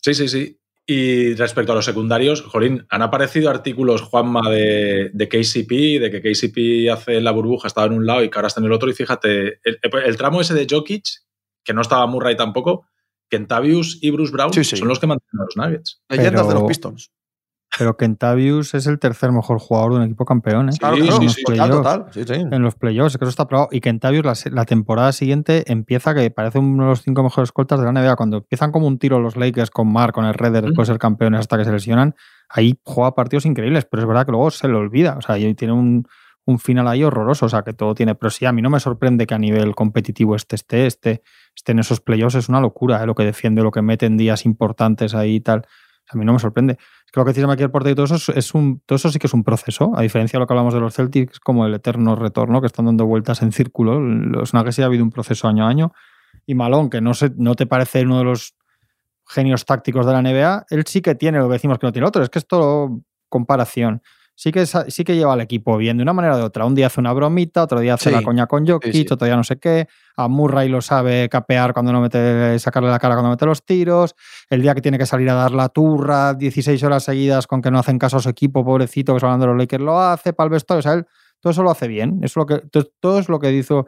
Sí, 0.00 0.14
sí, 0.14 0.28
sí. 0.28 0.60
Y 0.86 1.34
respecto 1.34 1.72
a 1.72 1.74
los 1.74 1.84
secundarios, 1.84 2.42
Jolín, 2.42 2.86
han 2.90 3.00
aparecido 3.00 3.48
artículos, 3.48 4.02
Juanma, 4.02 4.50
de, 4.50 5.10
de, 5.14 5.28
KCP, 5.28 5.70
de 6.00 6.10
que 6.10 6.20
KCP 6.20 6.92
hace 6.92 7.22
la 7.22 7.30
burbuja, 7.30 7.68
estaba 7.68 7.86
en 7.86 7.94
un 7.94 8.04
lado 8.04 8.22
y 8.22 8.28
que 8.28 8.36
ahora 8.36 8.48
está 8.48 8.60
en 8.60 8.66
el 8.66 8.72
otro. 8.72 8.90
Y 8.90 8.92
fíjate, 8.92 9.60
el, 9.64 10.16
tramo 10.18 10.42
ese 10.42 10.52
de 10.52 10.66
Jokic, 10.68 11.06
que 11.64 11.72
no 11.72 11.80
estaba 11.80 12.06
Murray 12.06 12.36
tampoco, 12.36 12.86
Kentavius 13.30 13.98
y 14.02 14.10
Bruce 14.10 14.30
Brown 14.30 14.52
son 14.52 14.88
los 14.88 14.98
que 14.98 15.06
mantienen 15.06 15.40
a 15.40 15.44
los 15.44 15.56
Nuggets. 15.56 16.02
Leyendas 16.10 16.48
de 16.48 16.54
los 16.54 16.64
Pistons. 16.64 17.10
Pero 17.76 17.96
Kentavius 17.96 18.74
es 18.74 18.86
el 18.86 18.98
tercer 18.98 19.32
mejor 19.32 19.58
jugador 19.58 19.92
de 19.92 19.98
un 19.98 20.04
equipo 20.04 20.24
campeón. 20.24 20.68
¿eh? 20.68 20.72
Sí, 20.72 21.28
sí, 21.28 21.42
total, 21.44 22.06
En 22.52 22.62
los 22.62 22.76
playoffs, 22.76 23.18
que 23.18 23.24
eso 23.24 23.30
está 23.30 23.48
probado. 23.48 23.68
Y 23.72 23.80
Kentavius 23.80 24.46
la, 24.50 24.64
temporada 24.64 25.12
siguiente 25.12 25.64
empieza, 25.66 26.14
que 26.14 26.30
parece 26.30 26.60
uno 26.60 26.84
de 26.84 26.88
los 26.90 27.02
cinco 27.02 27.24
mejores 27.24 27.48
escoltas 27.48 27.80
de 27.80 27.86
la 27.86 27.92
NBA. 27.92 28.14
Cuando 28.16 28.38
empiezan 28.38 28.70
como 28.70 28.86
un 28.86 28.98
tiro 28.98 29.18
los 29.18 29.36
Lakers 29.36 29.70
con 29.70 29.92
Mark, 29.92 30.14
con 30.14 30.24
el 30.24 30.34
Redder, 30.34 30.64
después 30.64 30.86
de 30.86 30.94
ser 30.94 31.00
campeones 31.00 31.40
hasta 31.40 31.58
que 31.58 31.64
se 31.64 31.72
lesionan, 31.72 32.14
ahí 32.48 32.78
juega 32.84 33.14
partidos 33.14 33.44
increíbles. 33.44 33.86
Pero 33.86 34.02
es 34.02 34.08
verdad 34.08 34.24
que 34.24 34.32
luego 34.32 34.50
se 34.52 34.68
le 34.68 34.74
olvida. 34.74 35.16
O 35.18 35.20
sea, 35.20 35.34
tiene 35.56 35.72
un, 35.72 36.06
final 36.58 36.86
ahí 36.86 37.02
horroroso. 37.02 37.46
O 37.46 37.48
sea, 37.48 37.62
que 37.62 37.72
todo 37.72 37.94
tiene. 37.94 38.14
Pero 38.14 38.30
sí, 38.30 38.46
a 38.46 38.52
mí 38.52 38.62
no 38.62 38.70
me 38.70 38.78
sorprende 38.78 39.26
que 39.26 39.34
a 39.34 39.38
nivel 39.38 39.74
competitivo 39.74 40.36
este 40.36 40.54
esté, 40.54 40.86
este, 40.86 41.22
este 41.56 41.72
en 41.72 41.80
esos 41.80 42.00
playoffs. 42.00 42.36
Es 42.36 42.48
una 42.48 42.60
locura 42.60 43.02
¿eh? 43.02 43.06
lo 43.06 43.16
que 43.16 43.24
defiende, 43.24 43.62
lo 43.62 43.72
que 43.72 43.82
mete 43.82 44.06
en 44.06 44.16
días 44.16 44.46
importantes 44.46 45.12
ahí 45.16 45.36
y 45.36 45.40
tal. 45.40 45.66
A 46.10 46.16
mí 46.16 46.24
no 46.24 46.32
me 46.32 46.38
sorprende. 46.38 46.78
Creo 47.14 47.24
que 47.24 47.32
decís 47.32 47.48
aquí 47.48 47.62
el 47.62 47.70
porte 47.70 47.92
y 47.92 47.94
todo 47.94 48.12
eso 48.12 48.32
es 48.32 48.54
un, 48.54 48.82
todo 48.84 48.96
eso 48.96 49.08
sí 49.08 49.20
que 49.20 49.28
es 49.28 49.34
un 49.34 49.44
proceso, 49.44 49.92
a 49.94 50.02
diferencia 50.02 50.36
de 50.36 50.40
lo 50.40 50.48
que 50.48 50.52
hablamos 50.52 50.74
de 50.74 50.80
los 50.80 50.96
Celtics, 50.96 51.38
como 51.38 51.64
el 51.64 51.72
eterno 51.72 52.16
retorno, 52.16 52.60
que 52.60 52.66
están 52.66 52.86
dando 52.86 53.06
vueltas 53.06 53.40
en 53.40 53.52
círculo. 53.52 54.00
Los 54.00 54.52
Nuggets 54.52 54.74
sí 54.74 54.82
ha 54.82 54.86
habido 54.86 55.04
un 55.04 55.12
proceso 55.12 55.46
año 55.46 55.64
a 55.64 55.68
año. 55.68 55.92
Y 56.44 56.56
Malón, 56.56 56.90
que 56.90 57.00
no, 57.00 57.14
se, 57.14 57.30
no 57.36 57.54
te 57.54 57.66
parece 57.66 58.02
uno 58.02 58.18
de 58.18 58.24
los 58.24 58.56
genios 59.28 59.64
tácticos 59.64 60.06
de 60.06 60.12
la 60.12 60.22
NBA, 60.22 60.66
él 60.70 60.84
sí 60.88 61.02
que 61.02 61.14
tiene 61.14 61.38
lo 61.38 61.46
que 61.46 61.52
decimos 61.52 61.78
que 61.78 61.86
no 61.86 61.92
tiene 61.92 62.08
otro. 62.08 62.20
Es 62.20 62.30
que 62.30 62.40
es 62.40 62.48
todo 62.48 63.00
comparación 63.28 64.02
sí 64.34 64.52
que, 64.52 64.66
sí 64.66 65.04
que 65.04 65.16
lleva 65.16 65.32
al 65.32 65.40
equipo 65.40 65.76
bien 65.76 65.96
de 65.96 66.02
una 66.02 66.12
manera 66.12 66.34
o 66.34 66.38
de 66.38 66.44
otra. 66.44 66.64
Un 66.64 66.74
día 66.74 66.86
hace 66.86 67.00
una 67.00 67.12
bromita, 67.12 67.62
otro 67.62 67.80
día 67.80 67.94
hace 67.94 68.10
la 68.10 68.22
coña 68.22 68.46
con 68.46 68.66
Jokic, 68.66 69.12
otro 69.12 69.26
día 69.26 69.36
no 69.36 69.44
sé 69.44 69.58
qué. 69.58 69.88
A 70.16 70.28
Murray 70.28 70.68
lo 70.68 70.80
sabe 70.80 71.28
capear 71.28 71.72
cuando 71.72 71.92
no 71.92 72.00
mete, 72.00 72.58
sacarle 72.58 72.90
la 72.90 72.98
cara 72.98 73.14
cuando 73.14 73.30
mete 73.30 73.46
los 73.46 73.64
tiros. 73.64 74.14
El 74.50 74.62
día 74.62 74.74
que 74.74 74.80
tiene 74.80 74.98
que 74.98 75.06
salir 75.06 75.28
a 75.30 75.34
dar 75.34 75.52
la 75.52 75.68
turra 75.68 76.34
16 76.34 76.82
horas 76.82 77.04
seguidas 77.04 77.46
con 77.46 77.62
que 77.62 77.70
no 77.70 77.78
hacen 77.78 77.98
caso 77.98 78.16
a 78.16 78.20
su 78.20 78.28
equipo, 78.28 78.64
pobrecito, 78.64 79.14
que 79.14 79.20
se 79.20 79.26
hablando 79.26 79.46
de 79.46 79.52
los 79.52 79.58
Lakers, 79.58 79.82
lo 79.82 80.00
hace 80.00 80.32
para 80.32 80.46
el 80.46 80.50
vestuario. 80.50 80.80
O 80.80 80.82
sea, 80.82 80.92
él 80.94 81.06
todo 81.40 81.50
eso 81.50 81.62
lo 81.62 81.70
hace 81.70 81.88
bien. 81.88 82.20
Eso 82.22 82.40
lo 82.40 82.46
que, 82.46 82.62
todo 83.00 83.18
es 83.18 83.28
lo 83.28 83.38
que 83.38 83.52
hizo 83.52 83.86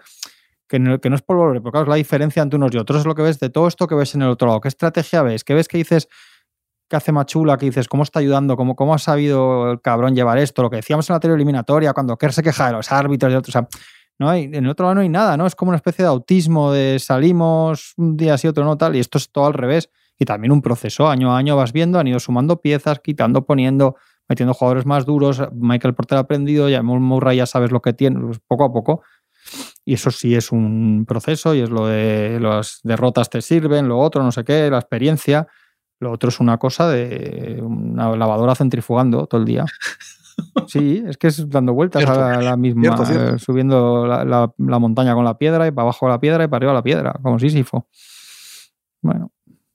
que 0.69 0.79
no, 0.79 1.01
que 1.01 1.11
no 1.11 1.17
es 1.17 1.23
por 1.23 1.37
volver, 1.37 1.63
porque 1.63 1.77
claro, 1.77 1.85
es 1.85 1.89
la 1.89 1.97
diferencia 1.97 2.43
entre 2.43 2.57
unos 2.57 2.75
y 2.75 2.79
otros 2.79 3.01
es 3.01 3.07
lo 3.07 3.15
que 3.15 3.23
ves 3.23 3.39
de 3.39 3.51
todo 3.51 3.69
esto 3.69 3.87
que 3.87 3.95
ves 3.95 4.15
en 4.15 4.23
el 4.23 4.29
otro 4.29 4.49
lado. 4.49 4.61
¿Qué 4.61 4.69
estrategia 4.69 5.23
ves? 5.23 5.45
¿Qué 5.45 5.55
ves 5.55 5.69
que 5.69 5.79
dices? 5.79 6.09
Que 6.89 6.97
hace 6.97 7.13
Machula, 7.13 7.57
que 7.57 7.67
dices, 7.67 7.89
¿cómo 7.89 8.03
está 8.03 8.21
ayudando? 8.21 8.57
¿Cómo, 8.57 8.77
¿Cómo 8.77 8.95
ha 8.95 8.99
sabido 8.99 9.73
el 9.73 9.81
cabrón 9.81 10.15
llevar 10.15 10.39
esto? 10.39 10.63
Lo 10.63 10.71
que 10.71 10.77
decíamos 10.77 11.09
en 11.09 11.15
la 11.15 11.17
anterior 11.17 11.37
eliminatoria, 11.37 11.93
cuando 11.93 12.17
Kerr 12.17 12.33
se 12.33 12.43
queja 12.43 12.67
de 12.67 12.73
los 12.73 12.93
árbitros 12.93 13.33
y 13.33 13.37
otros. 13.37 13.57
O 13.57 13.59
sea, 13.59 13.69
no 14.19 14.31
hay, 14.31 14.45
en 14.45 14.55
el 14.55 14.69
otro 14.69 14.85
lado 14.85 14.95
no 14.95 15.01
hay 15.01 15.09
nada, 15.09 15.37
¿no? 15.37 15.47
Es 15.47 15.55
como 15.55 15.71
una 15.71 15.77
especie 15.77 16.05
de 16.05 16.09
autismo 16.09 16.73
de 16.73 16.99
salimos 16.99 17.95
un 17.97 18.17
día 18.17 18.39
sí, 18.39 18.49
otro 18.49 18.65
no, 18.65 18.79
tal, 18.79 18.97
y 18.97 19.01
esto 19.01 19.19
es 19.19 19.31
todo 19.31 19.47
al 19.47 19.55
revés. 19.55 19.91
Y 20.19 20.25
también 20.25 20.53
un 20.53 20.63
proceso, 20.63 21.09
año 21.09 21.35
a 21.35 21.39
año 21.39 21.57
vas 21.57 21.73
viendo, 21.73 21.99
han 21.99 22.07
ido 22.07 22.19
sumando 22.19 22.61
piezas, 22.61 23.01
quitando, 23.01 23.45
poniendo, 23.45 23.97
metiendo 24.29 24.55
jugadores 24.55 24.87
más 24.87 25.05
duros. 25.05 25.43
Michael 25.53 25.95
Porter 25.95 26.17
ha 26.17 26.23
aprendido, 26.23 26.71
ya 26.71 26.83
Murray 26.83 27.37
ya 27.37 27.47
sabes 27.47 27.71
lo 27.71 27.83
que 27.83 27.93
tiene, 27.93 28.21
pues 28.21 28.41
poco 28.47 28.65
a 28.65 28.73
poco. 28.73 29.03
Y 29.85 29.95
eso 29.95 30.11
sí 30.11 30.35
es 30.35 30.51
un 30.51 31.05
proceso 31.07 31.55
y 31.55 31.61
es 31.61 31.71
lo 31.71 31.87
de 31.87 32.41
las 32.41 32.81
derrotas 32.83 33.29
te 33.29 33.43
sirven, 33.43 33.89
lo 33.89 33.99
otro, 33.99 34.23
no 34.23 34.33
sé 34.33 34.45
qué, 34.45 34.71
la 34.71 34.79
experiencia. 34.79 35.47
Lo 36.01 36.13
otro 36.13 36.29
es 36.29 36.41
una 36.41 36.59
cosa 36.59 36.89
de 36.89 37.61
una 37.63 38.15
lavadora 38.17 38.55
centrifugando 38.55 39.27
todo 39.27 39.41
el 39.41 39.47
día. 39.47 39.65
Sí, 40.67 41.03
es 41.07 41.17
que 41.17 41.29
es 41.29 41.49
dando 41.49 41.73
vueltas 41.73 42.05
a 42.05 42.43
la, 42.43 42.57
misma, 42.57 42.95
eh, 43.11 43.39
subiendo 43.39 44.07
la, 44.07 44.53
montaña 44.59 45.15
con 45.15 45.25
la 45.25 45.39
piedra 45.39 45.67
y 45.67 45.71
para 45.71 45.85
abajo 45.85 46.09
la 46.09 46.21
piedra 46.21 46.45
y 46.45 46.49
para 46.49 46.59
arriba 46.59 46.75
la 46.75 46.83
piedra, 46.83 47.19
como 47.23 47.39
Sísifo. 47.39 47.89
Bueno. 49.01 49.33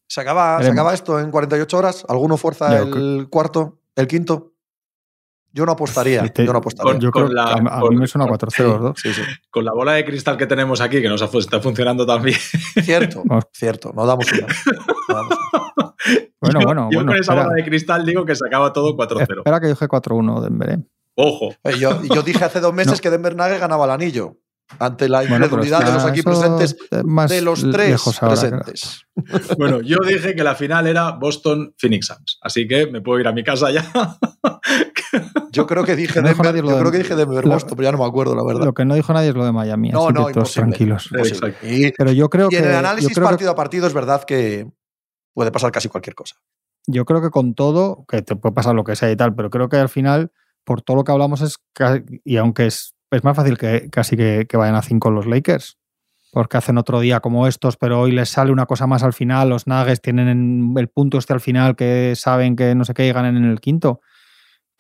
¿Se 0.07 0.21
acaba, 0.21 0.61
¿Se 0.61 0.69
acaba 0.69 0.93
esto 0.93 1.19
en 1.19 1.31
48 1.31 1.77
horas? 1.77 2.05
¿Alguno 2.07 2.37
fuerza 2.37 2.79
el 2.79 3.27
cuarto, 3.29 3.79
el 3.95 4.07
quinto? 4.07 4.50
Yo 5.53 5.65
no 5.65 5.73
apostaría. 5.73 6.25
yo 6.33 6.53
no 6.53 6.59
apostaría. 6.59 6.99
yo 6.99 7.11
creo 7.11 7.27
la, 7.27 7.53
a, 7.53 7.81
mí 7.89 7.95
me 7.97 8.07
suena 8.07 8.25
4-0 8.25 8.93
sí, 8.95 9.13
sí. 9.13 9.21
Con 9.49 9.65
la 9.65 9.73
bola 9.73 9.93
de 9.93 10.05
cristal 10.05 10.37
que 10.37 10.47
tenemos 10.47 10.79
aquí, 10.81 11.01
que 11.01 11.09
nos 11.09 11.21
está 11.21 11.59
funcionando 11.59 12.05
también. 12.05 12.37
Cierto, 12.83 13.23
cierto. 13.53 13.91
No 13.93 14.05
damos 14.05 14.31
una. 14.31 14.47
No 15.07 15.15
damos 15.15 15.37
una. 15.53 15.95
Bueno, 16.39 16.59
bueno, 16.63 16.89
yo 16.91 16.99
bueno. 16.99 17.11
con 17.11 17.21
esa 17.21 17.35
bola 17.35 17.53
de 17.53 17.63
cristal 17.63 18.05
digo 18.05 18.25
que 18.25 18.35
se 18.35 18.47
acaba 18.47 18.73
todo 18.73 18.95
4-0. 18.97 19.37
Espera 19.37 19.59
que 19.59 19.67
dije 19.67 19.87
4-1 19.87 20.41
Denver. 20.41 20.69
¿eh? 20.71 20.83
Ojo. 21.15 21.53
Yo, 21.77 22.01
yo, 22.03 22.21
dije 22.23 22.43
hace 22.43 22.59
dos 22.59 22.73
meses 22.73 23.01
que 23.01 23.09
Denver 23.09 23.35
Nugget 23.35 23.59
ganaba 23.59 23.85
el 23.85 23.91
anillo. 23.91 24.37
Ante 24.79 25.09
la 25.09 25.23
incredulidad 25.23 25.83
de 25.83 25.93
los 25.93 26.05
aquí 26.05 26.21
presentes, 26.21 26.75
de 26.89 27.41
los 27.41 27.69
tres 27.71 28.01
presentes. 28.19 29.05
Bueno, 29.57 29.81
yo 29.81 29.97
dije 30.07 30.35
que 30.35 30.43
la 30.43 30.55
final 30.55 30.87
era 30.87 31.11
Boston 31.11 31.73
Phoenix 31.77 32.07
Suns, 32.07 32.39
así 32.41 32.67
que 32.67 32.87
me 32.87 33.01
puedo 33.01 33.19
ir 33.19 33.27
a 33.27 33.31
mi 33.31 33.43
casa 33.43 33.71
ya. 33.71 33.85
yo 35.51 35.67
creo 35.67 35.83
que 35.83 35.95
dije 35.95 36.21
Denver, 36.21 36.55
yo 36.55 36.79
creo 36.79 36.91
que 36.91 36.97
dije 36.99 37.15
Denver 37.15 37.45
Boston, 37.45 37.75
pero 37.75 37.83
ya 37.83 37.91
no 37.91 37.97
me 37.99 38.05
acuerdo 38.05 38.35
la 38.35 38.43
verdad. 38.43 38.65
Lo 38.65 38.73
que 38.73 38.85
no 38.85 38.95
dijo 38.95 39.13
nadie 39.13 39.29
es 39.29 39.35
lo 39.35 39.45
de 39.45 39.51
Miami, 39.51 39.89
no, 39.89 40.05
así 40.05 40.13
no, 40.13 40.27
que 40.27 40.33
todos 40.33 40.53
tranquilos. 40.53 41.09
pero 41.97 42.11
yo 42.11 42.29
creo 42.29 42.47
y 42.51 42.55
en 42.55 42.65
el 42.65 42.75
análisis 42.75 43.17
partido 43.19 43.51
a 43.51 43.55
partido 43.55 43.87
es 43.87 43.93
verdad 43.93 44.23
que 44.23 44.67
puede 45.33 45.51
pasar 45.51 45.71
casi 45.71 45.89
cualquier 45.89 46.15
cosa. 46.15 46.35
Yo 46.87 47.05
creo 47.05 47.21
que 47.21 47.29
con 47.29 47.53
todo, 47.53 48.05
que 48.07 48.21
te 48.21 48.35
puede 48.35 48.53
pasar 48.53 48.75
lo 48.75 48.83
que 48.83 48.95
sea 48.95 49.11
y 49.11 49.15
tal, 49.15 49.35
pero 49.35 49.49
creo 49.49 49.69
que 49.69 49.77
al 49.77 49.89
final, 49.89 50.31
por 50.63 50.81
todo 50.81 50.97
lo 50.97 51.03
que 51.03 51.11
hablamos, 51.11 51.41
es 51.41 51.57
y 52.23 52.37
aunque 52.37 52.67
es, 52.67 52.95
es 53.11 53.23
más 53.23 53.35
fácil 53.35 53.57
que 53.57 53.89
casi 53.89 54.15
que, 54.15 54.45
que 54.47 54.57
vayan 54.57 54.75
a 54.75 54.81
5 54.81 55.11
los 55.11 55.25
Lakers, 55.25 55.77
porque 56.31 56.57
hacen 56.57 56.77
otro 56.77 56.99
día 56.99 57.19
como 57.19 57.47
estos, 57.47 57.77
pero 57.77 57.99
hoy 58.01 58.11
les 58.11 58.29
sale 58.29 58.51
una 58.51 58.65
cosa 58.65 58.87
más 58.87 59.03
al 59.03 59.13
final, 59.13 59.49
los 59.49 59.67
Nuggets 59.67 60.01
tienen 60.01 60.73
el 60.77 60.87
punto 60.87 61.17
este 61.17 61.33
al 61.33 61.41
final 61.41 61.75
que 61.75 62.13
saben 62.15 62.55
que 62.55 62.73
no 62.75 62.85
sé 62.85 62.93
qué 62.93 63.07
y 63.07 63.11
ganan 63.11 63.37
en 63.37 63.45
el 63.45 63.59
quinto 63.59 64.01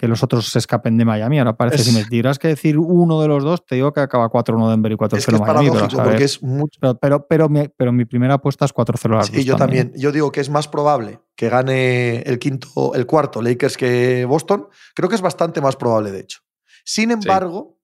que 0.01 0.07
los 0.07 0.23
otros 0.23 0.47
se 0.47 0.57
escapen 0.57 0.97
de 0.97 1.05
Miami. 1.05 1.37
Ahora 1.37 1.55
parece, 1.55 1.83
si 1.83 1.91
me 1.91 2.03
tuvieras 2.03 2.39
que 2.39 2.47
decir 2.47 2.79
uno 2.79 3.21
de 3.21 3.27
los 3.27 3.43
dos, 3.43 3.63
te 3.63 3.75
digo 3.75 3.93
que 3.93 3.99
acaba 3.99 4.31
4-1 4.31 4.71
Denver 4.71 4.91
y 4.91 4.95
4-0 4.95 5.15
es 5.15 5.39
Miami. 5.39 5.69
Pero, 5.69 5.87
porque 5.89 6.23
es 6.23 6.41
mucho... 6.41 6.79
pero, 6.99 7.27
pero, 7.27 7.49
mi, 7.49 7.67
pero, 7.67 7.91
mi, 7.91 8.05
primera 8.05 8.33
apuesta 8.33 8.65
es 8.65 8.73
4-0 8.73 9.23
Sí, 9.25 9.43
yo 9.43 9.57
también. 9.57 9.93
Yo 9.95 10.11
digo 10.11 10.31
que 10.31 10.41
es 10.41 10.49
más 10.49 10.67
probable 10.67 11.19
que 11.35 11.49
gane 11.49 12.23
el 12.23 12.39
quinto, 12.39 12.95
el 12.95 13.05
cuarto 13.05 13.43
Lakers 13.43 13.77
que 13.77 14.25
Boston. 14.25 14.69
Creo 14.95 15.07
que 15.07 15.13
es 15.13 15.21
bastante 15.21 15.61
más 15.61 15.75
probable, 15.75 16.11
de 16.11 16.21
hecho. 16.21 16.39
Sin 16.83 17.11
embargo... 17.11 17.77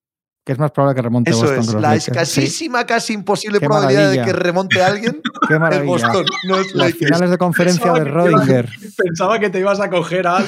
Que 0.48 0.52
es 0.52 0.58
más 0.58 0.70
probable 0.70 0.94
que 0.96 1.02
remonte 1.02 1.30
Eso 1.30 1.42
Boston. 1.42 1.58
Es, 1.60 1.74
la 1.74 1.94
escasísima, 1.94 2.86
casi 2.86 3.12
imposible 3.12 3.60
probabilidad 3.60 4.10
de 4.10 4.22
que 4.22 4.32
remonte 4.32 4.82
alguien. 4.82 5.20
Qué 5.46 5.58
maravilla. 5.58 5.92
Boston, 5.92 6.24
no 6.44 6.56
es 6.56 6.74
Las 6.74 6.94
finales 6.94 7.28
de 7.28 7.36
conferencia 7.36 7.92
de 7.92 8.04
Rodinger. 8.04 8.66
Pensaba 8.96 9.38
que 9.38 9.50
te 9.50 9.58
ibas 9.58 9.78
a 9.78 9.90
coger 9.90 10.26
al 10.26 10.46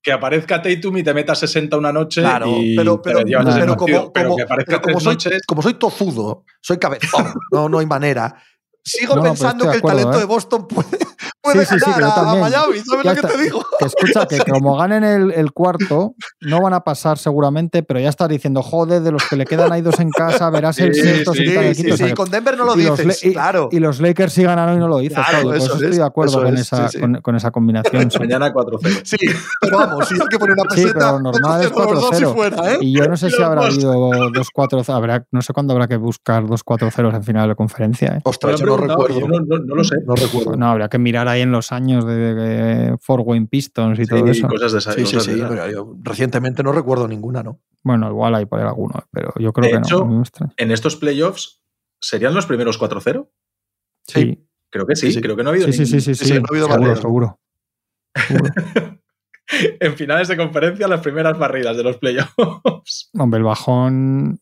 que 0.00 0.12
aparezca 0.12 0.62
Tatum 0.62 0.96
y 0.96 1.02
te 1.02 1.12
meta 1.12 1.34
60 1.34 1.76
una 1.76 1.92
noche. 1.92 2.22
Claro, 2.22 2.56
y 2.58 2.74
pero, 2.74 3.02
pero, 3.02 3.20
pero, 3.22 3.76
como, 3.76 4.12
pero 4.14 4.34
que 4.34 4.42
aparezca 4.44 4.80
como, 4.80 4.98
soy, 4.98 5.12
noches. 5.12 5.42
como 5.46 5.60
soy 5.60 5.74
tozudo, 5.74 6.46
soy 6.62 6.78
cabezón, 6.78 7.34
no, 7.52 7.68
no 7.68 7.80
hay 7.80 7.86
manera. 7.86 8.34
Sigo 8.84 9.22
pensando 9.22 9.70
que 9.70 9.76
el 9.76 9.82
talento 9.82 10.12
¿eh? 10.12 10.18
de 10.18 10.24
Boston 10.26 10.68
puede, 10.68 10.98
puede 11.40 11.64
sí, 11.64 11.76
sí, 11.78 11.90
ganar 11.90 12.12
sí, 12.12 12.20
a, 12.20 12.34
Miami, 12.34 12.78
¿sabes 12.84 13.04
lo 13.04 13.14
que 13.14 13.34
te 13.34 13.42
digo? 13.42 13.64
Que 13.78 13.86
escucha, 13.86 14.26
que 14.26 14.38
como 14.50 14.76
ganen 14.76 15.02
el, 15.04 15.30
el, 15.32 15.52
cuarto, 15.52 16.14
no 16.42 16.60
van 16.60 16.74
a 16.74 16.80
pasar 16.80 17.16
seguramente, 17.16 17.82
pero 17.82 17.98
ya 17.98 18.10
estás 18.10 18.28
diciendo, 18.28 18.62
joder, 18.62 19.00
de 19.00 19.10
los 19.10 19.26
que 19.26 19.36
le 19.36 19.46
quedan 19.46 19.72
ahí 19.72 19.80
dos 19.80 19.98
en 20.00 20.10
casa, 20.10 20.50
verás 20.50 20.78
el 20.80 20.94
sexto, 20.94 21.32
sí, 21.32 21.46
sí, 21.46 21.74
sí, 21.74 21.96
sí, 21.96 22.12
con 22.12 22.30
Denver 22.30 22.58
no 22.58 22.66
lo 22.66 22.74
dices, 22.74 23.06
los, 23.06 23.20
claro. 23.20 23.70
Y, 23.72 23.78
los 23.78 24.00
Lakers 24.00 24.34
sí 24.34 24.42
ganaron 24.42 24.76
y 24.76 24.78
no 24.78 24.88
lo 24.88 24.98
dices, 24.98 25.18
claro, 25.26 25.44
por 25.44 25.56
eso, 25.56 25.74
estoy 25.74 25.96
de 25.96 26.04
acuerdo 26.04 26.42
con, 26.42 26.54
esa, 26.54 26.90
con, 27.00 27.14
con, 27.22 27.36
esa 27.36 27.50
combinación. 27.50 28.10
Mañana 28.18 28.52
4-0. 28.52 29.00
Sí, 29.02 29.16
pero 29.62 29.78
vamos, 29.78 30.08
si 30.08 30.14
hay 30.14 30.28
que 30.28 30.38
poner 30.38 30.56
una 30.58 30.64
peseta, 30.64 30.88
sí, 30.88 30.94
pero 30.94 31.20
normal 31.20 31.62
es 31.62 31.72
4-0. 31.72 32.66
¿eh? 32.68 32.78
Y 32.82 32.92
yo 32.92 33.06
no 33.06 33.16
sé 33.16 33.30
si 33.30 33.42
habrá 33.42 33.64
habido 33.64 33.94
2-4, 33.94 35.26
no 35.30 35.40
sé 35.40 35.52
cuándo 35.54 35.72
habrá 35.72 35.88
que 35.88 35.96
buscar 35.96 36.44
2-4-0 36.44 37.14
en 37.14 37.24
final 37.24 37.48
de 37.48 37.54
conferencia. 37.54 38.16
¿eh? 38.16 38.20
Ostras, 38.24 38.60
yo 38.60 38.73
no 38.76 38.86
recuerdo. 38.86 39.28
No 39.28 39.74
lo 39.74 39.84
sé. 39.84 39.96
No 40.06 40.14
recuerdo. 40.14 40.56
No, 40.56 40.66
habría 40.68 40.88
que 40.88 40.98
mirar 40.98 41.28
ahí 41.28 41.42
en 41.42 41.52
los 41.52 41.72
años 41.72 42.04
de 42.06 42.34
de, 42.34 42.96
Fort 43.00 43.24
Wayne 43.26 43.46
Pistons 43.46 43.98
y 43.98 44.06
todo 44.06 44.26
eso. 44.26 44.48
Cosas 44.48 44.72
de 44.72 44.78
esa, 44.78 44.92
sí, 44.92 45.06
sí, 45.06 45.20
sí, 45.20 45.42
pero 45.48 45.70
yo 45.70 45.96
recientemente 46.02 46.62
no 46.62 46.72
recuerdo 46.72 47.08
ninguna, 47.08 47.42
¿no? 47.42 47.60
Bueno, 47.82 48.08
igual 48.08 48.34
hay 48.34 48.46
por 48.46 48.60
ahí 48.60 48.66
alguno, 48.66 48.94
pero 49.10 49.32
yo 49.38 49.52
creo 49.52 49.66
de 49.66 49.72
que 49.72 49.78
hecho, 49.78 50.04
no. 50.04 50.22
En 50.56 50.70
estos 50.70 50.96
playoffs, 50.96 51.62
¿serían 52.00 52.34
los 52.34 52.46
primeros 52.46 52.80
4-0? 52.80 53.28
Sí. 54.06 54.46
Creo 54.70 54.86
que 54.86 54.96
sí, 54.96 55.12
sí, 55.12 55.20
creo 55.20 55.36
que 55.36 55.44
no 55.44 55.50
ha 55.50 55.52
habido 55.52 55.70
Sí, 55.70 55.86
sí, 55.86 56.00
sí, 56.00 56.14
sí, 56.14 56.32
no 56.34 56.46
ha 56.46 56.48
habido 56.50 56.66
seguro, 56.66 56.96
seguro, 56.96 57.40
seguro. 58.28 59.00
en 59.80 59.96
finales 59.96 60.28
de 60.28 60.36
conferencia, 60.36 60.88
las 60.88 61.00
primeras 61.00 61.38
barridas 61.38 61.76
de 61.76 61.82
los 61.82 61.98
playoffs. 61.98 63.10
Hombre, 63.18 63.38
el 63.38 63.44
bajón 63.44 64.40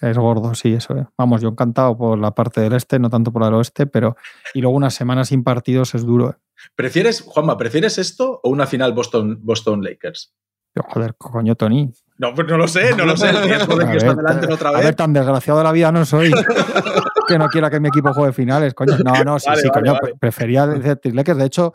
es 0.00 0.18
gordo, 0.18 0.54
sí, 0.54 0.74
eso. 0.74 0.96
¿eh? 0.96 1.06
Vamos, 1.16 1.40
yo 1.40 1.48
encantado 1.48 1.96
por 1.96 2.18
la 2.18 2.34
parte 2.34 2.60
del 2.60 2.72
este, 2.72 2.98
no 2.98 3.10
tanto 3.10 3.32
por 3.32 3.42
el 3.42 3.54
oeste, 3.54 3.86
pero. 3.86 4.16
Y 4.52 4.60
luego 4.60 4.76
una 4.76 4.90
semana 4.90 5.24
sin 5.24 5.44
partidos 5.44 5.94
es 5.94 6.04
duro. 6.04 6.30
¿eh? 6.30 6.34
¿Prefieres, 6.74 7.22
Juanma, 7.22 7.56
¿prefieres 7.56 7.98
esto 7.98 8.40
o 8.42 8.50
una 8.50 8.66
final 8.66 8.92
Boston, 8.92 9.38
Boston 9.42 9.82
Lakers? 9.82 10.34
Joder, 10.76 11.14
coño, 11.16 11.54
Tony. 11.54 11.92
No, 12.18 12.34
pues 12.34 12.48
no 12.48 12.56
lo 12.56 12.66
sé, 12.66 12.96
no 12.96 13.06
lo 13.06 13.16
sé. 13.16 13.30
El 13.30 13.42
riesgo 13.44 13.76
de 13.76 13.86
que 13.86 13.92
ver, 13.92 14.08
adelante 14.08 14.52
otra 14.52 14.70
vez. 14.72 14.80
A 14.80 14.84
ver, 14.84 14.94
tan 14.94 15.12
desgraciado 15.12 15.58
de 15.58 15.64
la 15.64 15.72
vida 15.72 15.92
no 15.92 16.04
soy 16.04 16.32
que 17.28 17.38
no 17.38 17.48
quiera 17.48 17.70
que 17.70 17.78
mi 17.78 17.88
equipo 17.88 18.12
juegue 18.12 18.32
finales, 18.32 18.74
coño. 18.74 18.96
No, 19.04 19.12
no, 19.24 19.38
sí, 19.38 19.48
vale, 19.48 19.62
sí, 19.62 19.68
vale, 19.68 19.80
coño. 19.80 19.98
vale. 20.00 20.14
Prefería 20.18 20.66
decir 20.66 21.14
Lakers. 21.14 21.38
De 21.38 21.44
hecho, 21.44 21.74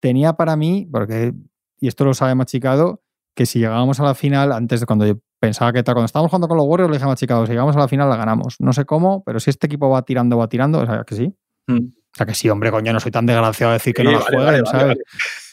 tenía 0.00 0.34
para 0.34 0.56
mí, 0.56 0.88
porque, 0.90 1.34
y 1.80 1.88
esto 1.88 2.04
lo 2.04 2.14
sabe 2.14 2.36
Machicado, 2.36 3.02
que 3.34 3.46
si 3.46 3.58
llegábamos 3.58 3.98
a 3.98 4.04
la 4.04 4.14
final, 4.14 4.52
antes 4.52 4.80
de 4.80 4.86
cuando 4.86 5.06
yo 5.06 5.14
pensaba 5.38 5.72
que 5.72 5.82
cuando 5.84 6.04
estábamos 6.04 6.30
jugando 6.30 6.48
con 6.48 6.56
los 6.56 6.66
Warriors, 6.66 6.90
le 6.90 6.96
dije 6.96 7.04
a 7.04 7.08
Machicado, 7.08 7.46
si 7.46 7.52
llegamos 7.52 7.76
a 7.76 7.80
la 7.80 7.88
final 7.88 8.08
la 8.08 8.16
ganamos. 8.16 8.56
No 8.58 8.72
sé 8.72 8.84
cómo, 8.84 9.22
pero 9.24 9.40
si 9.40 9.50
este 9.50 9.66
equipo 9.66 9.88
va 9.90 10.02
tirando, 10.02 10.38
va 10.38 10.48
tirando, 10.48 10.80
o 10.80 10.86
sea, 10.86 11.04
que 11.04 11.14
sí. 11.14 11.34
Mm. 11.66 11.88
O 12.16 12.16
sea, 12.16 12.24
que 12.24 12.32
sí, 12.34 12.48
hombre, 12.48 12.70
coño, 12.70 12.94
no 12.94 13.00
soy 13.00 13.12
tan 13.12 13.26
desgraciado 13.26 13.72
de 13.72 13.74
decir 13.74 13.92
que 13.92 14.00
Sí, 14.00 14.06
no 14.06 14.12
la 14.12 14.18
vale, 14.20 14.36
jueguen, 14.36 14.64
vale, 14.64 14.66
¿sabes? 14.70 14.86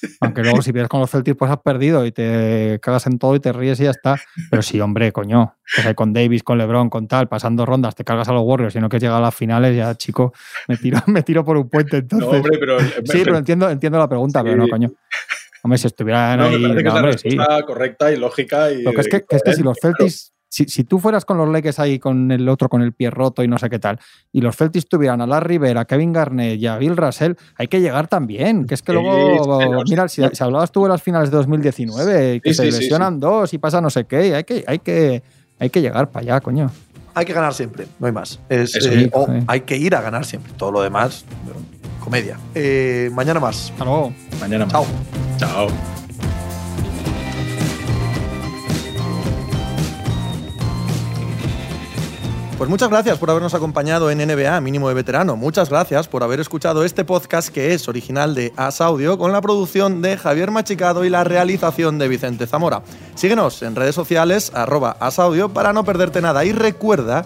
vale, 0.01 0.13
Aunque 0.21 0.43
luego 0.43 0.61
si 0.61 0.71
pierdes 0.71 0.87
con 0.87 1.01
los 1.01 1.11
Celtics, 1.11 1.35
pues 1.35 1.51
has 1.51 1.57
perdido 1.57 2.05
y 2.05 2.13
te 2.13 2.79
cagas 2.81 3.05
en 3.05 3.19
todo 3.19 3.35
y 3.35 3.41
te 3.41 3.51
ríes 3.51 3.81
y 3.81 3.83
ya 3.83 3.89
está. 3.89 4.15
Pero 4.49 4.61
sí, 4.61 4.79
hombre, 4.79 5.11
coño. 5.11 5.57
Pues 5.75 5.85
ahí 5.85 5.93
con 5.93 6.13
Davis, 6.13 6.41
con 6.41 6.57
LeBron, 6.57 6.89
con 6.89 7.09
tal, 7.09 7.27
pasando 7.27 7.65
rondas, 7.65 7.95
te 7.95 8.05
cargas 8.05 8.29
a 8.29 8.31
los 8.31 8.43
Warriors, 8.43 8.71
sino 8.71 8.87
que 8.87 8.97
llega 8.97 9.17
a 9.17 9.19
las 9.19 9.35
finales, 9.35 9.75
ya, 9.75 9.93
chico, 9.95 10.31
me 10.69 10.77
tiro, 10.77 10.99
me 11.07 11.21
tiro 11.23 11.43
por 11.43 11.57
un 11.57 11.67
puente 11.67 11.97
entonces. 11.97 12.29
No, 12.29 12.37
hombre, 12.37 12.57
pero. 12.57 12.79
sí, 12.79 13.21
pero 13.25 13.37
entiendo, 13.37 13.69
entiendo 13.69 13.99
la 13.99 14.07
pregunta, 14.07 14.41
pero 14.41 14.55
no, 14.55 14.69
coño. 14.69 14.89
Hombre, 15.63 15.77
si 15.79 15.87
estuvieran 15.87 16.37
no, 16.39 16.49
me 16.49 16.55
ahí. 16.55 16.61
parece 16.61 16.77
que 16.77 16.83
no, 16.83 16.89
es 16.89 16.93
la 16.93 16.99
hombre, 16.99 17.17
sí. 17.17 17.29
respuesta 17.29 17.63
correcta 17.65 18.11
y 18.11 18.17
lógica. 18.17 18.71
Y, 18.71 18.81
Lo 18.83 18.91
que 18.91 19.01
es 19.01 19.07
que, 19.07 19.21
que 19.23 19.35
es 19.37 19.41
que 19.43 19.53
si 19.53 19.63
los 19.63 19.77
Celtics, 19.81 20.33
si, 20.49 20.65
si 20.65 20.83
tú 20.83 20.99
fueras 20.99 21.25
con 21.25 21.37
los 21.37 21.49
Lakers 21.49 21.79
ahí 21.79 21.97
con 21.97 22.29
el 22.31 22.47
otro 22.47 22.69
con 22.69 22.81
el 22.83 22.93
pie 22.93 23.09
roto 23.09 23.41
y 23.43 23.47
no 23.47 23.57
sé 23.57 23.69
qué 23.69 23.79
tal, 23.79 23.97
y 24.31 24.41
los 24.41 24.55
Celtics 24.55 24.87
tuvieran 24.87 25.21
a 25.21 25.25
Larry 25.25 25.57
Rivera, 25.57 25.81
a 25.81 25.85
Kevin 25.85 26.13
Garnett 26.13 26.59
y 26.59 26.67
a 26.67 26.77
Bill 26.77 26.95
Russell, 26.97 27.33
hay 27.57 27.67
que 27.67 27.81
llegar 27.81 28.07
también. 28.07 28.67
Que 28.67 28.75
es 28.75 28.81
que 28.83 28.91
Sí, 28.91 28.99
luego, 29.01 29.83
mira, 29.89 30.07
si, 30.09 30.21
si 30.31 30.43
hablabas 30.43 30.71
tú 30.71 30.83
de 30.83 30.89
las 30.89 31.01
finales 31.01 31.31
de 31.31 31.37
2019, 31.37 32.41
que 32.41 32.49
Sí, 32.49 32.55
se 32.55 32.65
sí, 32.65 32.71
sí, 32.71 32.79
lesionan 32.81 33.19
dos 33.19 33.53
y 33.53 33.57
pasa 33.57 33.81
no 33.81 33.89
sé 33.89 34.03
qué, 34.05 34.35
hay 34.35 34.43
que, 34.43 34.63
hay 34.67 34.79
que, 34.79 35.23
hay 35.59 35.69
que 35.69 35.81
llegar 35.81 36.11
para 36.11 36.23
allá, 36.23 36.41
coño. 36.41 36.69
Hay 37.15 37.25
que 37.25 37.33
ganar 37.33 37.53
siempre, 37.53 37.85
no 37.99 38.07
hay 38.07 38.11
más. 38.13 38.39
Es, 38.49 38.75
Eso 38.75 38.89
eh, 38.89 38.99
sí, 39.03 39.09
o 39.13 39.25
joder. 39.25 39.43
hay 39.47 39.61
que 39.61 39.77
ir 39.77 39.95
a 39.95 40.01
ganar 40.01 40.25
siempre. 40.25 40.51
Todo 40.57 40.71
lo 40.71 40.81
demás, 40.81 41.25
comedia. 42.03 42.37
Eh, 42.53 43.09
mañana 43.13 43.39
más. 43.39 43.71
Hasta 43.71 43.85
luego. 43.85 44.13
Mañana 44.39 44.65
más. 44.65 44.73
Chao. 44.73 44.85
Chao. 45.37 45.67
Pues 52.63 52.69
muchas 52.69 52.89
gracias 52.89 53.17
por 53.17 53.29
habernos 53.29 53.53
acompañado 53.55 54.09
en 54.09 54.19
NBA 54.19 54.61
Mínimo 54.61 54.87
de 54.87 54.93
Veterano. 54.93 55.35
Muchas 55.35 55.69
gracias 55.69 56.07
por 56.07 56.23
haber 56.23 56.39
escuchado 56.39 56.85
este 56.85 57.03
podcast 57.03 57.49
que 57.49 57.73
es 57.73 57.89
original 57.89 58.35
de 58.35 58.53
As 58.55 58.79
Audio 58.79 59.17
con 59.17 59.33
la 59.33 59.41
producción 59.41 60.01
de 60.01 60.15
Javier 60.15 60.49
Machicado 60.49 61.03
y 61.03 61.09
la 61.09 61.25
realización 61.25 61.99
de 61.99 62.07
Vicente 62.07 62.47
Zamora. 62.47 62.83
Síguenos 63.15 63.63
en 63.63 63.75
redes 63.75 63.95
sociales 63.95 64.51
arroba 64.55 64.95
asaudio 65.01 65.49
para 65.49 65.73
no 65.73 65.83
perderte 65.83 66.21
nada 66.21 66.45
y 66.45 66.53
recuerda 66.53 67.25